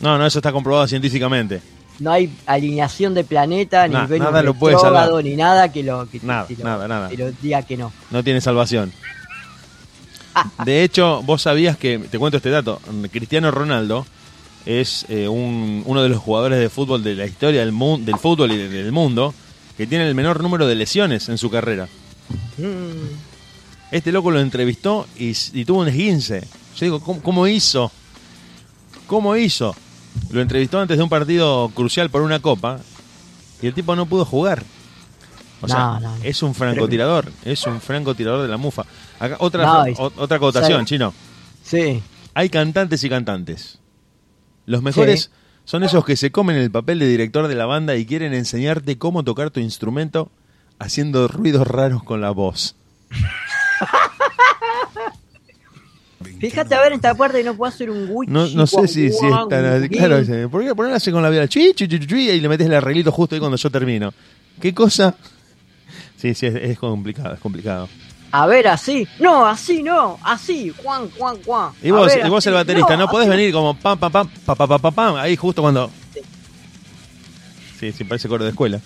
No, 0.00 0.16
no, 0.16 0.24
eso 0.24 0.38
está 0.38 0.52
comprobado 0.52 0.86
científicamente. 0.88 1.60
no 1.98 2.10
hay 2.10 2.34
alineación 2.46 3.12
de 3.12 3.24
planeta, 3.24 3.86
ni 3.86 3.94
nada 3.94 4.42
lo 4.42 4.54
ni 5.20 5.36
nada 5.36 5.70
que 5.70 5.82
lo, 5.82 6.08
que, 6.08 6.20
Nada, 6.22 6.46
que 6.46 6.56
nada, 6.56 6.88
nada. 6.88 7.08
que 7.10 7.18
lo 7.18 7.30
diga 7.32 7.60
que 7.62 7.76
no. 7.76 7.92
No 8.10 8.24
tiene 8.24 8.40
salvación. 8.40 8.92
De 10.64 10.82
hecho, 10.84 11.22
vos 11.22 11.42
sabías 11.42 11.76
que, 11.76 11.98
te 11.98 12.18
cuento 12.18 12.36
este 12.38 12.50
dato, 12.50 12.80
Cristiano 13.10 13.50
Ronaldo 13.50 14.06
es 14.64 15.06
eh, 15.08 15.28
un- 15.28 15.82
uno 15.86 16.02
de 16.02 16.08
los 16.08 16.18
jugadores 16.18 16.58
de 16.58 16.68
fútbol 16.68 17.02
de 17.04 17.14
la 17.14 17.24
historia 17.26 17.60
del, 17.60 17.72
mu- 17.72 17.98
del 17.98 18.18
fútbol 18.18 18.50
y 18.52 18.56
de- 18.56 18.68
del 18.68 18.92
mundo 18.92 19.32
que 19.76 19.86
tiene 19.86 20.08
el 20.08 20.14
menor 20.14 20.42
número 20.42 20.66
de 20.66 20.74
lesiones 20.74 21.28
en 21.28 21.38
su 21.38 21.50
carrera. 21.50 21.88
Mm, 22.58 23.92
Este 23.92 24.10
loco 24.10 24.30
lo 24.32 24.40
entrevistó 24.40 25.06
y 25.16 25.32
tuvo 25.64 25.80
un 25.82 25.88
esguince. 25.88 26.40
Yo 26.40 26.84
digo, 26.86 27.00
¿cómo, 27.00 27.22
cómo 27.22 27.46
hizo? 27.46 27.92
¿Cómo 29.06 29.36
hizo? 29.36 29.76
Lo 30.30 30.40
entrevistó 30.40 30.80
antes 30.80 30.96
de 30.96 31.02
un 31.04 31.08
partido 31.08 31.70
crucial 31.74 32.10
por 32.10 32.22
una 32.22 32.40
copa 32.40 32.80
y 33.62 33.66
el 33.68 33.74
tipo 33.74 33.94
no 33.94 34.06
pudo 34.06 34.24
jugar. 34.24 34.64
O 35.62 35.68
sea, 35.68 35.78
No, 35.78 36.00
no, 36.00 36.16
no. 36.18 36.24
es 36.24 36.42
un 36.42 36.54
francotirador, 36.54 37.32
es 37.44 37.66
un 37.66 37.80
francotirador 37.80 38.42
de 38.42 38.48
la 38.48 38.58
mufa. 38.58 38.84
Acá, 39.18 39.36
otra, 39.40 39.64
No, 39.64 39.84
o- 39.98 40.12
otra 40.16 40.36
acotación, 40.36 40.72
¿sabe? 40.72 40.84
chino. 40.84 41.14
sí, 41.62 42.02
Hay 42.34 42.50
cantantes 42.50 43.02
y 43.02 43.08
cantantes. 43.08 43.78
Los 44.66 44.82
mejores 44.82 45.22
Sí. 45.22 45.28
son 45.64 45.82
esos 45.84 46.04
que 46.04 46.16
se 46.16 46.30
comen 46.30 46.56
el 46.56 46.70
papel 46.70 46.98
de 46.98 47.08
director 47.08 47.48
de 47.48 47.54
la 47.54 47.64
banda 47.64 47.96
y 47.96 48.04
quieren 48.04 48.34
enseñarte 48.34 48.98
cómo 48.98 49.24
tocar 49.24 49.50
tu 49.50 49.60
instrumento 49.60 50.30
haciendo 50.78 51.26
ruidos 51.28 51.66
raros 51.66 52.02
con 52.02 52.20
la 52.20 52.30
voz. 52.32 52.76
fíjate 56.40 56.74
a 56.74 56.80
ver 56.82 56.92
esta 56.92 57.14
parte 57.14 57.40
y 57.40 57.44
no 57.44 57.54
puedo 57.56 57.72
hacer 57.72 57.90
un 57.90 58.08
wiki. 58.10 58.32
No, 58.32 58.46
no 58.48 58.66
sé 58.66 58.86
si, 58.88 59.10
si 59.10 59.26
es 59.26 59.48
tan 59.48 59.64
así. 59.64 59.88
Claro, 59.88 60.50
¿por 60.50 60.62
qué 60.64 60.74
ponerla 60.74 60.96
así 60.98 61.10
con 61.10 61.22
la 61.22 61.30
viola? 61.30 61.48
Chi, 61.48 61.72
chi, 61.74 61.88
chi, 61.88 61.98
chi, 62.00 62.06
chi, 62.06 62.30
y 62.30 62.40
le 62.40 62.48
metes 62.48 62.66
el 62.66 62.74
arreglito 62.74 63.10
justo 63.12 63.34
ahí 63.34 63.38
cuando 63.38 63.56
yo 63.56 63.70
termino. 63.70 64.12
¿Qué 64.60 64.74
cosa? 64.74 65.14
Sí, 66.16 66.34
sí, 66.34 66.46
es, 66.46 66.54
es 66.54 66.78
complicado, 66.78 67.34
es 67.34 67.40
complicado. 67.40 67.88
A 68.32 68.46
ver, 68.46 68.68
así. 68.68 69.06
No, 69.20 69.46
así 69.46 69.82
no. 69.82 70.18
Así. 70.22 70.72
Juan, 70.82 71.08
Juan, 71.16 71.36
Juan. 71.44 71.72
Y 71.82 71.90
vos, 71.90 72.06
ver, 72.06 72.26
y 72.26 72.28
vos 72.28 72.46
el 72.46 72.54
baterista, 72.54 72.96
no, 72.96 73.08
podés 73.08 73.28
así. 73.28 73.36
venir 73.36 73.52
como 73.52 73.74
pam, 73.78 73.98
pam, 73.98 74.10
pam, 74.12 74.28
pam, 74.44 74.56
pam, 74.56 74.68
pam, 74.68 74.80
pam, 74.80 74.94
pam, 74.94 75.16
ahí 75.16 75.36
justo 75.36 75.62
cuando... 75.62 75.90
Sí, 77.78 77.92
sí, 77.92 78.04
parece 78.04 78.28
coro 78.28 78.44
de 78.44 78.50
escuela. 78.50 78.80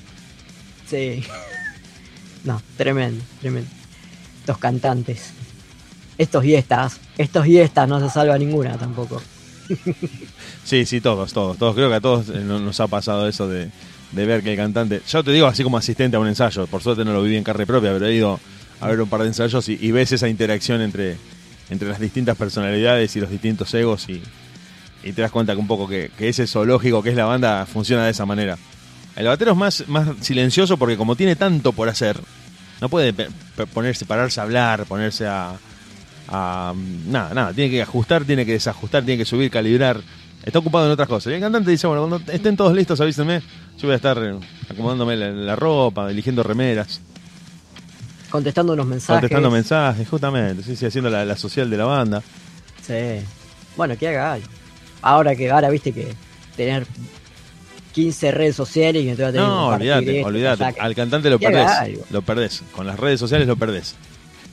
Sí. 0.89 1.23
No, 2.45 2.61
tremendo, 2.77 3.23
tremendo. 3.41 3.71
Estos 4.41 4.59
cantantes. 4.59 5.33
Estos 6.19 6.45
y 6.45 6.55
estas. 6.55 7.01
Estos 7.17 7.47
y 7.47 7.59
estas 7.59 7.89
no 7.89 8.01
se 8.01 8.11
salva 8.11 8.37
ninguna 8.37 8.77
tampoco. 8.77 9.23
Sí, 10.65 10.85
sí, 10.85 11.01
todos, 11.01 11.33
todos, 11.33 11.57
todos. 11.57 11.75
Creo 11.77 11.89
que 11.89 11.95
a 11.95 12.01
todos 12.01 12.29
eh, 12.31 12.41
no- 12.45 12.59
nos 12.59 12.81
ha 12.81 12.89
pasado 12.89 13.29
eso 13.29 13.47
de, 13.49 13.71
de 14.13 14.27
ver 14.27 14.43
que 14.43 14.53
el 14.53 14.57
cantante. 14.57 15.03
Yo 15.09 15.23
te 15.23 15.33
digo 15.33 15.47
así 15.47 15.63
como 15.63 15.77
asistente 15.79 16.17
a 16.17 16.21
un 16.21 16.27
ensayo, 16.29 16.67
por 16.67 16.83
suerte 16.83 17.05
no 17.05 17.13
lo 17.13 17.23
viví 17.23 17.37
en 17.37 17.45
carne 17.45 17.67
propia, 17.67 17.93
pero 17.93 18.07
he 18.07 18.15
ido 18.15 18.41
a 18.81 18.89
ver 18.89 19.01
un 19.01 19.09
par 19.09 19.21
de 19.21 19.29
ensayos 19.29 19.69
y, 19.69 19.93
ves 19.93 20.13
esa 20.13 20.29
interacción 20.29 20.81
entre, 20.81 21.17
entre 21.69 21.89
las 21.89 22.01
distintas 22.01 22.37
personalidades 22.37 23.15
y 23.17 23.21
los 23.21 23.31
distintos 23.31 23.73
egos 23.75 24.09
y, 24.09 24.23
te 25.03 25.23
das 25.23 25.31
cuenta 25.31 25.55
que 25.55 25.59
un 25.61 25.67
poco 25.67 25.89
que, 25.89 26.11
que 26.17 26.29
ese 26.29 26.47
zoológico 26.47 27.03
que 27.03 27.11
es 27.11 27.17
la 27.17 27.25
banda 27.25 27.67
funciona 27.67 28.05
de 28.05 28.11
esa 28.11 28.27
manera. 28.27 28.59
El 29.17 29.27
batero 29.27 29.53
es 29.53 29.57
más, 29.57 29.85
más 29.89 30.09
silencioso 30.21 30.77
porque 30.77 30.97
como 30.97 31.17
tiene 31.17 31.37
tanto 31.37 31.73
por 31.73 31.89
hacer, 31.89 32.19
no 32.81 32.89
puede 32.89 33.13
ponerse, 33.73 34.07
pararse 34.07 34.41
a 34.41 34.45
hablar, 34.45 34.87
ponerse 34.87 35.27
a, 35.27 35.55
a- 36.29 36.75
nada, 37.07 37.35
nada, 37.35 37.53
tiene 37.53 37.71
que 37.71 37.83
ajustar, 37.83 38.25
tiene 38.25 38.47
que 38.47 38.53
desajustar, 38.53 39.05
tiene 39.05 39.19
que 39.19 39.25
subir, 39.25 39.51
calibrar. 39.51 40.01
Está 40.43 40.59
ocupado 40.59 40.87
en 40.87 40.93
otras 40.93 41.09
cosas. 41.09 41.33
Y 41.33 41.35
el 41.35 41.41
cantante 41.41 41.71
dice, 41.71 41.87
bueno, 41.87 42.09
cuando 42.09 42.33
estén 42.33 42.57
todos 42.57 42.75
listos, 42.75 42.99
avísenme. 43.01 43.43
Yo 43.81 43.87
voy 43.89 43.93
a 43.95 43.97
estar 43.97 44.19
acomodándome 44.69 45.17
la, 45.17 45.31
la 45.31 45.57
ropa, 45.57 46.11
eligiendo 46.11 46.43
remeras, 46.43 47.01
Contestando 48.31 48.75
unos 48.75 48.87
mensajes. 48.87 49.21
contestando 49.23 49.51
mensajes, 49.51 50.09
justamente, 50.09 50.63
sí, 50.63 50.77
sí, 50.77 50.87
haciendo 50.87 51.11
la, 51.11 51.25
la 51.25 51.37
social 51.37 51.69
de 51.69 51.77
la 51.77 51.85
banda. 51.87 52.23
Sí. 52.87 53.25
Bueno, 53.77 53.97
que 53.99 54.07
haga 54.09 54.35
algo. 54.35 54.47
Ahora 55.03 55.35
que 55.35 55.51
ahora 55.51 55.69
viste 55.71 55.93
que 55.93 56.15
tener 56.57 56.87
15 57.93 58.31
redes 58.31 58.55
sociales 58.55 59.03
y 59.03 59.07
me 59.07 59.17
tengo 59.17 59.31
que 59.31 59.33
tener 59.33 59.47
que 59.47 59.53
No, 59.53 59.67
olvídate, 59.69 60.25
olvídate. 60.25 60.75
que- 60.75 60.81
Al 60.81 60.95
cantante 60.95 61.29
lo 61.31 61.39
que 61.41 61.47
perdés. 61.51 61.99
Lo 62.11 62.23
perdés. 62.23 62.63
Con 62.73 62.87
las 62.87 63.01
redes 63.01 63.19
sociales 63.19 63.49
lo 63.49 63.57
perdés. 63.57 63.97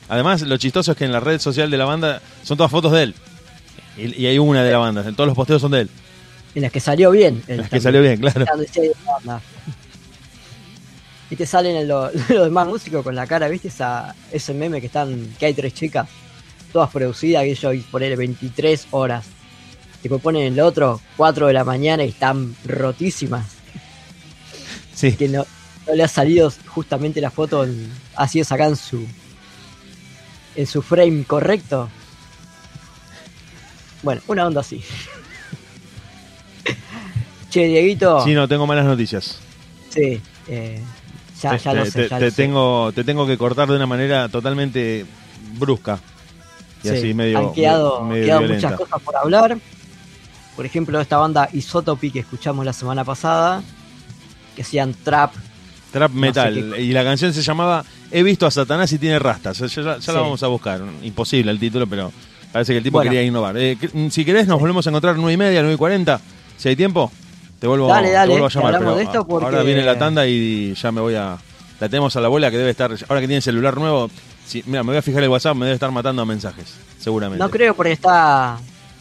Además, 0.08 0.42
lo 0.42 0.56
chistoso 0.56 0.92
es 0.92 0.96
que 0.98 1.04
en 1.04 1.12
la 1.12 1.20
red 1.20 1.38
social 1.40 1.70
de 1.70 1.76
la 1.76 1.84
banda 1.84 2.20
son 2.42 2.56
todas 2.56 2.72
fotos 2.72 2.90
de 2.92 3.02
él. 3.04 3.14
Y, 3.96 4.22
y 4.22 4.26
hay 4.26 4.38
una 4.38 4.64
de 4.64 4.72
la 4.72 4.78
banda. 4.78 5.02
Todos 5.12 5.26
los 5.28 5.36
posteos 5.36 5.60
son 5.62 5.70
de 5.70 5.82
él. 5.82 5.90
En 6.58 6.62
las 6.62 6.72
que 6.72 6.80
salió 6.80 7.10
bien. 7.10 7.42
él 7.46 7.58
Las 7.58 7.70
que 7.70 7.80
salió 7.80 8.00
bien, 8.02 8.18
claro. 8.20 8.44
Y 11.30 11.36
te 11.36 11.46
salen 11.46 11.86
los, 11.86 12.12
los 12.30 12.44
demás 12.44 12.66
músicos 12.66 13.02
con 13.04 13.14
la 13.14 13.26
cara, 13.26 13.48
¿viste? 13.48 13.68
Esa, 13.68 14.14
ese 14.32 14.54
meme 14.54 14.80
que 14.80 14.86
están, 14.86 15.34
que 15.38 15.46
hay 15.46 15.54
tres 15.54 15.74
chicas, 15.74 16.08
todas 16.72 16.90
producidas, 16.90 17.42
que 17.44 17.50
ellos 17.50 17.84
poner 17.90 18.16
23 18.16 18.88
horas. 18.92 19.24
Después 20.02 20.22
ponen 20.22 20.52
el 20.52 20.60
otro, 20.60 21.00
4 21.16 21.48
de 21.48 21.52
la 21.52 21.64
mañana 21.64 22.04
y 22.04 22.08
están 22.10 22.54
rotísimas. 22.64 23.46
Sí. 24.94 25.12
Que 25.12 25.28
no, 25.28 25.44
no 25.86 25.94
le 25.94 26.02
ha 26.02 26.08
salido 26.08 26.52
justamente 26.66 27.20
la 27.20 27.30
foto 27.30 27.64
en- 27.64 27.92
así 28.16 28.42
sacada 28.44 28.70
en 28.70 28.76
su 28.76 29.06
en 30.56 30.66
su 30.66 30.82
frame 30.82 31.24
correcto. 31.24 31.88
Bueno, 34.02 34.20
una 34.28 34.46
onda 34.46 34.60
así. 34.60 34.82
Che, 37.50 37.66
Dieguito. 37.66 38.24
Sí, 38.24 38.34
no, 38.34 38.46
tengo 38.48 38.66
malas 38.66 38.84
noticias. 38.84 39.38
Sí, 39.90 40.20
eh, 40.48 40.82
ya, 41.42 41.52
lo 41.52 41.84
sé. 41.86 41.92
te- 41.92 42.08
ya 42.08 42.18
te 42.18 42.24
lo 42.26 42.30
sé. 42.30 42.36
tengo, 42.36 42.92
te 42.92 43.04
tengo 43.04 43.26
que 43.26 43.38
cortar 43.38 43.68
de 43.68 43.76
una 43.76 43.86
manera 43.86 44.28
totalmente 44.28 45.04
brusca. 45.58 45.98
Y 46.82 46.88
Sí, 46.88 46.94
así 46.96 47.14
medio, 47.14 47.38
Han 47.38 47.52
quedado, 47.54 48.04
medio 48.04 48.24
quedado 48.24 48.42
muchas 48.42 48.72
cosas 48.74 49.02
por 49.02 49.16
hablar. 49.16 49.58
Por 50.56 50.66
ejemplo, 50.66 51.00
esta 51.00 51.16
banda 51.18 51.48
Isotopy 51.52 52.10
que 52.10 52.20
escuchamos 52.20 52.64
la 52.64 52.72
semana 52.72 53.04
pasada, 53.04 53.62
que 54.56 54.62
hacían 54.62 54.94
trap. 54.94 55.32
Trap 55.92 56.12
no 56.12 56.20
metal. 56.20 56.74
Y 56.78 56.92
la 56.92 57.02
canción 57.04 57.32
se 57.32 57.42
llamaba 57.42 57.84
He 58.10 58.22
visto 58.22 58.46
a 58.46 58.50
Satanás 58.50 58.90
y 58.92 58.98
tiene 58.98 59.18
rastas. 59.18 59.58
Ya, 59.58 59.66
ya- 59.66 59.82
ya 59.96 60.00
Sí. 60.00 60.12
la 60.12 60.20
vamos 60.20 60.42
a 60.42 60.46
buscar. 60.46 60.80
Imposible 61.02 61.50
el 61.50 61.58
título, 61.58 61.86
pero 61.86 62.10
parece 62.52 62.72
que 62.72 62.78
el 62.78 62.84
tipo 62.84 62.96
Bueno. 62.98 63.10
quería 63.10 63.22
innovar. 63.26 63.56
Eh, 63.58 63.76
si 64.10 64.24
querés, 64.24 64.46
nos 64.46 64.58
volvemos 64.60 64.86
a 64.86 64.90
encontrar 64.90 65.16
9 65.16 65.32
y 65.34 65.36
media, 65.36 65.60
9 65.60 65.74
y 65.74 65.78
40. 65.78 66.20
Si 66.56 66.68
hay 66.70 66.76
tiempo, 66.76 67.12
te 67.58 67.66
vuelvo, 67.66 67.88
Dale, 67.88 68.08
te 68.08 68.12
dale, 68.14 68.30
vuelvo 68.30 68.46
a 68.46 68.50
llamar. 68.50 68.78
pero 68.78 68.94
de 68.96 69.02
esto 69.04 69.26
porque- 69.26 69.44
Ahora 69.46 69.62
viene 69.62 69.82
la 69.82 69.98
tanda 69.98 70.26
y 70.26 70.74
ya 70.74 70.92
me 70.92 71.00
voy 71.00 71.14
a. 71.14 71.36
La 71.80 71.88
tenemos 71.88 72.14
a 72.16 72.20
la 72.20 72.26
abuela 72.26 72.50
que 72.50 72.58
debe 72.58 72.70
estar. 72.70 72.90
Ahora 73.08 73.20
que 73.20 73.26
tiene 73.26 73.40
celular 73.40 73.76
nuevo. 73.76 74.10
si- 74.46 74.62
mira, 74.66 74.82
me 74.82 74.88
voy 74.92 74.96
a 74.98 75.02
fijar 75.02 75.22
el 75.22 75.28
WhatsApp, 75.28 75.54
me 75.56 75.66
debe 75.66 75.74
estar 75.74 75.90
matando 75.90 76.22
a 76.22 76.24
mensajes. 76.24 76.74
Seguramente. 76.98 77.42
No 77.42 77.50
creo 77.50 77.74
porque 77.74 77.92
está. 77.92 78.58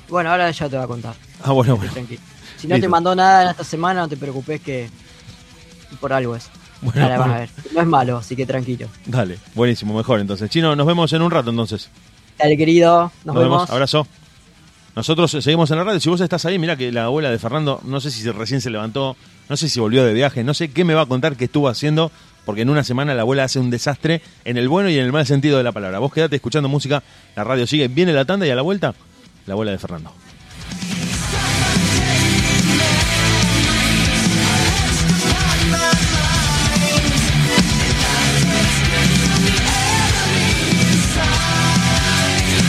Bueno, 0.10 0.30
ahora 0.32 0.52
ya 0.52 0.70
te 0.70 0.76
voy 0.76 0.84
a 0.84 0.88
contar. 0.88 1.16
Ah, 1.44 1.52
bueno, 1.54 1.76
bueno. 1.78 1.92
Tranquilo. 1.92 2.22
Si 2.58 2.68
no 2.68 2.76
Listo. 2.76 2.86
te 2.86 2.90
mandó 2.90 3.16
nada 3.16 3.44
en 3.44 3.50
esta 3.52 3.64
semana, 3.64 4.02
no 4.02 4.08
te 4.08 4.18
preocupes 4.18 4.60
que 4.62 4.90
por 6.00 6.12
algo 6.14 6.36
es. 6.36 6.50
Bueno, 6.82 7.02
Ahora 7.04 7.18
vas 7.18 7.30
a 7.30 7.38
ver. 7.40 7.50
No 7.74 7.82
es 7.82 7.88
malo, 7.88 8.18
así 8.18 8.36
que 8.36 8.46
tranquilo. 8.46 8.88
Dale, 9.06 9.40
buenísimo, 9.56 9.96
mejor 9.96 10.20
entonces. 10.20 10.50
Chino, 10.50 10.76
nos 10.76 10.86
vemos 10.86 11.12
en 11.14 11.22
un 11.22 11.32
rato 11.32 11.50
entonces. 11.50 11.90
Dale, 12.38 12.56
querido. 12.58 13.12
Nos, 13.26 13.36
vemos. 13.36 13.70
Abrazo. 13.70 14.06
Nosotros 14.98 15.30
seguimos 15.30 15.70
en 15.70 15.78
la 15.78 15.84
radio. 15.84 16.00
Si 16.00 16.10
vos 16.10 16.20
estás 16.22 16.44
ahí, 16.46 16.58
mira 16.58 16.76
que 16.76 16.92
la 16.92 17.04
abuela 17.04 17.30
de 17.30 17.38
Fernando, 17.38 17.80
no 17.86 18.02
sé 18.02 18.10
si 18.10 18.28
recién 18.32 18.62
se 18.62 18.72
levantó, 18.72 19.16
no 19.48 19.56
sé 19.56 19.70
si 19.70 19.80
volvió 19.80 20.04
de 20.04 20.12
viaje, 20.12 20.44
no 20.44 20.56
sé 20.56 20.72
qué 20.72 20.84
me 20.84 20.96
va 20.96 21.04
a 21.04 21.06
contar 21.06 21.36
que 21.36 21.46
estuvo 21.46 21.70
haciendo, 21.70 22.12
porque 22.46 22.64
en 22.64 22.70
una 22.72 22.84
semana 22.84 23.14
la 23.14 23.22
abuela 23.22 23.44
hace 23.44 23.60
un 23.60 23.70
desastre 23.70 24.24
en 24.44 24.58
el 24.58 24.68
bueno 24.68 24.90
y 24.90 24.98
en 24.98 25.06
el 25.06 25.12
mal 25.12 25.28
sentido 25.28 25.60
de 25.60 25.64
la 25.64 25.72
palabra. 25.72 26.00
Vos 26.00 26.12
quedate 26.12 26.38
escuchando 26.38 26.68
música, 26.68 27.04
la 27.36 27.44
radio 27.44 27.68
sigue, 27.68 27.90
viene 27.90 28.12
la 28.12 28.26
tanda 28.26 28.48
y 28.48 28.50
a 28.50 28.56
la 28.56 28.64
vuelta, 28.64 28.96
la 29.46 29.54
abuela 29.54 29.72
de 29.72 29.78
Fernando. 29.78 30.12